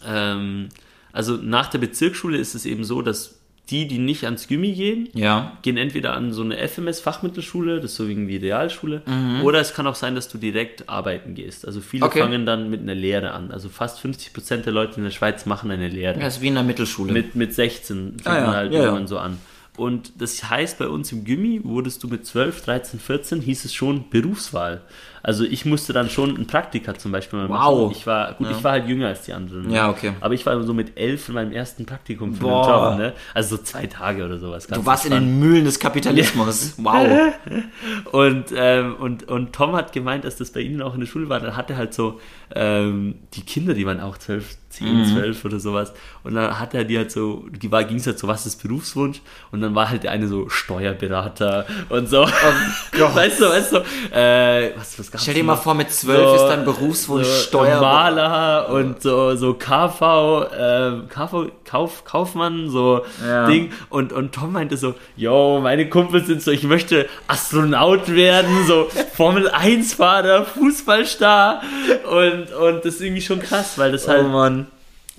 ähm, 0.07 0.69
also 1.13 1.37
nach 1.37 1.69
der 1.69 1.79
Bezirksschule 1.79 2.39
ist 2.39 2.55
es 2.55 2.65
eben 2.67 2.85
so, 2.85 3.03
dass 3.03 3.39
die, 3.71 3.87
die 3.87 3.99
nicht 3.99 4.25
ans 4.25 4.49
Gymi 4.49 4.73
gehen, 4.73 5.09
Ja. 5.15 5.57
gehen 5.63 5.77
entweder 5.77 6.15
an 6.15 6.33
so 6.33 6.43
eine 6.43 6.57
FMS-Fachmittelschule, 6.59 7.77
das 7.81 7.93
ist 7.93 7.97
so 7.97 8.09
wie 8.09 8.15
die 8.27 8.37
Realschule, 8.37 9.03
Mhm. 9.07 9.43
oder 9.43 9.61
es 9.61 9.73
kann 9.73 9.87
auch 9.87 9.95
sein, 9.95 10.15
dass 10.15 10.29
du 10.29 10.37
direkt 10.39 10.89
arbeiten 10.89 11.35
gehst. 11.35 11.67
Also 11.67 11.81
viele 11.81 12.05
Okay. 12.07 12.21
fangen 12.21 12.45
dann 12.45 12.71
mit 12.71 12.81
einer 12.81 12.95
Lehre 12.95 13.31
an. 13.33 13.51
Also 13.51 13.69
fast 13.69 14.01
50% 14.01 14.65
der 14.67 14.73
Leute 14.73 14.97
in 14.97 15.05
der 15.05 15.11
Schweiz 15.11 15.47
machen 15.47 15.71
eine 15.71 15.89
Lehre. 15.89 16.19
Das 16.19 16.37
ist 16.37 16.43
wie 16.43 16.49
in 16.49 16.55
der 16.55 16.65
Mittelschule. 16.65 17.13
Mit, 17.13 17.35
mit 17.35 17.55
16 17.55 18.19
fängt 18.19 18.27
Ah, 18.27 18.39
ja. 18.39 18.47
man 18.47 18.57
halt 18.57 18.73
ja. 18.73 18.81
irgendwann 18.81 19.07
so 19.07 19.19
an. 19.19 19.39
Und 19.77 20.13
das 20.21 20.51
heißt, 20.51 20.79
bei 20.79 20.89
uns 20.89 21.13
im 21.13 21.25
Gymi 21.25 21.61
wurdest 21.65 22.03
du 22.03 22.09
mit 22.09 22.27
12, 22.27 22.63
13, 22.63 23.01
14, 23.01 23.41
hieß 23.41 23.65
es 23.65 23.73
schon 23.73 24.11
Berufswahl. 24.11 24.83
Also 25.23 25.45
ich 25.45 25.65
musste 25.65 25.93
dann 25.93 26.11
schon 26.11 26.37
ein 26.37 26.47
Praktika 26.47 26.95
zum 26.95 27.13
Beispiel 27.13 27.39
mal 27.39 27.49
Wow. 27.49 27.83
machen. 27.83 27.97
Ich 27.97 28.07
war, 28.07 28.33
gut, 28.35 28.49
ich 28.51 28.65
war 28.65 28.73
halt 28.73 28.89
jünger 28.89 29.09
als 29.09 29.23
die 29.23 29.33
anderen. 29.33 29.69
ne? 29.69 29.75
Ja, 29.75 29.89
okay. 29.91 30.13
Aber 30.21 30.35
ich 30.35 30.45
war 30.47 30.61
so 30.63 30.75
mit 30.75 30.99
11 30.99 31.29
in 31.29 31.35
meinem 31.37 31.53
ersten 31.53 31.87
Praktikum 31.87 32.35
für 32.35 32.43
Boah. 32.43 32.91
den 32.91 32.99
Job. 32.99 32.99
Ne? 32.99 33.13
Also 33.35 33.57
so 33.57 33.63
zwei 33.63 33.87
Tage 33.87 34.25
oder 34.25 34.39
sowas. 34.39 34.67
du 34.67 34.85
warst 34.85 35.05
in 35.07 35.13
den 35.13 35.39
Mühlen 35.39 35.65
des 35.65 35.79
Kapitalismus. 35.79 36.75
Wow. 36.79 37.33
Und, 38.13 38.47
ähm, 38.55 38.97
und, 38.97 39.29
und 39.29 39.53
Tom 39.53 39.75
hat 39.77 39.93
gemeint, 39.93 40.25
dass 40.25 40.37
das 40.37 40.51
bei 40.51 40.61
ihnen 40.61 40.83
auch 40.83 40.95
in 40.95 41.01
der 41.01 41.07
Schule 41.07 41.29
war. 41.29 41.41
Dann 41.41 41.57
hatte 41.57 41.77
halt 41.77 41.95
so 41.95 42.21
ähm, 42.55 43.15
die 43.35 43.43
Kinder, 43.43 43.75
die 43.75 43.87
waren 43.87 44.01
auch 44.01 44.19
12, 44.19 44.57
10, 44.71 44.83
Mhm. 45.03 45.07
12 45.07 45.45
oder 45.45 45.61
sowas. 45.61 45.93
Und 46.25 46.35
dann 46.35 46.59
hat 46.59 46.75
er 46.75 46.85
die 46.85 46.97
halt 46.99 47.11
so, 47.11 47.45
ging 47.59 47.97
es 47.97 48.07
halt 48.07 48.19
so, 48.19 48.27
was 48.29 48.47
ist 48.47 48.63
Berufswunsch? 48.63 49.21
Und 49.51 49.61
dann 49.61 49.75
war 49.75 49.89
halt 49.91 50.03
der 50.03 50.11
eine 50.13 50.29
so 50.29 50.49
Steuerberater 50.49 51.67
und 51.89 52.09
so. 52.09 52.23
weißt 52.93 53.41
du, 53.41 53.45
weißt 53.49 53.73
du, 53.73 53.77
äh, 54.17 54.73
was, 54.77 54.99
was 54.99 55.11
gab's 55.13 55.23
Stell 55.23 55.35
dir 55.35 55.45
mal 55.45 55.57
vor, 55.57 55.75
mit 55.75 55.91
12 55.91 56.35
ist 56.37 56.45
dein 56.47 56.65
Berufswunsch 56.65 57.29
Steuer. 57.45 57.81
Maler 57.81 58.69
und 58.71 59.01
so, 59.03 59.37
so 59.37 59.55
KV, 59.55 60.43
äh, 60.53 60.93
KV, 61.09 61.47
Kauf, 61.65 62.05
Kaufmann, 62.05 62.69
so 62.69 63.03
Ja. 63.25 63.47
Ding. 63.47 63.71
Und, 63.91 64.13
und 64.13 64.35
Tom 64.35 64.53
meinte 64.53 64.77
so, 64.77 64.95
yo, 65.17 65.61
meine 65.63 65.89
Kumpels 65.89 66.27
sind 66.27 66.43
so, 66.43 66.51
ich 66.51 66.65
möchte 66.65 67.09
Astronaut 67.29 68.09
werden, 68.15 68.67
so 68.67 68.89
Formel 69.15 69.49
1 69.49 69.95
Fahrer, 69.95 70.45
Fußballstar. 70.45 71.63
Und, 72.11 72.53
und 72.53 72.85
das 72.85 72.95
ist 72.95 73.01
irgendwie 73.03 73.23
schon 73.23 73.41
krass, 73.41 73.79
weil 73.79 73.93
das 73.93 74.09
halt, 74.09 74.25
Oh 74.25 74.29
Mann. 74.29 74.67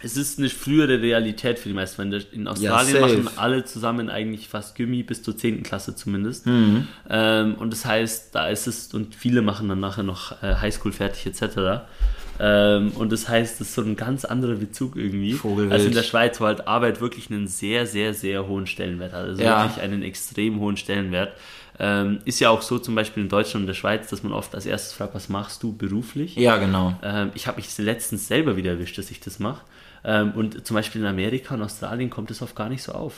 Es 0.04 0.18
ist 0.18 0.38
eine 0.38 0.50
frühere 0.50 1.02
Realität 1.02 1.60
für 1.60 1.70
die 1.70 1.76
meisten. 1.76 2.12
Weil 2.12 2.26
in 2.32 2.48
Australien 2.48 3.00
safe. 3.00 3.18
machen 3.18 3.38
alle 3.38 3.64
zusammen 3.66 4.10
eigentlich 4.10 4.50
fast 4.50 4.76
Gummi 4.76 5.04
bis 5.04 5.24
zur 5.24 5.38
10. 5.38 5.64
Klasse 5.64 5.96
zumindest. 5.96 6.46
Mhm. 6.46 6.88
Ähm, 7.10 7.56
und 7.56 7.72
das 7.72 7.86
heißt, 7.86 8.36
da 8.36 8.48
ist 8.50 8.68
es, 8.68 8.94
und 8.94 9.16
viele 9.16 9.42
machen 9.42 9.70
dann 9.70 9.80
nachher 9.80 10.04
noch 10.04 10.44
äh, 10.44 10.56
Highschool 10.56 10.92
fertig 10.92 11.26
etc. 11.26 11.84
Ähm, 12.40 12.92
und 12.96 13.12
das 13.12 13.30
heißt, 13.30 13.60
das 13.60 13.70
ist 13.70 13.76
so 13.76 13.82
ein 13.82 13.96
ganz 13.96 14.26
anderer 14.26 14.56
Bezug 14.56 14.96
irgendwie. 14.96 15.34
Vogelwild. 15.34 15.72
Als 15.72 15.86
in 15.86 15.94
der 15.94 16.04
Schweiz, 16.04 16.42
wo 16.42 16.46
halt 16.46 16.68
Arbeit 16.68 17.00
wirklich 17.00 17.30
einen 17.30 17.48
sehr, 17.48 17.86
sehr, 17.86 18.14
sehr 18.14 18.48
hohen 18.48 18.68
Stellenwert 18.68 19.14
hat. 19.14 19.26
Also 19.26 19.42
Ja. 19.42 19.64
wirklich 19.64 19.84
einen 19.84 20.04
extrem 20.04 20.60
hohen 20.60 20.78
Stellenwert. 20.78 21.34
Ähm, 21.80 22.20
ist 22.26 22.40
ja 22.40 22.50
auch 22.50 22.62
so 22.62 22.78
zum 22.78 22.94
Beispiel 22.94 23.24
in 23.24 23.30
Deutschland 23.30 23.64
und 23.64 23.68
der 23.68 23.74
Schweiz, 23.74 24.08
dass 24.10 24.22
man 24.22 24.32
oft 24.32 24.54
als 24.54 24.66
erstes 24.66 24.94
fragt, 24.94 25.16
was 25.16 25.30
machst 25.30 25.64
du 25.64 25.76
beruflich? 25.76 26.36
Ja, 26.36 26.58
genau. 26.58 26.96
Ähm, 27.02 27.32
ich 27.34 27.48
habe 27.48 27.58
mich 27.58 27.76
letztens 27.80 28.28
selber 28.28 28.58
wieder 28.58 28.72
erwischt, 28.72 28.98
dass 28.98 29.10
ich 29.10 29.20
das 29.20 29.40
mache. 29.40 29.62
Ähm, 30.06 30.34
und 30.36 30.66
zum 30.66 30.76
Beispiel 30.76 31.02
in 31.02 31.08
Amerika 31.08 31.56
und 31.56 31.62
Australien 31.62 32.10
kommt 32.10 32.32
es 32.32 32.42
oft 32.42 32.56
gar 32.56 32.70
nicht 32.70 32.84
so 32.84 32.92
auf. 32.92 33.14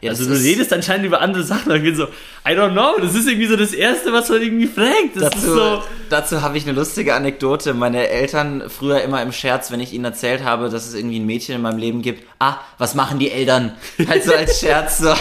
Ja, 0.00 0.10
also 0.10 0.26
du 0.26 0.32
redest 0.32 0.72
anscheinend 0.72 1.06
über 1.06 1.20
andere 1.20 1.42
Sachen. 1.42 1.74
Ich 1.74 1.82
bin 1.82 1.96
so, 1.96 2.04
I 2.46 2.50
don't 2.50 2.72
know, 2.72 3.00
das 3.00 3.14
ist 3.14 3.26
irgendwie 3.26 3.46
so 3.46 3.56
das 3.56 3.72
Erste, 3.72 4.12
was 4.12 4.28
man 4.28 4.40
irgendwie 4.42 4.68
fragt. 4.68 5.16
Das 5.16 5.30
Dazu, 5.30 5.54
so. 5.54 5.82
dazu 6.08 6.42
habe 6.42 6.56
ich 6.56 6.64
eine 6.64 6.72
lustige 6.72 7.14
Anekdote. 7.14 7.74
Meine 7.74 8.08
Eltern 8.08 8.64
früher 8.68 9.02
immer 9.02 9.22
im 9.22 9.32
Scherz, 9.32 9.72
wenn 9.72 9.80
ich 9.80 9.92
ihnen 9.92 10.04
erzählt 10.04 10.44
habe, 10.44 10.68
dass 10.68 10.86
es 10.86 10.94
irgendwie 10.94 11.18
ein 11.18 11.26
Mädchen 11.26 11.56
in 11.56 11.62
meinem 11.62 11.78
Leben 11.78 12.02
gibt, 12.02 12.24
ah, 12.38 12.58
was 12.78 12.94
machen 12.94 13.18
die 13.18 13.30
Eltern? 13.30 13.72
Halt 14.08 14.22
so 14.22 14.32
als 14.32 14.60
Scherz 14.60 14.98
so. 14.98 15.12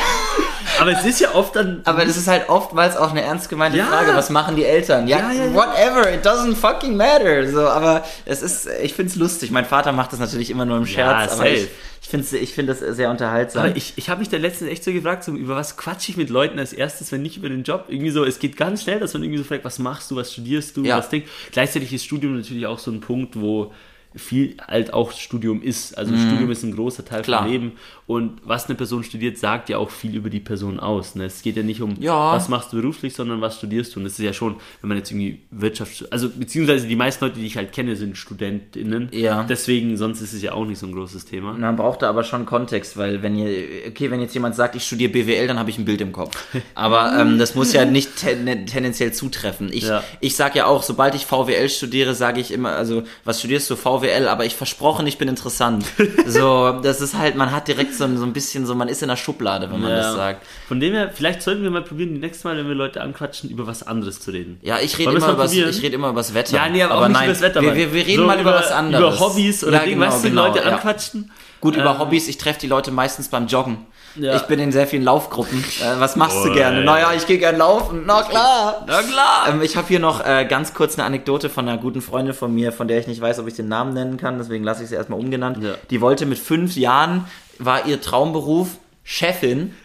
Aber 0.79 0.91
es 0.91 1.05
ist 1.05 1.19
ja 1.19 1.33
oft 1.35 1.55
dann. 1.55 1.81
Aber 1.85 2.05
das 2.05 2.17
ist 2.17 2.27
halt 2.27 2.49
oftmals 2.49 2.97
auch 2.97 3.11
eine 3.11 3.21
ernst 3.21 3.49
gemeinte 3.49 3.77
Ja. 3.77 3.85
Frage, 3.85 4.13
was 4.15 4.29
machen 4.29 4.55
die 4.55 4.65
Eltern? 4.65 5.07
Ja, 5.07 5.31
Ja, 5.31 5.45
ja, 5.45 5.53
whatever, 5.53 6.11
it 6.13 6.25
doesn't 6.25 6.55
fucking 6.55 6.95
matter. 6.95 7.47
So, 7.49 7.61
aber 7.67 8.03
es 8.25 8.41
ist, 8.41 8.67
ich 8.81 8.93
find's 8.93 9.15
lustig. 9.15 9.51
Mein 9.51 9.65
Vater 9.65 9.91
macht 9.91 10.13
das 10.13 10.19
natürlich 10.19 10.49
immer 10.49 10.65
nur 10.65 10.77
im 10.77 10.85
Scherz, 10.85 11.33
aber 11.33 11.49
ich, 11.49 11.67
ich 12.01 12.09
finde 12.09 12.37
ich 12.37 12.53
find 12.53 12.69
das 12.69 12.79
sehr 12.79 13.09
unterhaltsam. 13.09 13.65
aber 13.65 13.75
ich, 13.75 13.93
ich 13.95 14.09
habe 14.09 14.19
mich 14.19 14.29
da 14.29 14.37
letztens 14.37 14.71
echt 14.71 14.83
so 14.83 14.91
gefragt, 14.91 15.23
so, 15.23 15.31
über 15.33 15.55
was 15.55 15.77
quatsche 15.77 16.11
ich 16.11 16.17
mit 16.17 16.29
Leuten 16.29 16.59
als 16.59 16.73
erstes, 16.73 17.11
wenn 17.11 17.21
nicht 17.21 17.37
über 17.37 17.49
den 17.49 17.63
Job? 17.63 17.85
Irgendwie 17.89 18.11
so, 18.11 18.23
es 18.23 18.39
geht 18.39 18.55
ganz 18.57 18.83
schnell, 18.83 18.99
dass 18.99 19.13
man 19.13 19.23
irgendwie 19.23 19.39
so 19.39 19.43
fragt, 19.45 19.65
was 19.65 19.79
machst 19.79 20.11
du, 20.11 20.15
was 20.15 20.31
studierst 20.33 20.77
du, 20.77 20.87
was 20.87 21.09
denkst 21.09 21.29
Gleichzeitig 21.51 21.91
ist 21.93 22.05
Studium 22.05 22.37
natürlich 22.37 22.65
auch 22.67 22.79
so 22.79 22.91
ein 22.91 23.01
Punkt, 23.01 23.39
wo 23.39 23.73
viel 24.17 24.57
halt 24.67 24.93
auch 24.93 25.11
Studium 25.11 25.61
ist. 25.61 25.97
Also 25.97 26.15
Studium 26.15 26.51
ist 26.51 26.63
ein 26.63 26.75
großer 26.75 27.05
Teil 27.05 27.19
Mhm. 27.19 27.23
Klar. 27.23 27.43
vom 27.43 27.51
Leben 27.51 27.71
und 28.07 28.39
was 28.43 28.65
eine 28.67 28.75
Person 28.75 29.03
studiert, 29.03 29.37
sagt 29.37 29.69
ja 29.69 29.77
auch 29.77 29.89
viel 29.89 30.15
über 30.15 30.29
die 30.29 30.39
Person 30.39 30.79
aus. 30.79 31.15
Ne? 31.15 31.25
Es 31.25 31.41
geht 31.41 31.55
ja 31.57 31.63
nicht 31.63 31.81
um, 31.81 31.95
Ja. 31.99 32.33
was 32.33 32.49
machst 32.49 32.71
du 32.73 32.77
beruflich, 32.77 33.13
sondern 33.13 33.41
was 33.41 33.57
studierst 33.57 33.95
du. 33.95 33.99
Und 33.99 34.05
das 34.05 34.13
ist 34.13 34.25
ja 34.25 34.33
schon, 34.33 34.55
wenn 34.81 34.87
man 34.89 34.97
jetzt 34.97 35.11
irgendwie 35.11 35.41
Wirtschaft, 35.51 36.11
also 36.11 36.29
beziehungsweise 36.29 36.87
die 36.87 36.95
meisten 36.95 37.23
Leute, 37.25 37.39
die 37.39 37.45
ich 37.45 37.57
halt 37.57 37.71
kenne, 37.71 37.95
sind 37.95 38.17
StudentInnen. 38.17 39.09
Ja. 39.11 39.43
Deswegen, 39.43 39.97
sonst 39.97 40.21
ist 40.21 40.33
es 40.33 40.41
ja 40.41 40.53
auch 40.53 40.65
nicht 40.65 40.79
so 40.79 40.87
ein 40.87 40.93
großes 40.93 41.25
Thema. 41.25 41.53
Man 41.53 41.75
braucht 41.75 42.01
da 42.01 42.09
aber 42.09 42.23
schon 42.23 42.45
Kontext, 42.45 42.97
weil 42.97 43.21
wenn 43.23 43.35
ihr, 43.37 43.49
okay, 43.87 44.09
wenn 44.11 44.21
jetzt 44.21 44.33
jemand 44.33 44.55
sagt, 44.55 44.75
ich 44.75 44.83
studiere 44.83 45.11
BWL, 45.11 45.47
dann 45.47 45.59
habe 45.59 45.69
ich 45.69 45.77
ein 45.77 45.85
Bild 45.85 46.01
im 46.01 46.11
Kopf. 46.11 46.37
Aber 46.75 47.17
ähm, 47.19 47.37
das 47.39 47.55
muss 47.55 47.73
ja 47.73 47.85
nicht 47.85 48.15
ten, 48.17 48.65
tendenziell 48.65 49.11
zutreffen. 49.13 49.69
Ich, 49.71 49.83
Ja. 49.87 50.03
ich 50.21 50.35
sage 50.35 50.59
ja 50.59 50.65
auch, 50.65 50.83
sobald 50.83 51.15
ich 51.15 51.25
VWL 51.25 51.69
studiere, 51.69 52.13
sage 52.15 52.39
ich 52.39 52.51
immer, 52.51 52.71
also 52.71 53.03
was 53.23 53.39
studierst 53.39 53.69
du 53.69 53.75
VWL? 53.75 54.06
Aber 54.27 54.45
ich 54.45 54.55
versprochen, 54.55 55.07
ich 55.07 55.17
bin 55.17 55.27
interessant. 55.27 55.85
so, 56.25 56.79
das 56.83 57.01
ist 57.01 57.17
halt, 57.17 57.35
man 57.35 57.51
hat 57.51 57.67
direkt 57.67 57.93
so, 57.95 58.03
ein- 58.03 58.17
so 58.17 58.23
ein 58.25 58.33
bisschen 58.33 58.65
so, 58.65 58.75
man 58.75 58.87
ist 58.87 59.01
in 59.01 59.07
der 59.09 59.15
Schublade, 59.15 59.71
wenn 59.71 59.81
man 59.81 59.89
Ja. 59.91 59.97
das 59.97 60.15
sagt. 60.15 60.45
Von 60.67 60.79
dem 60.79 60.93
her, 60.93 61.11
vielleicht 61.13 61.41
sollten 61.41 61.63
wir 61.63 61.69
mal 61.71 61.81
probieren, 61.83 62.13
die 62.13 62.19
nächste 62.19 62.47
Mal, 62.47 62.57
wenn 62.57 62.67
wir 62.67 62.75
Leute 62.75 63.01
anquatschen, 63.01 63.49
über 63.49 63.67
was 63.67 63.83
anderes 63.85 64.19
zu 64.19 64.31
reden. 64.31 64.59
Ja, 64.61 64.79
ich 64.79 64.97
rede 64.97 65.11
immer 65.13 65.31
über 65.31 65.45
ich 65.45 65.81
rede 65.81 65.95
immer 65.95 66.09
über 66.09 66.19
das 66.21 66.33
Wetter. 66.33 66.55
Ja, 66.55 66.69
nee, 66.69 66.83
aber, 66.83 66.95
auch 67.05 67.07
nicht 67.07 67.17
über 67.17 67.27
das 67.27 67.41
Wetter. 67.41 67.61
wir, 67.61 67.75
wir, 67.75 67.93
wir 67.93 68.05
reden 68.07 68.21
So 68.21 68.25
mal 68.27 68.39
über, 68.39 68.53
was 68.53 68.71
anderes. 68.71 69.15
Über 69.17 69.27
Hobbys 69.27 69.63
oder 69.63 69.73
Ja, 69.77 69.79
Dinge, 69.83 69.95
genau, 69.95 70.07
weißt 70.07 70.23
du, 70.25 70.29
genau, 70.29 70.47
Leute 70.47 70.59
ja. 70.59 70.65
anquatschen. 70.75 71.31
Gut, 71.59 71.75
über 71.75 71.91
Ähm, 71.91 71.99
Hobbys, 71.99 72.27
ich 72.27 72.37
treffe 72.37 72.59
die 72.59 72.67
Leute 72.67 72.91
meistens 72.91 73.29
beim 73.29 73.47
Joggen. 73.47 73.85
Ja. 74.15 74.35
Ich 74.35 74.43
bin 74.43 74.59
in 74.59 74.71
sehr 74.71 74.87
vielen 74.87 75.03
Laufgruppen. 75.03 75.63
Äh, 75.81 75.99
was 75.99 76.15
machst 76.15 76.37
du 76.43 76.47
Boah, 76.49 76.55
gerne? 76.55 76.79
ey. 76.79 76.85
Naja, 76.85 77.13
ich 77.15 77.27
gehe 77.27 77.37
gern 77.37 77.57
laufen. 77.57 78.03
Na 78.05 78.23
klar. 78.23 78.83
Na 78.87 79.01
klar. 79.03 79.49
Ähm, 79.49 79.61
ich 79.61 79.77
habe 79.77 79.87
hier 79.87 79.99
noch 79.99 80.25
äh, 80.25 80.45
ganz 80.45 80.73
kurz 80.73 80.97
eine 80.97 81.05
Anekdote 81.05 81.49
von 81.49 81.67
einer 81.67 81.77
guten 81.77 82.01
Freundin 82.01 82.33
von 82.33 82.53
mir, 82.53 82.71
von 82.71 82.87
der 82.87 82.99
ich 82.99 83.07
nicht 83.07 83.21
weiß, 83.21 83.39
ob 83.39 83.47
ich 83.47 83.55
den 83.55 83.67
Namen 83.67 83.93
nennen 83.93 84.17
kann, 84.17 84.37
deswegen 84.37 84.63
lasse 84.63 84.83
ich 84.83 84.89
sie 84.89 84.95
erstmal 84.95 85.19
umgenannt. 85.19 85.63
Ja. 85.63 85.75
Die 85.89 86.01
wollte 86.01 86.25
mit 86.25 86.39
fünf 86.39 86.75
Jahren, 86.75 87.25
war 87.59 87.85
ihr 87.85 88.01
Traumberuf 88.01 88.69
Chefin, 89.03 89.75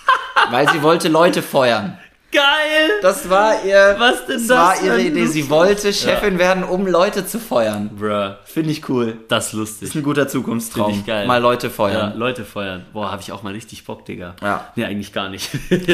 weil 0.50 0.68
sie 0.70 0.82
wollte 0.82 1.08
Leute 1.08 1.42
feuern. 1.42 1.98
Geil! 2.30 2.90
Das 3.00 3.30
war 3.30 3.64
ihr, 3.64 3.96
Was 3.98 4.26
denn 4.26 4.36
das 4.36 4.46
das 4.48 4.58
war 4.58 4.84
ihre 4.84 5.00
Idee. 5.00 5.24
Sie 5.26 5.48
wollte 5.48 5.92
Chefin 5.94 6.38
werden, 6.38 6.62
um 6.62 6.86
Leute 6.86 7.26
zu 7.26 7.38
feuern. 7.40 7.88
Bruh, 7.98 8.34
Finde 8.44 8.70
ich 8.70 8.86
cool. 8.90 9.16
das 9.28 9.46
ist 9.48 9.52
lustig. 9.54 9.88
Ist 9.88 9.94
ein 9.94 10.02
guter 10.02 10.28
Zukunftstraum. 10.28 10.86
Finde 10.86 11.00
ich 11.00 11.06
geil. 11.06 11.26
Mal 11.26 11.40
Leute 11.40 11.68
Ja, 11.68 11.72
feuern. 11.72 12.18
Leute 12.18 12.44
feuern. 12.44 12.84
Boah, 12.92 13.10
habe 13.10 13.22
ich 13.22 13.32
auch 13.32 13.42
mal 13.42 13.54
richtig 13.54 13.84
Bock, 13.86 14.04
Digga. 14.04 14.36
Ja. 14.42 14.70
Nee, 14.76 14.84
eigentlich 14.84 15.12
gar 15.12 15.28
nicht. 15.28 15.50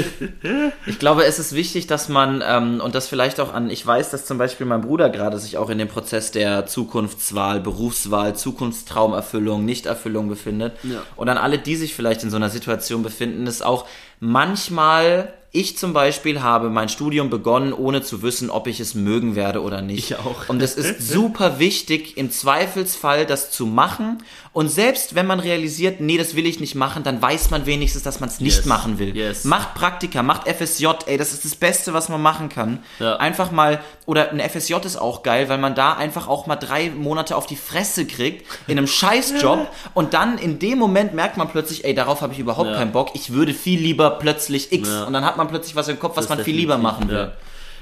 Ich 0.86 0.98
glaube, 0.98 1.24
es 1.24 1.38
ist 1.38 1.54
wichtig, 1.54 1.86
dass 1.86 2.08
man, 2.08 2.42
ähm, 2.46 2.80
und 2.82 2.94
das 2.94 3.08
vielleicht 3.08 3.40
auch 3.40 3.52
an, 3.54 3.70
ich 3.70 3.84
weiß, 3.86 4.10
dass 4.10 4.26
zum 4.26 4.38
Beispiel 4.38 4.66
mein 4.66 4.82
Bruder 4.82 5.08
gerade 5.10 5.38
sich 5.38 5.56
auch 5.56 5.70
in 5.70 5.78
dem 5.78 5.88
Prozess 5.88 6.30
der 6.30 6.66
Zukunftswahl, 6.66 7.60
Berufswahl, 7.60 8.34
Zukunftstraumerfüllung, 8.36 9.64
Nichterfüllung 9.64 10.28
befindet. 10.28 10.74
Ja. 10.82 11.02
Und 11.16 11.28
an 11.28 11.38
alle, 11.38 11.58
die 11.58 11.76
sich 11.76 11.94
vielleicht 11.94 12.22
in 12.22 12.30
so 12.30 12.36
einer 12.36 12.50
Situation 12.50 13.02
befinden, 13.02 13.46
ist 13.46 13.64
auch 13.64 13.86
manchmal, 14.20 15.32
ich 15.54 15.78
zum 15.78 15.92
Beispiel 15.94 16.42
habe 16.42 16.68
mein 16.68 16.88
Studium 16.90 17.30
begonnen, 17.30 17.72
ohne 17.72 18.02
zu 18.02 18.22
wissen, 18.22 18.50
ob 18.50 18.66
ich 18.66 18.80
es 18.80 18.94
mögen 18.94 19.34
werde 19.36 19.62
oder 19.62 19.80
nicht. 19.80 20.10
Ich 20.10 20.16
auch. 20.18 20.48
Und 20.48 20.60
es 20.60 20.74
ist 20.74 21.08
super 21.08 21.58
wichtig, 21.58 22.16
im 22.18 22.30
Zweifelsfall 22.30 23.24
das 23.26 23.50
zu 23.50 23.64
machen. 23.66 24.22
Und 24.52 24.68
selbst 24.68 25.14
wenn 25.16 25.26
man 25.26 25.40
realisiert, 25.40 26.00
nee, 26.00 26.16
das 26.16 26.36
will 26.36 26.46
ich 26.46 26.60
nicht 26.60 26.74
machen, 26.76 27.02
dann 27.02 27.20
weiß 27.20 27.50
man 27.50 27.66
wenigstens, 27.66 28.02
dass 28.04 28.20
man 28.20 28.28
es 28.28 28.40
nicht 28.40 28.58
Yes. 28.58 28.66
machen 28.66 28.98
will. 29.00 29.16
Yes. 29.16 29.44
Macht 29.44 29.74
Praktika, 29.74 30.22
macht 30.22 30.46
FSJ, 30.48 30.86
ey, 31.06 31.16
das 31.18 31.32
ist 31.32 31.44
das 31.44 31.56
Beste, 31.56 31.92
was 31.92 32.08
man 32.08 32.22
machen 32.22 32.48
kann. 32.48 32.78
Ja. 33.00 33.16
Einfach 33.16 33.50
mal, 33.50 33.80
oder 34.06 34.30
ein 34.30 34.38
FSJ 34.40 34.74
ist 34.84 34.96
auch 34.96 35.22
geil, 35.24 35.48
weil 35.48 35.58
man 35.58 35.74
da 35.74 35.94
einfach 35.94 36.28
auch 36.28 36.46
mal 36.46 36.54
drei 36.56 36.90
Monate 36.90 37.34
auf 37.36 37.46
die 37.46 37.56
Fresse 37.56 38.06
kriegt, 38.06 38.46
in 38.68 38.78
einem 38.78 38.86
Scheißjob, 38.98 39.68
und 39.94 40.14
dann 40.14 40.38
in 40.38 40.58
dem 40.60 40.78
Moment 40.78 41.14
merkt 41.14 41.36
man 41.36 41.48
plötzlich, 41.48 41.84
ey, 41.84 41.94
darauf 41.94 42.20
habe 42.22 42.32
ich 42.32 42.38
überhaupt 42.38 42.70
Ja. 42.70 42.76
keinen 42.76 42.92
Bock, 42.92 43.10
ich 43.14 43.32
würde 43.32 43.54
viel 43.54 43.80
lieber 43.80 44.10
plötzlich 44.10 44.72
X, 44.72 44.88
Ja. 44.88 45.04
und 45.04 45.12
dann 45.12 45.24
hat 45.24 45.36
man 45.36 45.43
plötzlich 45.48 45.76
was 45.76 45.88
im 45.88 45.98
Kopf, 45.98 46.16
was 46.16 46.28
man 46.28 46.38
viel 46.40 46.56
lieber 46.56 46.78
machen 46.78 47.08
will. 47.08 47.16
ja. 47.16 47.32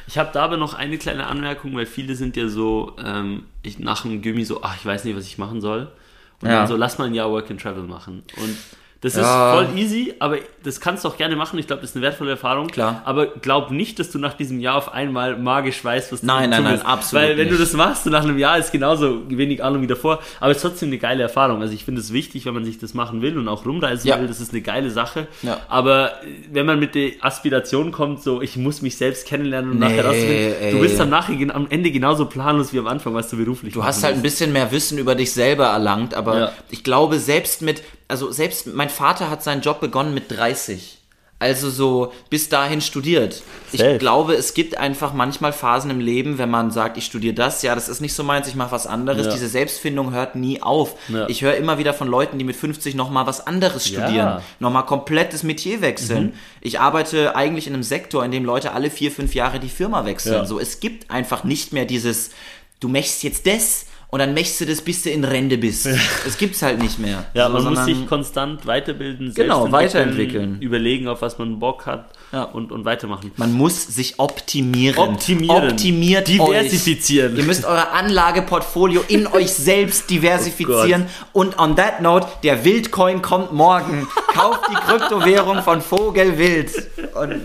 Ich 0.08 0.18
habe 0.18 0.30
da 0.32 0.42
aber 0.42 0.56
noch 0.56 0.74
eine 0.74 0.98
kleine 0.98 1.26
Anmerkung, 1.28 1.76
weil 1.76 1.86
viele 1.86 2.16
sind 2.16 2.36
ja 2.36 2.48
so, 2.48 2.96
ähm, 3.02 3.44
ich 3.62 3.78
nach 3.78 4.02
dem 4.02 4.20
Gymi 4.20 4.44
so, 4.44 4.62
ach, 4.62 4.76
ich 4.76 4.84
weiß 4.84 5.04
nicht, 5.04 5.16
was 5.16 5.26
ich 5.26 5.38
machen 5.38 5.60
soll. 5.60 5.92
Und 6.40 6.48
Ja. 6.48 6.58
dann 6.58 6.66
so, 6.66 6.76
lass 6.76 6.98
mal 6.98 7.04
ein 7.06 7.14
Jahr 7.14 7.30
Work 7.30 7.50
and 7.52 7.60
Travel 7.60 7.84
machen. 7.84 8.24
Und 8.36 8.56
Das 9.03 9.16
Ja. 9.16 9.20
ist 9.61 9.66
voll 9.68 9.78
easy, 9.78 10.14
aber 10.20 10.38
das 10.62 10.80
kannst 10.80 11.05
du 11.05 11.09
auch 11.09 11.16
gerne 11.16 11.34
machen. 11.34 11.59
Ich 11.59 11.66
glaube, 11.66 11.82
das 11.82 11.90
ist 11.90 11.96
eine 11.96 12.05
wertvolle 12.05 12.30
Erfahrung. 12.30 12.68
Klar. 12.68 13.03
Aber 13.05 13.26
glaub 13.26 13.72
nicht, 13.72 13.98
dass 13.98 14.12
du 14.12 14.18
nach 14.20 14.34
diesem 14.34 14.61
Jahr 14.61 14.76
auf 14.76 14.94
einmal 14.94 15.36
magisch 15.36 15.84
weißt, 15.84 16.12
was 16.12 16.20
du 16.20 16.26
Nein, 16.26 16.50
nein, 16.50 16.62
nein, 16.62 16.72
willst. 16.74 16.86
absolut 16.86 17.24
Weil 17.24 17.36
wenn 17.36 17.48
du 17.48 17.55
nicht. 17.55 17.62
das 17.64 17.72
machst 17.72 18.07
und 18.07 18.12
nach 18.12 18.22
einem 18.22 18.38
Jahr 18.38 18.57
ist 18.59 18.70
genauso 18.70 19.22
wenig 19.28 19.62
Ahnung 19.64 19.82
wie 19.82 19.88
davor, 19.88 20.20
aber 20.38 20.53
es 20.53 20.59
ist 20.59 20.62
trotzdem 20.62 20.88
eine 20.90 20.98
geile 20.98 21.20
Erfahrung. 21.24 21.61
Also 21.62 21.74
ich 21.74 21.84
finde 21.84 22.00
es 22.00 22.12
wichtig, 22.12 22.46
wenn 22.46 22.55
man 22.55 22.64
sich 22.64 22.78
das 22.78 22.94
machen 22.94 23.22
will 23.22 23.36
und 23.38 23.48
auch 23.48 23.66
rumreisen 23.66 24.09
Ja. 24.09 24.20
will, 24.20 24.28
das 24.28 24.40
ist 24.40 24.53
eine 24.53 24.62
geile 24.62 24.90
Sache. 24.90 25.26
Ja. 25.42 25.59
Aber 25.68 26.12
äh, 26.22 26.26
wenn 26.53 26.64
man 26.66 26.78
mit 26.78 26.94
der 26.94 27.11
Aspiration 27.22 27.90
kommt, 27.90 28.22
so 28.22 28.40
ich 28.40 28.57
muss 28.57 28.82
mich 28.82 28.96
selbst 28.96 29.26
kennenlernen 29.26 29.72
und 29.72 29.78
Nee, 29.80 29.86
nachher 29.86 30.05
rausfinden, 30.07 30.55
ey. 30.61 30.70
du 30.72 30.78
bist 30.78 31.00
am, 31.00 31.11
nachher, 31.11 31.34
am 31.57 31.66
Ende 31.70 31.90
genauso 31.90 32.26
planlos 32.26 32.72
wie 32.72 32.78
am 32.78 32.86
Anfang, 32.86 33.14
was 33.14 33.28
du 33.30 33.36
beruflich 33.36 33.74
Du 33.74 33.82
hast 33.82 34.05
halt 34.05 34.14
ein 34.14 34.22
bisschen 34.22 34.53
mehr 34.53 34.70
Wissen 34.70 34.96
über 34.98 35.16
dich 35.16 35.32
selber 35.32 35.66
erlangt, 35.66 36.14
aber 36.14 36.53
ich 36.70 36.84
glaube, 36.84 37.18
selbst 37.18 37.62
mit, 37.62 37.82
also 38.12 38.30
selbst 38.30 38.66
mein 38.66 38.90
Vater 38.90 39.30
hat 39.30 39.42
seinen 39.42 39.62
Job 39.62 39.80
begonnen 39.80 40.12
mit 40.12 40.30
30. 40.30 40.98
Also 41.38 41.70
so 41.70 42.12
bis 42.28 42.50
dahin 42.50 42.82
studiert. 42.82 43.42
Ich 43.72 43.80
Safe. 43.80 43.96
glaube, 43.96 44.34
es 44.34 44.52
gibt 44.52 44.76
einfach 44.76 45.14
manchmal 45.14 45.54
Phasen 45.54 45.90
im 45.90 45.98
Leben, 45.98 46.36
wenn 46.36 46.50
man 46.50 46.70
sagt, 46.70 46.98
ich 46.98 47.06
studiere 47.06 47.32
das, 47.34 47.62
ja, 47.62 47.74
das 47.74 47.88
ist 47.88 48.00
nicht 48.02 48.12
so 48.12 48.22
meins, 48.22 48.48
ich 48.48 48.54
mache 48.54 48.70
was 48.70 48.86
anderes. 48.86 49.26
Ja. 49.26 49.32
Diese 49.32 49.48
Selbstfindung 49.48 50.12
hört 50.12 50.36
nie 50.36 50.60
auf. 50.62 50.94
Ja. 51.08 51.26
Ich 51.30 51.40
höre 51.40 51.54
immer 51.54 51.78
wieder 51.78 51.94
von 51.94 52.06
Leuten, 52.06 52.38
die 52.38 52.44
mit 52.44 52.54
50 52.54 52.94
nochmal 52.94 53.26
was 53.26 53.44
anderes 53.46 53.88
Ja. 53.90 54.02
studieren, 54.04 54.42
nochmal 54.60 54.84
komplett 54.84 55.32
das 55.32 55.42
Metier 55.42 55.80
wechseln. 55.80 56.24
Mhm. 56.26 56.32
Ich 56.60 56.78
arbeite 56.80 57.34
eigentlich 57.34 57.66
in 57.66 57.72
einem 57.72 57.82
Sektor, 57.82 58.22
in 58.26 58.30
dem 58.30 58.44
Leute 58.44 58.72
alle 58.72 58.90
vier, 58.90 59.10
fünf 59.10 59.34
Jahre 59.34 59.58
die 59.58 59.70
Firma 59.70 60.04
wechseln. 60.04 60.34
Ja. 60.34 60.44
So, 60.44 60.60
es 60.60 60.80
gibt 60.80 61.10
einfach 61.10 61.44
nicht 61.44 61.72
mehr 61.72 61.86
dieses, 61.86 62.30
du 62.78 62.88
möchtest 62.88 63.22
jetzt 63.24 63.46
das 63.48 63.86
und 64.12 64.18
dann 64.18 64.34
möchtest 64.34 64.60
du 64.60 64.66
das, 64.66 64.80
bis 64.82 65.02
du 65.02 65.10
in 65.10 65.24
Rente 65.24 65.56
bist. 65.58 65.86
Das 66.24 66.36
gibt's 66.38 66.60
halt 66.62 66.80
nicht 66.80 66.98
mehr. 67.00 67.24
Ja, 67.34 67.46
So, 67.48 67.54
man 67.54 67.74
muss 67.74 67.84
sich 67.86 68.06
konstant 68.06 68.66
weiterbilden, 68.66 69.32
Genau, 69.34 69.72
weiterentwickeln. 69.72 70.58
überlegen, 70.60 71.08
auf 71.08 71.22
was 71.22 71.38
man 71.38 71.58
Bock 71.58 71.86
hat 71.86 72.10
Ja. 72.30 72.42
und, 72.44 72.70
und 72.72 72.84
weitermachen. 72.84 73.32
Man 73.36 73.52
muss 73.54 73.86
sich 73.86 74.18
optimieren. 74.18 74.98
Optimieren. 74.98 75.70
Optimiert 75.70 76.28
Diversifizieren. 76.28 77.32
Euch. 77.32 77.38
Ihr 77.38 77.44
müsst 77.44 77.64
euer 77.64 77.88
Anlageportfolio 77.92 79.02
in 79.08 79.26
euch 79.32 79.50
selbst 79.50 80.08
diversifizieren. 80.10 81.06
Und 81.32 81.58
on 81.58 81.74
that 81.76 82.02
note, 82.02 82.26
der 82.42 82.64
Wildcoin 82.66 83.22
kommt 83.22 83.52
morgen. 83.52 84.06
Kauft 84.34 84.60
die 84.70 84.74
Kryptowährung 84.86 85.62
von 85.62 85.80
Vogelwild. 85.80 86.70
Und 87.14 87.40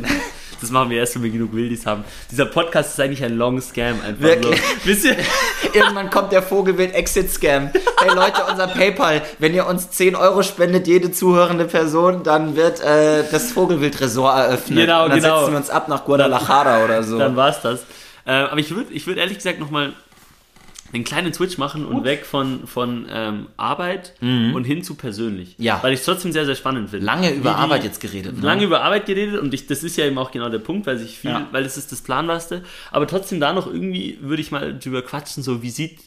Das 0.61 0.71
machen 0.71 0.89
wir 0.89 0.97
erst, 0.97 1.15
wenn 1.15 1.23
wir 1.23 1.29
genug 1.29 1.53
Wildis 1.53 1.85
haben. 1.85 2.03
Dieser 2.31 2.45
Podcast 2.45 2.91
ist 2.91 2.99
eigentlich 2.99 3.23
ein 3.23 3.37
Long 3.37 3.61
Scam 3.61 4.01
einfach 4.01 4.21
Wirklich? 4.21 4.59
so. 4.59 4.67
Wisst 4.85 5.05
ihr? 5.05 5.15
irgendwann 5.73 6.09
kommt 6.09 6.31
der 6.31 6.41
Vogelwild 6.41 6.93
Exit 6.93 7.29
Scam. 7.31 7.69
Hey 7.99 8.13
Leute, 8.13 8.41
unser 8.49 8.67
PayPal, 8.67 9.21
wenn 9.39 9.53
ihr 9.53 9.65
uns 9.67 9.91
10 9.91 10.15
Euro 10.15 10.43
spendet, 10.43 10.87
jede 10.87 11.11
zuhörende 11.11 11.65
Person, 11.65 12.23
dann 12.23 12.55
wird 12.55 12.81
äh, 12.81 13.23
das 13.31 13.51
Vogelwild-Ressort 13.51 14.37
eröffnet. 14.37 14.79
Genau, 14.79 15.03
Und 15.05 15.11
dann 15.11 15.21
genau. 15.21 15.39
setzen 15.39 15.51
wir 15.53 15.57
uns 15.57 15.69
ab 15.69 15.87
nach 15.87 16.05
Guadalajara 16.05 16.83
oder 16.83 17.03
so. 17.03 17.17
Dann 17.17 17.35
war's 17.35 17.61
das. 17.61 17.81
Äh, 18.25 18.31
aber 18.31 18.59
ich 18.59 18.75
würde 18.75 18.91
ich 18.93 19.07
würd 19.07 19.17
ehrlich 19.17 19.37
gesagt 19.37 19.59
nochmal 19.59 19.93
einen 20.93 21.03
kleinen 21.03 21.33
Switch 21.33 21.57
machen 21.57 21.85
und 21.85 22.03
weg 22.05 22.25
von, 22.25 22.65
von 22.67 23.05
ähm, 23.11 23.47
Arbeit 23.57 24.13
und 24.21 24.63
hin 24.63 24.83
zu 24.83 24.95
persönlich. 24.95 25.57
Mhm. 25.57 25.63
Ja. 25.65 25.79
Weil 25.83 25.93
ich 25.93 25.99
es 25.99 26.05
trotzdem 26.05 26.31
sehr, 26.31 26.45
sehr 26.45 26.55
spannend 26.55 26.89
finde. 26.89 27.05
Lange 27.05 27.31
über 27.33 27.49
die- 27.51 27.55
Arbeit 27.55 27.83
jetzt 27.83 27.99
geredet. 27.99 28.37
Ne? 28.37 28.45
lange 28.45 28.63
über 28.63 28.81
Arbeit 28.83 29.05
geredet 29.05 29.39
und 29.41 29.53
ich, 29.53 29.67
das 29.67 29.83
ist 29.83 29.97
ja 29.97 30.05
eben 30.05 30.17
auch 30.17 30.31
genau 30.31 30.49
der 30.49 30.59
Punkt, 30.59 30.87
weil 30.87 30.97
sich 30.97 31.17
viel, 31.19 31.31
Ja. 31.31 31.47
weil 31.51 31.65
es 31.65 31.75
ist 31.77 31.91
das 31.91 32.01
Planbarste. 32.01 32.63
Aber 32.91 33.05
trotzdem 33.07 33.39
da 33.39 33.53
noch 33.53 33.67
irgendwie 33.67 34.17
würde 34.21 34.41
ich 34.41 34.51
mal 34.51 34.77
drüber 34.79 35.01
quatschen, 35.01 35.43
so 35.43 35.61
wie 35.61 35.69
sieht. 35.69 35.99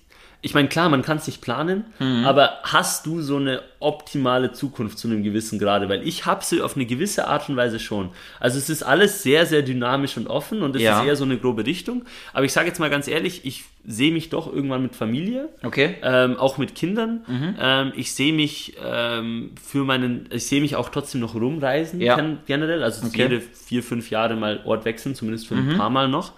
Ich 0.43 0.55
meine, 0.55 0.69
klar, 0.69 0.89
man 0.89 1.03
kann 1.03 1.19
es 1.19 1.27
nicht 1.27 1.43
planen, 1.43 1.85
Mhm. 1.99 2.25
aber 2.25 2.61
hast 2.63 3.05
du 3.05 3.21
so 3.21 3.37
eine 3.37 3.61
optimale 3.79 4.53
Zukunft 4.53 4.99
zu 4.99 5.07
einem 5.09 5.23
gewissen 5.23 5.59
Grade? 5.59 5.89
Weil 5.91 6.07
ich 6.09 6.25
habe 6.25 6.43
sie 6.43 6.63
auf 6.63 6.77
eine 6.77 6.87
gewisse 6.87 7.27
Art 7.29 7.49
und 7.51 7.57
Weise 7.57 7.79
schon. 7.79 8.09
Also 8.39 8.57
es 8.57 8.71
ist 8.71 8.83
alles 8.83 9.23
sehr, 9.23 9.45
sehr 9.45 9.61
dynamisch 9.61 10.17
und 10.17 10.29
offen 10.29 10.63
und 10.63 10.75
es 10.77 10.83
Ja. 10.83 11.01
ist 11.01 11.07
eher 11.07 11.17
so 11.17 11.25
eine 11.25 11.37
grobe 11.37 11.67
Richtung. 11.67 12.07
Aber 12.33 12.45
ich 12.47 12.53
sage 12.55 12.69
jetzt 12.69 12.79
mal 12.81 12.89
ganz 12.89 13.07
ehrlich, 13.07 13.45
ich 13.45 13.65
sehe 13.87 14.13
mich 14.13 14.31
doch 14.31 14.51
irgendwann 14.51 14.83
mit 14.83 14.97
Familie. 14.97 15.51
Okay. 15.63 15.97
Ähm, 16.03 16.37
auch 16.39 16.57
mit 16.57 16.75
Kindern. 16.75 17.21
Ähm, 17.61 17.93
ich 17.97 18.15
sehe 18.15 18.33
mich 18.33 18.77
ähm, 18.83 19.53
für 19.63 19.85
meinen, 19.85 20.27
ich 20.33 20.47
sehe 20.47 20.63
mich 20.63 20.75
auch 20.77 20.89
trotzdem 20.89 21.21
noch 21.21 21.35
rumreisen 21.35 22.01
Ja. 22.01 22.17
gen- 22.17 22.39
generell. 22.47 22.83
Also 22.83 23.07
Okay. 23.07 23.23
jede 23.25 23.41
vier, 23.43 23.83
fünf 23.83 24.09
Jahre 24.11 24.37
mal 24.37 24.61
Ort 24.65 24.87
wechseln, 24.87 25.15
zumindest 25.15 25.49
für 25.49 25.55
ein 25.55 25.77
paar 25.77 25.91
Mal 25.91 26.09
noch. 26.09 26.33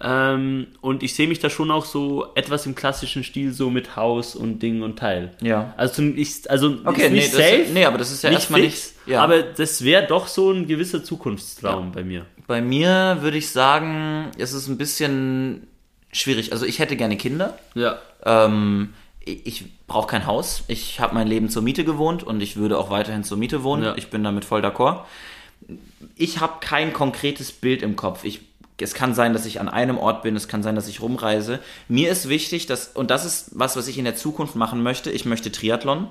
Ähm, 0.00 0.68
und 0.80 1.02
ich 1.02 1.14
sehe 1.14 1.26
mich 1.26 1.40
da 1.40 1.50
schon 1.50 1.70
auch 1.70 1.84
so 1.84 2.26
etwas 2.34 2.66
im 2.66 2.74
klassischen 2.74 3.24
Stil, 3.24 3.52
so 3.52 3.68
mit 3.70 3.96
Haus 3.96 4.36
und 4.36 4.60
Ding 4.60 4.82
und 4.82 4.98
Teil. 4.98 5.32
Ja. 5.40 5.74
Also, 5.76 6.02
ich, 6.02 6.48
also 6.48 6.76
Okay, 6.84 7.06
ist 7.06 7.10
nee, 7.10 7.16
nicht 7.16 7.34
das, 7.34 7.40
safe, 7.40 7.66
nee, 7.72 7.84
aber 7.84 7.98
das 7.98 8.12
ist 8.12 8.22
ja 8.22 8.30
nicht 8.30 8.38
erstmal 8.40 8.60
fix, 8.60 8.94
nicht. 8.94 9.14
Ja. 9.14 9.24
aber 9.24 9.42
das 9.42 9.82
wäre 9.82 10.06
doch 10.06 10.28
so 10.28 10.52
ein 10.52 10.66
gewisser 10.66 11.02
Zukunftstraum 11.02 11.92
bei 11.92 12.04
mir. 12.04 12.26
Bei 12.46 12.60
mir 12.60 13.18
würde 13.20 13.38
ich 13.38 13.50
sagen, 13.50 14.30
es 14.38 14.52
ist 14.52 14.68
ein 14.68 14.78
bisschen 14.78 15.66
schwierig. 16.12 16.52
Also 16.52 16.64
ich 16.64 16.78
hätte 16.78 16.96
gerne 16.96 17.16
Kinder. 17.16 17.58
Ja. 17.74 17.98
Ähm, 18.24 18.94
ich 19.20 19.46
ich 19.46 19.64
brauche 19.86 20.06
kein 20.06 20.26
Haus. 20.26 20.64
Ich 20.68 21.00
habe 21.00 21.14
mein 21.14 21.26
Leben 21.26 21.48
zur 21.48 21.62
Miete 21.62 21.84
gewohnt 21.84 22.22
und 22.22 22.40
ich 22.40 22.56
würde 22.56 22.78
auch 22.78 22.90
weiterhin 22.90 23.24
zur 23.24 23.36
Miete 23.38 23.62
wohnen. 23.62 23.82
Ja. 23.82 23.96
Ich 23.96 24.08
bin 24.08 24.22
damit 24.22 24.44
voll 24.44 24.64
d'accord. 24.64 25.00
Ich 26.16 26.40
habe 26.40 26.54
kein 26.60 26.92
konkretes 26.92 27.52
Bild 27.52 27.82
im 27.82 27.96
Kopf. 27.96 28.24
Ich, 28.24 28.40
es 28.80 28.94
kann 28.94 29.14
sein, 29.14 29.32
dass 29.32 29.44
ich 29.44 29.60
an 29.60 29.68
einem 29.68 29.98
Ort 29.98 30.22
bin, 30.22 30.36
es 30.36 30.48
kann 30.48 30.62
sein, 30.62 30.76
dass 30.76 30.88
ich 30.88 31.00
rumreise. 31.00 31.58
Mir 31.88 32.10
ist 32.10 32.28
wichtig, 32.28 32.66
dass, 32.66 32.88
und 32.88 33.10
das 33.10 33.24
ist 33.24 33.50
was, 33.52 33.76
was 33.76 33.88
ich 33.88 33.98
in 33.98 34.04
der 34.04 34.14
Zukunft 34.14 34.54
machen 34.54 34.82
möchte. 34.82 35.10
Ich 35.10 35.24
möchte 35.24 35.50
Triathlon. 35.50 36.08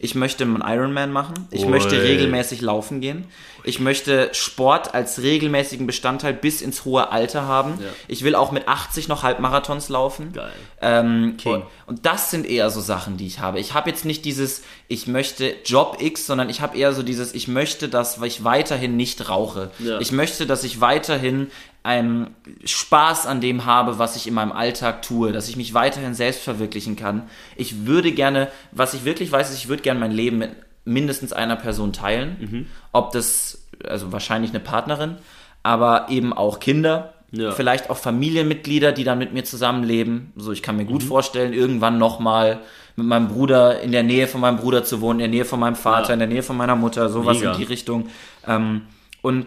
Ich 0.00 0.14
möchte 0.14 0.42
einen 0.42 0.62
Ironman 0.66 1.12
machen. 1.12 1.34
Ich 1.50 1.64
Ui. 1.64 1.70
möchte 1.70 2.02
regelmäßig 2.02 2.60
laufen 2.60 3.00
gehen. 3.00 3.26
Ich 3.62 3.78
möchte 3.78 4.30
Sport 4.32 4.94
als 4.94 5.22
regelmäßigen 5.22 5.86
Bestandteil 5.86 6.32
bis 6.32 6.60
ins 6.60 6.84
hohe 6.84 7.12
Alter 7.12 7.46
haben. 7.46 7.74
Ja. 7.78 7.86
Ich 8.08 8.24
will 8.24 8.34
auch 8.34 8.50
mit 8.50 8.66
80 8.66 9.06
noch 9.06 9.22
Halbmarathons 9.22 9.88
laufen. 9.88 10.32
Geil. 10.32 10.50
Ähm, 10.80 11.36
und, 11.44 11.64
und 11.86 12.06
das 12.06 12.30
sind 12.30 12.46
eher 12.46 12.70
so 12.70 12.80
Sachen, 12.80 13.16
die 13.16 13.26
ich 13.26 13.38
habe. 13.38 13.60
Ich 13.60 13.74
habe 13.74 13.90
jetzt 13.90 14.04
nicht 14.04 14.24
dieses, 14.24 14.62
ich 14.88 15.06
möchte 15.06 15.54
Job 15.64 15.98
X, 16.00 16.26
sondern 16.26 16.48
ich 16.48 16.62
habe 16.62 16.76
eher 16.76 16.92
so 16.92 17.02
dieses, 17.02 17.32
ich 17.34 17.46
möchte, 17.46 17.88
dass 17.88 18.20
ich 18.22 18.42
weiterhin 18.42 18.96
nicht 18.96 19.28
rauche. 19.28 19.70
Ja. 19.78 20.00
Ich 20.00 20.10
möchte, 20.10 20.46
dass 20.46 20.64
ich 20.64 20.80
weiterhin 20.80 21.48
einen 21.82 22.34
Spaß 22.64 23.26
an 23.26 23.40
dem 23.40 23.64
habe, 23.64 23.98
was 23.98 24.16
ich 24.16 24.26
in 24.26 24.34
meinem 24.34 24.52
Alltag 24.52 25.02
tue, 25.02 25.32
dass 25.32 25.48
ich 25.48 25.56
mich 25.56 25.72
weiterhin 25.74 26.14
selbst 26.14 26.42
verwirklichen 26.42 26.94
kann. 26.96 27.22
Ich 27.56 27.86
würde 27.86 28.12
gerne, 28.12 28.48
was 28.72 28.92
ich 28.94 29.04
wirklich 29.04 29.32
weiß, 29.32 29.50
ist, 29.50 29.56
ich 29.56 29.68
würde 29.68 29.82
gerne 29.82 29.98
mein 30.00 30.12
Leben 30.12 30.38
mit 30.38 30.50
mindestens 30.84 31.32
einer 31.32 31.56
Person 31.56 31.92
teilen. 31.92 32.36
Mhm. 32.40 32.66
Ob 32.92 33.12
das, 33.12 33.66
also 33.86 34.12
wahrscheinlich 34.12 34.50
eine 34.50 34.60
Partnerin, 34.60 35.16
aber 35.62 36.06
eben 36.10 36.32
auch 36.32 36.60
Kinder. 36.60 37.14
Ja. 37.32 37.52
Vielleicht 37.52 37.90
auch 37.90 37.96
Familienmitglieder, 37.96 38.92
die 38.92 39.04
dann 39.04 39.18
mit 39.18 39.32
mir 39.32 39.44
zusammenleben. 39.44 40.32
So, 40.36 40.52
ich 40.52 40.62
kann 40.62 40.76
mir 40.76 40.84
Mhm. 40.84 40.88
gut 40.88 41.02
vorstellen, 41.02 41.52
irgendwann 41.52 41.96
nochmal 41.98 42.58
mit 42.96 43.06
meinem 43.06 43.28
Bruder 43.28 43.80
in 43.80 43.92
der 43.92 44.02
Nähe 44.02 44.26
von 44.26 44.40
meinem 44.40 44.56
Bruder 44.58 44.82
zu 44.84 45.00
wohnen, 45.00 45.20
in 45.20 45.30
der 45.30 45.38
Nähe 45.38 45.44
von 45.44 45.60
meinem 45.60 45.76
Vater, 45.76 46.08
Ja. 46.08 46.12
in 46.14 46.18
der 46.18 46.28
Nähe 46.28 46.42
von 46.42 46.56
meiner 46.56 46.76
Mutter, 46.76 47.08
sowas 47.08 47.38
Mega. 47.38 47.52
in 47.52 47.58
die 47.58 47.64
Richtung. 47.64 48.08
Ähm, 48.46 48.82
und 49.22 49.46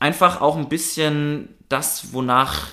einfach 0.00 0.40
auch 0.40 0.56
ein 0.56 0.68
bisschen 0.68 1.48
das, 1.70 2.12
wonach 2.12 2.66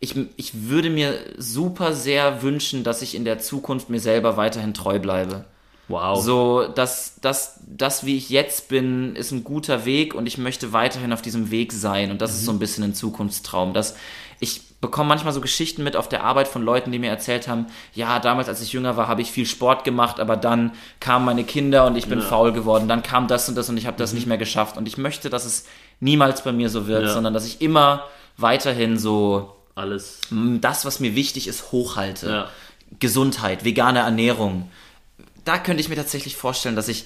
ich, 0.00 0.14
ich 0.36 0.68
würde 0.68 0.90
mir 0.90 1.18
super 1.38 1.94
sehr 1.94 2.42
wünschen, 2.42 2.84
dass 2.84 3.00
ich 3.02 3.14
in 3.14 3.24
der 3.24 3.38
Zukunft 3.38 3.88
mir 3.88 4.00
selber 4.00 4.36
weiterhin 4.36 4.74
treu 4.74 4.98
bleibe. 4.98 5.46
Wow. 5.88 6.22
So, 6.22 6.66
dass 6.68 7.16
das, 7.20 7.60
das, 7.66 8.04
wie 8.06 8.16
ich 8.16 8.28
jetzt 8.30 8.68
bin, 8.68 9.16
ist 9.16 9.32
ein 9.32 9.44
guter 9.44 9.84
Weg 9.84 10.14
und 10.14 10.26
ich 10.26 10.38
möchte 10.38 10.72
weiterhin 10.72 11.12
auf 11.12 11.22
diesem 11.22 11.50
Weg 11.50 11.72
sein. 11.72 12.10
Und 12.10 12.20
das 12.22 12.32
ist 12.34 12.44
so 12.44 12.52
ein 12.52 12.58
bisschen 12.58 12.84
ein 12.84 12.94
Zukunftstraum. 12.94 13.72
Dass 13.74 13.96
ich 14.40 14.62
bekomme 14.80 15.08
manchmal 15.08 15.32
so 15.32 15.40
Geschichten 15.40 15.82
mit 15.84 15.96
auf 15.96 16.08
der 16.08 16.24
Arbeit 16.24 16.48
von 16.48 16.62
Leuten, 16.62 16.90
die 16.92 16.98
mir 16.98 17.10
erzählt 17.10 17.48
haben, 17.48 17.66
ja, 17.94 18.18
damals, 18.18 18.48
als 18.48 18.60
ich 18.62 18.72
jünger 18.72 18.96
war, 18.98 19.08
habe 19.08 19.22
ich 19.22 19.30
viel 19.30 19.46
Sport 19.46 19.84
gemacht, 19.84 20.20
aber 20.20 20.36
dann 20.36 20.72
kamen 21.00 21.24
meine 21.24 21.44
Kinder 21.44 21.86
und 21.86 21.96
ich 21.96 22.08
bin 22.08 22.18
Ja. 22.20 22.24
faul 22.26 22.52
geworden. 22.52 22.88
Dann 22.88 23.02
kam 23.02 23.26
das 23.28 23.48
und 23.48 23.54
das 23.54 23.68
und 23.70 23.76
ich 23.78 23.86
habe 23.86 23.96
das 23.98 24.12
nicht 24.12 24.26
mehr 24.26 24.38
geschafft. 24.38 24.76
Und 24.76 24.86
ich 24.88 24.98
möchte, 24.98 25.30
dass 25.30 25.44
es 25.46 25.66
niemals 26.00 26.44
bei 26.44 26.52
mir 26.52 26.68
so 26.68 26.86
wird, 26.86 27.04
Ja. 27.04 27.12
sondern 27.12 27.32
dass 27.32 27.46
ich 27.46 27.60
immer 27.62 28.04
weiterhin 28.36 28.98
so 28.98 29.54
Alles. 29.74 30.20
das, 30.30 30.84
was 30.84 31.00
mir 31.00 31.14
wichtig 31.14 31.46
ist, 31.48 31.72
hochhalte. 31.72 32.28
Ja. 32.28 32.48
Gesundheit, 33.00 33.64
vegane 33.64 34.00
Ernährung. 34.00 34.70
Da 35.44 35.58
könnte 35.58 35.80
ich 35.80 35.88
mir 35.88 35.96
tatsächlich 35.96 36.36
vorstellen, 36.36 36.76
dass 36.76 36.88
ich 36.88 37.04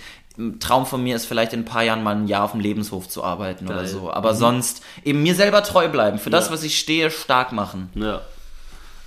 Traum 0.60 0.86
von 0.86 1.02
mir 1.02 1.16
ist, 1.16 1.26
vielleicht 1.26 1.52
in 1.52 1.60
ein 1.60 1.64
paar 1.64 1.82
Jahren 1.82 2.02
mal 2.04 2.14
ein 2.14 2.28
Jahr 2.28 2.44
auf 2.44 2.52
dem 2.52 2.60
Lebenshof 2.60 3.08
zu 3.08 3.24
arbeiten 3.24 3.66
oder 3.66 3.78
Geil. 3.78 3.88
so. 3.88 4.12
Aber 4.12 4.34
sonst 4.34 4.82
eben 5.04 5.20
mir 5.22 5.34
selber 5.34 5.64
treu 5.64 5.88
bleiben, 5.88 6.18
für 6.20 6.30
das, 6.30 6.46
Ja. 6.46 6.52
was 6.52 6.62
ich 6.62 6.78
stehe, 6.78 7.10
stark 7.10 7.50
machen. 7.52 7.90
Ja. 7.96 8.20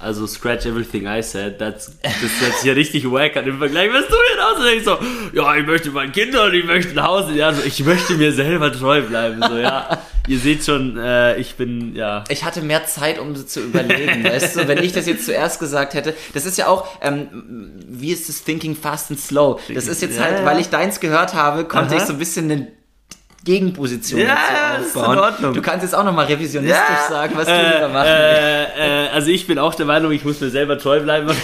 Also 0.02 0.26
scratch 0.28 0.66
everything 0.66 1.06
I 1.06 1.22
said. 1.22 1.60
That's, 1.60 1.92
das 2.02 2.42
hört 2.42 2.56
sich 2.58 2.64
ja 2.66 2.74
richtig 2.74 3.10
wack 3.12 3.38
an 3.38 3.46
im 3.46 3.60
Vergleich. 3.60 3.90
Was 3.94 4.08
du 4.08 4.16
hier 4.16 4.42
raus? 4.44 4.58
Und 4.60 4.78
ich 4.78 4.84
so, 4.84 4.98
ja, 5.40 5.56
ich 5.56 5.66
möchte 5.66 5.92
mein 5.92 6.12
Kinder 6.12 6.46
und 6.46 6.54
ich 6.54 6.66
möchte 6.66 6.92
ein 7.00 7.04
Haus. 7.06 7.26
Ja, 7.34 7.54
so, 7.54 7.62
ich 7.64 7.84
möchte 7.86 8.14
mir 8.16 8.32
selber 8.32 8.72
treu 8.72 9.02
bleiben. 9.02 9.42
So, 9.48 9.58
ja. 9.58 10.00
Ihr 10.28 10.38
seht 10.40 10.64
schon, 10.66 10.98
äh, 10.98 11.38
ich 11.38 11.56
bin, 11.56 11.96
ja. 11.96 12.24
Ich 12.30 12.44
hatte 12.44 12.62
mehr 12.62 12.86
Zeit, 12.86 13.20
um 13.20 13.36
zu 13.36 13.60
überlegen, 13.62 14.24
weißt 14.24 14.56
du, 14.56 14.68
wenn 14.68 14.78
ich 14.80 14.92
das 14.92 15.06
jetzt 15.08 15.26
zuerst 15.26 15.60
gesagt 15.60 15.94
hätte. 15.94 16.14
Das 16.34 16.46
ist 16.46 16.58
ja 16.58 16.68
auch, 16.68 16.88
ähm, 17.02 17.28
wie 17.88 18.12
ist 18.12 18.28
das 18.30 18.44
Thinking 18.44 18.76
Fast 18.76 19.12
and 19.12 19.20
Slow? 19.20 19.60
Das 19.74 19.88
ist 19.88 20.02
jetzt 20.02 20.18
Ja, 20.18 20.24
halt, 20.26 20.40
ja. 20.40 20.46
weil 20.46 20.60
ich 20.60 20.70
deins 20.70 21.00
gehört 21.00 21.34
habe, 21.34 21.66
konnte 21.66 21.96
Aha. 21.96 22.02
ich 22.02 22.08
so 22.08 22.14
ein 22.14 22.20
bisschen 22.20 22.50
eine 22.52 22.68
Gegenposition 23.44 24.20
Ja, 24.22 24.38
dazu 24.78 24.84
ist 24.88 24.96
in 24.96 25.02
aufbauen. 25.02 25.18
Ordnung. 25.20 25.54
Du 25.56 25.62
kannst 25.62 25.84
jetzt 25.84 25.96
auch 25.96 26.04
nochmal 26.04 26.26
revisionistisch 26.28 27.00
sagen, 27.10 27.34
was 27.36 27.48
du 27.48 27.54
lieber 27.54 27.88
machen 27.90 28.08
willst. 28.08 28.78
äh, 28.78 29.06
äh, 29.06 29.10
also 29.10 29.30
ich 29.32 29.48
bin 29.48 29.58
auch 29.58 29.74
der 29.74 29.86
Meinung, 29.88 30.12
ich 30.12 30.24
muss 30.24 30.40
mir 30.42 30.50
selber 30.50 30.78
treu 30.78 31.00
bleiben. 31.02 31.30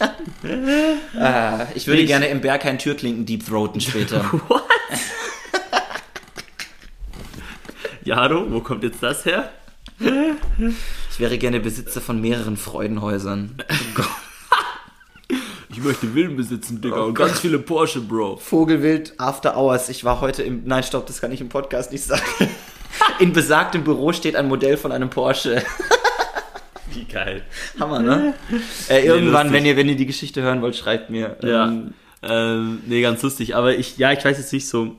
Äh, 0.44 1.72
ich 1.74 1.86
würde 1.86 2.02
ich- 2.02 2.06
gerne 2.08 2.26
im 2.26 2.40
Berg 2.42 2.66
einen 2.66 2.78
Türklinken 2.78 3.24
deep 3.24 3.46
throaten 3.46 3.80
später. 3.80 4.22
Jaro, 8.04 8.50
wo 8.50 8.60
kommt 8.60 8.82
jetzt 8.84 9.02
das 9.02 9.24
her? 9.24 9.48
Ich 9.98 11.20
wäre 11.20 11.38
gerne 11.38 11.60
Besitzer 11.60 12.00
von 12.02 12.20
mehreren 12.20 12.56
Freudenhäusern. 12.56 13.56
Ich 15.76 15.82
möchte 15.82 16.06
Villen 16.08 16.36
besitzen, 16.36 16.80
Digga, 16.80 17.02
Oh 17.02 17.06
und 17.06 17.14
Gott. 17.14 17.28
ganz 17.28 17.40
viele 17.40 17.58
Porsche, 17.58 18.00
Bro. 18.00 18.36
Vogelwild 18.36 19.14
After 19.18 19.56
Hours. 19.56 19.88
Ich 19.88 20.04
war 20.04 20.20
heute 20.20 20.42
im. 20.42 20.62
Nein, 20.64 20.82
stopp, 20.84 21.06
das 21.06 21.20
kann 21.20 21.32
ich 21.32 21.40
im 21.40 21.48
Podcast 21.48 21.90
nicht 21.92 22.04
sagen. 22.04 22.22
In 23.18 23.32
besagtem 23.32 23.82
Büro 23.82 24.12
steht 24.12 24.36
ein 24.36 24.46
Modell 24.46 24.76
von 24.76 24.92
einem 24.92 25.10
Porsche. 25.10 25.62
Wie 26.92 27.04
geil. 27.04 27.42
Hammer, 27.80 27.98
ne? 27.98 28.34
Äh, 28.88 29.04
irgendwann, 29.04 29.48
lustig. 29.48 29.52
wenn 29.52 29.66
ihr, 29.66 29.76
wenn 29.76 29.88
ihr 29.88 29.96
die 29.96 30.06
Geschichte 30.06 30.42
hören 30.42 30.62
wollt, 30.62 30.76
schreibt 30.76 31.10
mir. 31.10 31.36
Ja, 31.42 31.66
Ähm, 31.66 31.94
ähm, 32.22 32.78
nee, 32.86 33.02
ganz 33.02 33.20
lustig. 33.22 33.56
Aber 33.56 33.76
ich, 33.76 33.98
ja, 33.98 34.12
ich 34.12 34.24
weiß 34.24 34.38
jetzt 34.38 34.52
nicht 34.52 34.68
so, 34.68 34.94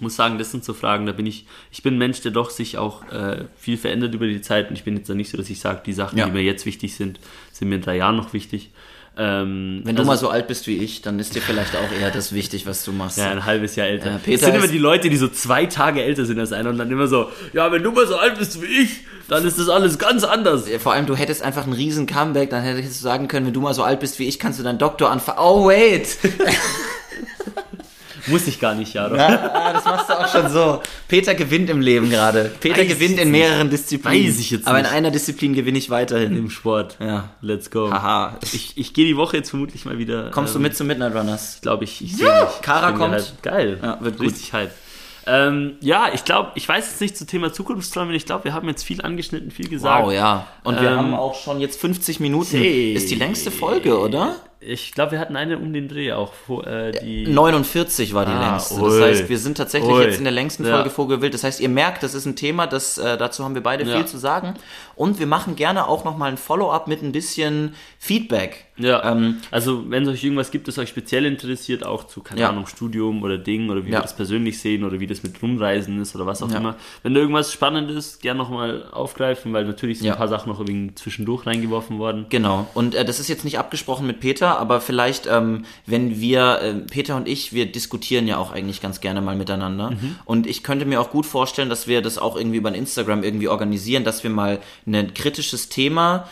muss 0.00 0.16
sagen, 0.16 0.36
das 0.38 0.50
sind 0.50 0.64
so 0.64 0.74
Fragen, 0.74 1.06
da 1.06 1.12
bin 1.12 1.26
ich, 1.26 1.46
ich 1.70 1.84
bin 1.84 1.94
ein 1.94 1.98
Mensch, 1.98 2.20
der 2.22 2.32
doch 2.32 2.50
sich 2.50 2.76
auch 2.76 3.08
äh, 3.12 3.44
viel 3.56 3.76
verändert 3.76 4.14
über 4.14 4.26
die 4.26 4.42
Zeit 4.42 4.68
und 4.68 4.74
ich 4.76 4.82
bin 4.82 4.96
jetzt 4.96 5.08
da 5.08 5.14
nicht 5.14 5.30
so, 5.30 5.36
dass 5.38 5.48
ich 5.48 5.60
sage, 5.60 5.82
die 5.86 5.92
Sachen, 5.92 6.18
Ja. 6.18 6.24
die 6.26 6.32
mir 6.32 6.42
jetzt 6.42 6.66
wichtig 6.66 6.96
sind, 6.96 7.20
sind 7.52 7.68
mir 7.68 7.76
in 7.76 7.82
drei 7.82 7.98
Jahren 7.98 8.16
noch 8.16 8.32
wichtig. 8.32 8.70
Ähm, 9.14 9.82
wenn 9.84 9.94
du 9.94 10.02
also- 10.02 10.10
mal 10.10 10.16
so 10.16 10.30
alt 10.30 10.48
bist 10.48 10.66
wie 10.66 10.78
ich, 10.78 11.02
dann 11.02 11.18
ist 11.18 11.34
dir 11.34 11.42
vielleicht 11.42 11.76
auch 11.76 11.92
eher 11.92 12.10
das 12.10 12.32
wichtig, 12.32 12.66
was 12.66 12.82
du 12.84 12.92
machst. 12.92 13.18
Ja, 13.18 13.30
ein 13.30 13.44
halbes 13.44 13.76
Jahr 13.76 13.86
älter. 13.86 14.16
Es 14.16 14.22
Peter 14.22 14.46
sind 14.46 14.54
immer 14.54 14.68
die 14.68 14.78
Leute, 14.78 15.10
die 15.10 15.16
so 15.16 15.28
zwei 15.28 15.66
Tage 15.66 16.02
älter 16.02 16.24
sind 16.24 16.38
als 16.40 16.52
einer 16.52 16.70
und 16.70 16.78
dann 16.78 16.90
immer 16.90 17.06
so, 17.06 17.28
ja, 17.52 17.70
wenn 17.70 17.82
du 17.82 17.92
mal 17.92 18.06
so 18.06 18.16
alt 18.16 18.38
bist 18.38 18.62
wie 18.62 18.66
ich, 18.66 19.04
dann 19.28 19.46
ist 19.46 19.58
das 19.58 19.68
alles 19.68 19.98
ganz 19.98 20.24
anders. 20.24 20.64
Vor 20.82 20.94
allem, 20.94 21.06
du 21.06 21.14
hättest 21.14 21.42
einfach 21.42 21.64
einen 21.64 21.74
riesen 21.74 22.06
Comeback, 22.06 22.50
dann 22.50 22.62
hättest 22.62 23.00
du 23.00 23.02
sagen 23.02 23.28
können, 23.28 23.46
wenn 23.46 23.52
du 23.52 23.60
mal 23.60 23.74
so 23.74 23.82
alt 23.82 24.00
bist 24.00 24.18
wie 24.18 24.26
ich, 24.26 24.38
kannst 24.38 24.58
du 24.58 24.62
deinen 24.62 24.78
Doktor 24.78 25.10
anfangen. 25.10 25.38
Oh, 25.40 25.68
wait! 25.68 26.16
Muss 28.26 28.46
ich 28.46 28.60
gar 28.60 28.74
nicht, 28.74 28.94
ja. 28.94 29.08
Doch. 29.08 29.18
ah, 29.18 29.72
das 29.72 29.84
machst 29.84 30.08
du 30.08 30.12
auch 30.18 30.28
schon 30.28 30.48
so. 30.50 30.80
Peter 31.08 31.34
gewinnt 31.34 31.68
im 31.70 31.80
Leben 31.80 32.08
gerade. 32.10 32.52
Peter 32.60 32.80
Weiß 32.82 32.88
gewinnt 32.88 33.18
in 33.18 33.30
mehreren 33.30 33.68
Disziplinen. 33.70 34.28
Weiß 34.28 34.38
ich 34.38 34.50
jetzt 34.50 34.66
Aber 34.66 34.78
in 34.78 34.84
nicht. 34.84 34.92
einer 34.94 35.10
Disziplin 35.10 35.54
gewinne 35.54 35.78
ich 35.78 35.90
weiterhin. 35.90 36.36
Im 36.36 36.50
Sport. 36.50 36.96
Ja. 37.00 37.30
Let's 37.40 37.70
go. 37.70 37.90
Haha. 37.90 38.38
Ich, 38.52 38.72
ich 38.76 38.94
gehe 38.94 39.06
die 39.06 39.16
Woche 39.16 39.36
jetzt 39.38 39.50
vermutlich 39.50 39.84
mal 39.84 39.98
wieder. 39.98 40.30
Kommst 40.30 40.54
du 40.54 40.58
ähm, 40.58 40.62
mit 40.62 40.76
zu 40.76 40.84
Midnight 40.84 41.14
Runners? 41.14 41.58
glaube 41.62 41.84
ich. 41.84 42.00
Ich 42.02 42.16
sehe 42.16 42.26
mich. 42.26 42.62
Kara 42.62 42.90
Ich 42.90 42.96
kommt. 42.96 43.12
Halt, 43.14 43.34
geil. 43.42 43.78
Ja, 43.82 43.98
wird 44.00 44.18
gut. 44.18 44.26
Richtig 44.28 44.52
hype. 44.52 44.70
Ähm, 45.26 45.74
ja, 45.80 46.06
ich 46.12 46.24
glaube, 46.24 46.50
ich 46.56 46.68
weiß 46.68 46.84
jetzt 46.90 47.00
nicht 47.00 47.16
zum 47.16 47.26
Thema 47.28 47.52
Zukunftsträume. 47.52 48.12
Ich 48.14 48.26
glaube, 48.26 48.44
wir 48.44 48.54
haben 48.54 48.66
jetzt 48.68 48.82
viel 48.82 49.00
angeschnitten, 49.02 49.50
viel 49.52 49.68
gesagt. 49.68 50.04
Wow, 50.04 50.12
ja. 50.12 50.46
Und 50.64 50.80
wir 50.80 50.90
Ähm, 50.90 50.96
haben 50.98 51.14
auch 51.14 51.34
schon 51.36 51.60
jetzt 51.60 51.80
50 51.80 52.18
Minuten. 52.18 52.56
Hey. 52.56 52.92
Ist 52.92 53.08
die 53.10 53.14
längste 53.14 53.50
Folge, 53.52 53.98
oder? 54.00 54.34
Ich 54.64 54.92
glaube, 54.92 55.12
wir 55.12 55.18
hatten 55.20 55.34
eine 55.36 55.58
um 55.58 55.72
den 55.72 55.88
Dreh 55.88 56.12
auch. 56.12 56.32
Wo, 56.46 56.60
äh, 56.62 56.92
die 56.92 57.26
49 57.26 58.14
war 58.14 58.24
die 58.24 58.32
Ah, 58.32 58.50
längste. 58.52 58.74
ui. 58.80 58.90
Das 58.90 59.00
heißt, 59.00 59.28
wir 59.28 59.38
sind 59.38 59.56
tatsächlich 59.56 59.90
Ui. 59.92 60.02
jetzt 60.04 60.18
in 60.18 60.24
der 60.24 60.32
längsten 60.32 60.64
Ja. 60.64 60.74
Folge 60.76 60.90
Vogelwild. 60.90 61.34
Das 61.34 61.42
heißt, 61.44 61.60
ihr 61.60 61.68
merkt, 61.68 62.02
das 62.02 62.14
ist 62.14 62.26
ein 62.26 62.36
Thema, 62.36 62.66
das, 62.66 62.96
äh, 62.98 63.16
dazu 63.18 63.44
haben 63.44 63.54
wir 63.54 63.62
beide 63.62 63.84
Ja. 63.84 63.96
viel 63.96 64.06
zu 64.06 64.18
sagen. 64.18 64.54
Und 64.94 65.18
wir 65.18 65.26
machen 65.26 65.56
gerne 65.56 65.88
auch 65.88 66.04
nochmal 66.04 66.30
ein 66.30 66.36
Follow-up 66.36 66.86
mit 66.86 67.02
ein 67.02 67.12
bisschen 67.12 67.74
Feedback. 67.98 68.66
Ja, 68.76 69.02
Ähm, 69.12 69.36
also 69.50 69.88
wenn 69.90 70.04
es 70.04 70.08
euch 70.08 70.24
irgendwas 70.24 70.50
gibt, 70.50 70.66
das 70.66 70.78
euch 70.78 70.88
speziell 70.88 71.24
interessiert, 71.26 71.84
auch 71.84 72.04
zu, 72.04 72.20
keine 72.22 72.40
Ja. 72.40 72.48
Ahnung, 72.48 72.66
Studium 72.66 73.22
oder 73.22 73.38
Ding 73.38 73.68
oder 73.70 73.84
wie 73.84 73.90
Ja. 73.90 73.98
wir 73.98 74.02
das 74.02 74.16
persönlich 74.16 74.60
sehen 74.60 74.82
oder 74.84 74.98
wie 74.98 75.06
das 75.06 75.22
mit 75.22 75.40
Rumreisen 75.42 76.00
ist 76.00 76.14
oder 76.16 76.26
was 76.26 76.42
auch 76.42 76.50
Ja. 76.50 76.56
immer. 76.58 76.76
Wenn 77.02 77.14
da 77.14 77.20
irgendwas 77.20 77.52
Spannendes, 77.52 78.18
gern 78.20 78.36
nochmal 78.38 78.84
aufgreifen, 78.92 79.52
weil 79.52 79.64
natürlich 79.66 79.98
sind 79.98 80.06
Ja. 80.06 80.12
ein 80.14 80.18
paar 80.18 80.28
Sachen 80.28 80.48
noch 80.50 80.58
irgendwie 80.60 80.94
zwischendurch 80.94 81.46
reingeworfen 81.46 81.98
worden. 81.98 82.26
Genau. 82.28 82.66
Und 82.74 82.94
äh, 82.94 83.04
das 83.04 83.20
ist 83.20 83.28
jetzt 83.28 83.44
nicht 83.44 83.58
abgesprochen 83.58 84.06
mit 84.06 84.20
Peter, 84.20 84.51
aber 84.58 84.80
vielleicht, 84.80 85.26
ähm, 85.26 85.64
wenn 85.86 86.20
wir, 86.20 86.60
äh, 86.60 86.74
Peter 86.74 87.16
und 87.16 87.28
ich, 87.28 87.52
wir 87.52 87.70
diskutieren 87.70 88.26
ja 88.26 88.38
auch 88.38 88.52
eigentlich 88.52 88.80
ganz 88.80 89.00
gerne 89.00 89.20
mal 89.20 89.36
miteinander. 89.36 89.90
Mhm. 89.90 90.16
Und 90.24 90.46
ich 90.46 90.62
könnte 90.62 90.84
mir 90.84 91.00
auch 91.00 91.10
gut 91.10 91.26
vorstellen, 91.26 91.68
dass 91.68 91.86
wir 91.86 92.02
das 92.02 92.18
auch 92.18 92.36
irgendwie 92.36 92.58
über 92.58 92.68
ein 92.68 92.74
Instagram 92.74 93.22
irgendwie 93.22 93.48
organisieren, 93.48 94.04
dass 94.04 94.22
wir 94.22 94.30
mal 94.30 94.60
ein 94.86 95.14
kritisches 95.14 95.68
Thema 95.68 96.28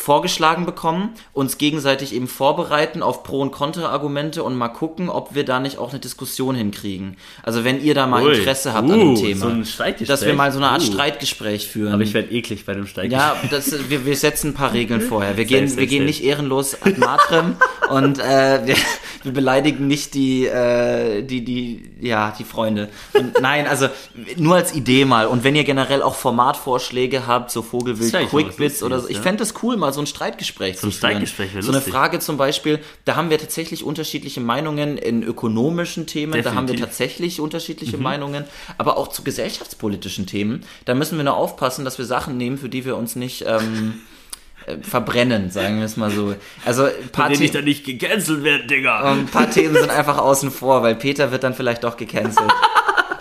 vorgeschlagen 0.00 0.66
bekommen, 0.66 1.10
uns 1.32 1.58
gegenseitig 1.58 2.14
eben 2.14 2.26
vorbereiten 2.26 3.02
auf 3.02 3.22
Pro- 3.22 3.40
und 3.40 3.52
Kontra-Argumente 3.52 4.42
und 4.42 4.56
mal 4.56 4.68
gucken, 4.68 5.08
ob 5.08 5.34
wir 5.34 5.44
da 5.44 5.60
nicht 5.60 5.78
auch 5.78 5.90
eine 5.90 6.00
Diskussion 6.00 6.54
hinkriegen. 6.54 7.16
Also 7.42 7.64
wenn 7.64 7.82
ihr 7.82 7.94
da 7.94 8.06
mal 8.06 8.24
Ui. 8.24 8.34
Interesse 8.34 8.72
habt 8.72 8.90
an 8.90 8.98
Uh, 9.00 9.14
dem 9.14 9.22
Thema. 9.22 9.40
so 9.40 9.48
ein 9.48 9.64
Streitgespräch. 9.64 10.08
Dass 10.08 10.26
wir 10.26 10.34
mal 10.34 10.50
so 10.52 10.58
eine 10.58 10.68
Art 10.68 10.82
Uh. 10.82 10.92
Streitgespräch 10.92 11.68
führen. 11.68 11.92
Aber 11.92 12.02
ich 12.02 12.14
werde 12.14 12.32
eklig 12.32 12.64
bei 12.64 12.74
dem 12.74 12.86
Steig. 12.86 13.12
Ja, 13.12 13.36
das, 13.50 13.90
wir, 13.90 14.06
wir 14.06 14.16
setzen 14.16 14.50
ein 14.50 14.54
paar 14.54 14.72
Regeln 14.72 15.00
vorher. 15.00 15.36
Wir 15.36 15.44
gehen, 15.44 15.76
wir 15.76 15.86
gehen 15.86 16.04
nicht 16.06 16.24
ehrenlos 16.24 16.80
ad 16.82 16.98
matrem 16.98 17.56
und 17.90 18.18
äh, 18.18 18.66
wir, 18.66 18.76
wir 19.22 19.32
beleidigen 19.32 19.86
nicht 19.86 20.14
die, 20.14 20.46
äh, 20.46 21.22
die, 21.22 21.44
die, 21.44 21.90
ja, 22.00 22.34
die 22.38 22.44
Freunde. 22.44 22.88
Und 23.12 23.40
nein, 23.40 23.66
also 23.66 23.88
nur 24.36 24.56
als 24.56 24.74
Idee 24.74 25.04
mal. 25.04 25.26
Und 25.26 25.44
wenn 25.44 25.54
ihr 25.54 25.64
generell 25.64 26.02
auch 26.02 26.14
Formatvorschläge 26.14 27.26
habt, 27.26 27.50
so 27.50 27.62
Vogelwild, 27.62 28.30
Quickbits 28.30 28.82
oder 28.82 29.00
so, 29.00 29.08
ich 29.08 29.16
ja. 29.16 29.22
fände 29.22 29.40
das 29.40 29.54
cool, 29.62 29.76
mal 29.76 29.89
so 29.92 30.00
ein 30.00 30.06
Streitgespräch 30.06 30.78
So 30.78 30.86
ein 30.86 30.92
zu 30.92 30.98
führen. 30.98 31.10
Streitgespräch 31.12 31.50
So 31.60 31.72
eine. 31.72 31.80
Frage 31.80 32.18
zum 32.18 32.36
Beispiel, 32.36 32.78
da 33.04 33.16
haben 33.16 33.30
wir 33.30 33.38
tatsächlich 33.38 33.84
unterschiedliche 33.84 34.40
Meinungen 34.40 34.98
in 34.98 35.22
ökonomischen 35.22 36.06
Themen, 36.06 36.32
da 36.32 36.50
haben 36.54 36.68
wir 36.68 36.74
Definitiv. 36.74 36.84
tatsächlich 36.86 37.40
unterschiedliche 37.40 37.96
Meinungen, 37.98 38.44
aber 38.78 38.96
auch 38.96 39.08
zu 39.08 39.22
gesellschaftspolitischen 39.24 40.26
Themen. 40.26 40.64
Da 40.84 40.94
müssen 40.94 41.16
wir 41.18 41.24
nur 41.24 41.36
aufpassen, 41.36 41.84
dass 41.84 41.98
wir 41.98 42.04
Sachen 42.04 42.36
nehmen, 42.36 42.58
für 42.58 42.68
die 42.68 42.84
wir 42.84 42.96
uns 42.96 43.16
nicht 43.16 43.44
ähm, 43.46 43.94
äh, 44.66 44.76
verbrennen, 44.82 45.50
sagen 45.50 45.78
wir 45.78 45.84
es 45.86 45.96
mal 45.96 46.10
so. 46.10 46.34
Also 46.64 46.84
ein 46.84 47.08
paar, 47.12 47.28
denen 47.28 47.42
ich 47.42 47.50
dann 47.52 47.64
nicht 47.64 47.84
gecancelt 47.84 48.42
werde, 48.44 48.66
Digga. 48.66 49.12
ein 49.12 49.26
paar 49.26 49.50
Themen 49.50 49.74
sind 49.74 49.90
einfach 49.90 50.18
außen 50.18 50.50
vor, 50.50 50.82
weil 50.82 50.94
Peter 50.94 51.32
wird 51.32 51.42
dann 51.44 51.54
vielleicht 51.54 51.84
doch 51.84 51.96
gecancelt. 51.96 52.50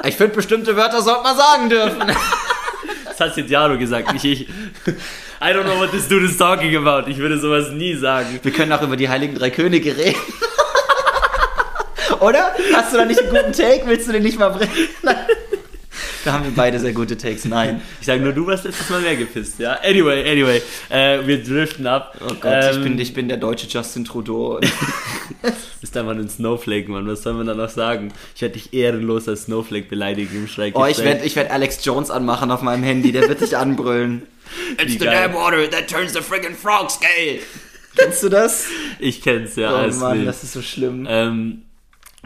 Ich 0.05 0.15
finde, 0.15 0.36
bestimmte 0.36 0.76
Wörter 0.78 1.01
sollte 1.01 1.24
man 1.24 1.36
sagen 1.36 1.70
dürfen. 1.70 1.99
Das 3.05 3.20
hat 3.20 3.36
jetzt 3.36 3.49
Jaro 3.51 3.78
gesagt, 3.78 4.13
nicht 4.13 4.24
ich. 4.24 4.47
I 5.42 5.54
don't 5.54 5.64
know 5.64 5.80
what 5.80 5.92
this 5.92 6.08
dude 6.08 6.26
is 6.26 6.38
talking 6.38 6.76
about. 6.76 7.10
Ich 7.10 7.18
würde 7.18 7.40
sowas 7.40 7.72
nie 7.72 7.96
sagen. 7.96 8.40
Wir 8.44 8.52
können 8.52 8.74
auch 8.74 8.82
über 8.82 8.98
die 8.98 9.08
Heiligen 9.08 9.36
Drei 9.36 9.50
Könige 9.50 9.96
reden. 9.98 10.20
Oder? 12.20 12.52
Hast 12.74 12.94
du 12.94 12.98
da 12.98 13.06
nicht 13.06 13.20
einen 13.22 13.30
guten 13.30 13.54
Take? 13.54 13.84
Willst 13.86 14.08
du 14.08 14.12
den 14.12 14.24
nicht 14.24 14.38
mal 14.38 14.50
bringen? 14.50 14.72
Nein. 15.02 15.16
Da 16.26 16.34
haben 16.34 16.44
wir 16.44 16.52
beide 16.54 16.78
sehr 16.80 16.92
gute 16.92 17.18
Takes. 17.18 17.46
Nein. 17.46 17.82
Ich 18.02 18.08
sage 18.08 18.22
nur, 18.22 18.34
du 18.34 18.46
warst 18.46 18.66
letztes 18.66 18.90
Mal 18.90 19.00
mehr 19.00 19.16
gepisst, 19.16 19.58
ja? 19.60 19.80
Anyway, 19.82 20.30
anyway. 20.30 20.62
Äh, 20.90 21.26
wir 21.26 21.42
driften 21.42 21.88
ab. 21.88 22.14
Oh 22.20 22.34
Gott, 22.40 22.52
ich, 22.72 22.76
Ähm, 22.76 22.84
bin, 22.84 23.00
ich 23.00 23.14
bin 23.14 23.30
der 23.30 23.38
deutsche 23.38 23.68
Justin 23.68 24.04
Trudeau. 24.04 24.60
Bist 25.82 25.96
einfach 25.96 26.12
ein 26.12 26.28
Snowflake, 26.30 26.92
Mann. 26.92 27.08
Was 27.08 27.24
soll 27.24 27.34
man 27.36 27.48
da 27.48 27.54
noch 27.54 27.70
sagen? 27.70 28.12
Ich 28.36 28.42
werde 28.42 28.56
dich 28.56 28.74
ehrenlos 28.74 29.30
als 29.30 29.44
Snowflake 29.44 29.88
beleidigen 29.88 30.36
im 30.36 30.48
Schreck. 30.50 30.78
Oh, 30.78 30.86
ich 30.86 31.02
werde 31.02 31.24
ich 31.24 31.38
werd 31.38 31.52
Alex 31.52 31.86
Jones 31.86 32.12
anmachen 32.12 32.52
auf 32.52 32.62
meinem 32.62 32.84
Handy, 32.84 33.14
der 33.14 33.30
wird 33.30 33.40
dich 33.40 33.56
anbrüllen. 33.56 34.24
It's 34.82 34.93
the 34.93 35.00
damn 35.00 35.34
water 35.34 35.70
that 35.70 35.88
turns 35.88 36.14
the 36.14 36.20
friggin' 36.22 36.56
frogs 36.56 37.00
gay. 37.00 37.41
Kennst 37.95 38.24
du 38.24 38.30
das? 38.30 38.66
Ich 39.00 39.22
kenn's, 39.22 39.56
ja. 39.56 39.72
Oh 39.86 39.88
Mann, 39.95 40.18
wild. 40.20 40.28
das 40.28 40.43
ist 40.43 40.54
so 40.54 40.62
schlimm. 40.62 41.06
ähm, 41.10 41.64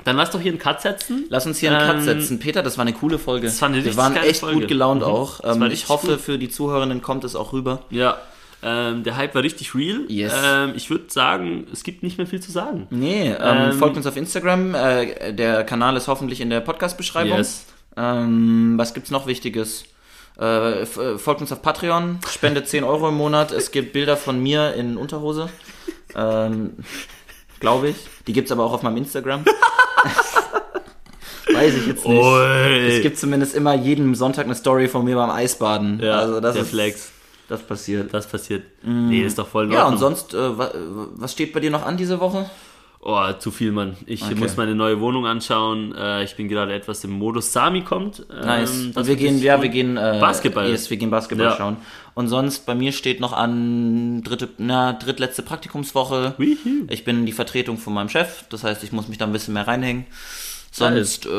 dann 0.04 0.16
lass 0.18 0.32
doch 0.32 0.42
hier 0.42 0.52
einen 0.52 0.60
Cut 0.60 0.82
setzen. 0.82 1.26
Lass 1.30 1.46
uns 1.46 1.60
hier 1.60 1.72
einen 1.72 1.88
Cut 1.88 1.98
Ähm, 1.98 2.04
setzen. 2.04 2.40
Peter, 2.40 2.62
das 2.64 2.78
war 2.78 2.84
eine 2.84 2.94
coole 2.94 3.18
Folge. 3.20 3.48
das 3.48 3.62
war 3.62 3.70
eine 3.70 3.84
Wir 3.86 3.96
waren 3.96 4.16
echt 4.18 4.42
Folge. 4.42 4.60
gut 4.62 4.68
gelaunt 4.68 5.02
Mhm. 5.02 5.08
auch. 5.08 5.40
Ähm, 5.44 5.64
ich 5.72 5.88
hoffe, 5.90 6.08
gut. 6.14 6.22
für 6.22 6.38
die 6.38 6.50
Zuhörerinnen 6.50 7.02
kommt 7.02 7.24
es 7.24 7.36
auch 7.36 7.54
rüber. 7.54 7.84
Ja. 7.90 8.18
Ähm, 8.66 9.04
der 9.04 9.18
Hype 9.18 9.36
war 9.36 9.44
richtig 9.44 9.76
real. 9.76 10.02
Yes. 10.08 10.34
Ähm, 10.46 10.74
ich 10.76 10.90
würde 10.90 11.06
sagen, 11.10 11.68
es 11.74 11.84
gibt 11.84 12.02
nicht 12.02 12.18
mehr 12.18 12.28
viel 12.28 12.40
zu 12.40 12.52
sagen. 12.52 12.88
Nee, 12.92 13.30
ähm, 13.30 13.38
Ähm, 13.72 13.74
folgt 13.74 13.98
uns 13.98 14.06
auf 14.08 14.16
Instagram. 14.18 14.74
Äh, 14.74 15.34
der 15.34 15.64
Kanal 15.64 15.96
ist 15.98 16.08
hoffentlich 16.08 16.40
in 16.42 16.50
der 16.50 16.62
Podcast-Beschreibung. 16.62 17.38
Yes. 17.38 17.66
Ähm, 17.98 18.74
was 18.78 18.94
gibt's 18.94 19.12
noch 19.12 19.28
Wichtiges? 19.28 19.84
Äh, 20.40 20.82
äh, 20.82 20.86
folgt 21.18 21.42
uns 21.42 21.52
auf 21.52 21.62
Patreon, 21.62 22.20
spendet 22.30 22.68
10 22.68 22.84
Euro 22.84 23.10
im 23.10 23.16
Monat. 23.16 23.52
Es 23.52 23.72
gibt 23.72 23.94
Bilder 23.94 24.18
von 24.18 24.42
mir 24.42 24.74
in 24.74 24.98
Unterhose. 24.98 25.50
Ähm, 26.16 26.78
Glaube 27.60 27.90
ich. 27.90 27.96
Die 28.28 28.34
gibt's 28.34 28.52
aber 28.52 28.64
auch 28.64 28.74
auf 28.74 28.82
meinem 28.84 28.98
Instagram. 28.98 29.46
Weiß 31.54 31.76
ich 31.76 31.88
jetzt 31.88 32.08
nicht. 32.08 32.22
Ui. 32.24 32.88
Es 32.90 33.02
gibt 33.02 33.18
zumindest 33.18 33.56
immer 33.56 33.74
jeden 33.76 34.16
Sonntag 34.16 34.46
eine 34.46 34.56
Story 34.56 34.88
von 34.88 35.04
mir 35.06 35.16
beim 35.16 35.30
Eisbaden. 35.30 36.00
Ja, 36.02 36.20
also 36.20 36.40
das 36.40 36.54
der 36.54 36.64
ist, 36.64 36.70
Flex. 36.70 37.12
Das 37.50 37.62
passiert. 37.62 38.14
Das 38.14 38.26
passiert. 38.28 38.64
Nee, 38.84 39.22
ist 39.22 39.38
doch 39.38 39.48
voll 39.48 39.66
in 39.66 39.72
Ja, 39.72 39.86
und 39.88 39.98
sonst, 39.98 40.34
äh, 40.34 40.58
wa- 40.58 40.72
was 41.16 41.34
steht 41.34 41.54
bei 41.54 41.60
dir 41.60 41.70
noch 41.70 41.86
an 41.86 41.98
diese 41.98 42.20
Woche? 42.20 42.50
Oh, 43.06 43.34
zu 43.38 43.52
viel, 43.52 43.74
Mann. 43.74 43.98
Ich 44.06 44.24
Okay. 44.24 44.36
muss 44.36 44.56
meine 44.56 44.76
neue 44.76 45.02
Wohnung 45.02 45.26
anschauen. 45.28 45.94
Äh, 45.94 46.24
ich 46.24 46.36
bin 46.38 46.48
gerade 46.48 46.74
etwas 46.74 47.04
im 47.04 47.12
Modus. 47.12 47.52
Sami 47.52 47.82
kommt. 47.82 48.26
Ähm, 48.32 48.46
Nice. 48.46 48.72
das 48.94 48.96
und 49.04 49.08
wir 49.08 49.16
gehen, 49.18 49.42
ja, 49.42 49.62
wir 49.62 49.68
gehen 49.68 49.98
äh, 49.98 50.18
Basketball. 50.22 50.70
Yes, 50.70 50.90
wir 50.90 50.96
gehen 50.96 51.10
Basketball 51.10 51.48
Ja. 51.48 51.56
schauen. 51.58 51.78
Und 52.14 52.30
sonst 52.30 52.66
bei 52.66 52.76
mir 52.76 52.94
steht 52.94 53.20
noch 53.20 53.34
an 53.34 54.22
dritte, 54.24 54.48
na, 54.58 54.94
drittletzte 54.94 55.42
Praktikumswoche. 55.42 56.36
Juhu. 56.38 56.86
Ich 56.90 57.04
bin 57.04 57.26
die 57.26 57.34
Vertretung 57.34 57.78
von 57.78 57.94
meinem 57.94 58.08
Chef, 58.10 58.46
das 58.50 58.64
heißt, 58.64 58.84
ich 58.86 58.94
muss 58.94 59.10
mich 59.10 59.18
da 59.18 59.26
ein 59.26 59.34
bisschen 59.34 59.54
mehr 59.54 59.68
reinhängen. 59.68 60.06
Sonst 60.72 61.26
äh, 61.26 61.30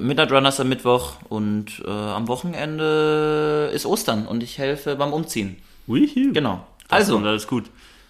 Midnight 0.00 0.32
Runners 0.32 0.60
am 0.60 0.68
Mittwoch 0.70 1.16
und 1.28 1.82
äh, 1.86 1.90
am 1.90 2.26
Wochenende 2.28 3.70
ist 3.74 3.84
Ostern 3.86 4.26
und 4.26 4.42
ich 4.42 4.58
helfe 4.58 4.96
beim 4.96 5.12
Umziehen. 5.12 5.56
Juhu. 5.86 6.32
Genau. 6.32 6.66
Also, 6.88 7.16
Also, 7.16 7.26
alles 7.28 7.46
gut. 7.46 7.64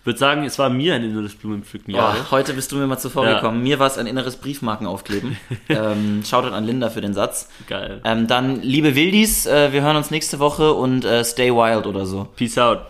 Würde 0.04 0.18
sagen, 0.18 0.44
es 0.44 0.58
war 0.58 0.68
mir 0.68 0.94
ein 0.94 1.04
inneres 1.04 1.34
Blumenpflücken. 1.34 1.94
Ja. 1.94 2.14
Oh, 2.18 2.30
heute 2.32 2.54
bist 2.54 2.72
du 2.72 2.76
mir 2.76 2.86
mal 2.86 2.98
zuvor 2.98 3.24
Ja. 3.26 3.34
gekommen. 3.34 3.62
Mir 3.62 3.78
war 3.78 3.86
es 3.86 3.98
ein 3.98 4.06
inneres 4.06 4.36
Briefmarkenaufkleben. 4.36 5.36
ähm, 5.68 6.22
Shoutout 6.24 6.54
an 6.54 6.64
Linda 6.64 6.90
für 6.90 7.00
den 7.00 7.14
Satz. 7.14 7.48
Geil. 7.68 8.00
Ähm, 8.04 8.26
dann, 8.26 8.60
liebe 8.62 8.94
Wildis, 8.94 9.46
äh, 9.46 9.72
wir 9.72 9.82
hören 9.82 9.96
uns 9.96 10.10
nächste 10.10 10.38
Woche 10.38 10.72
und 10.72 11.04
äh, 11.04 11.24
stay 11.24 11.50
wild 11.52 11.86
oder 11.86 12.04
so. 12.06 12.28
Peace 12.36 12.58
out. 12.58 12.80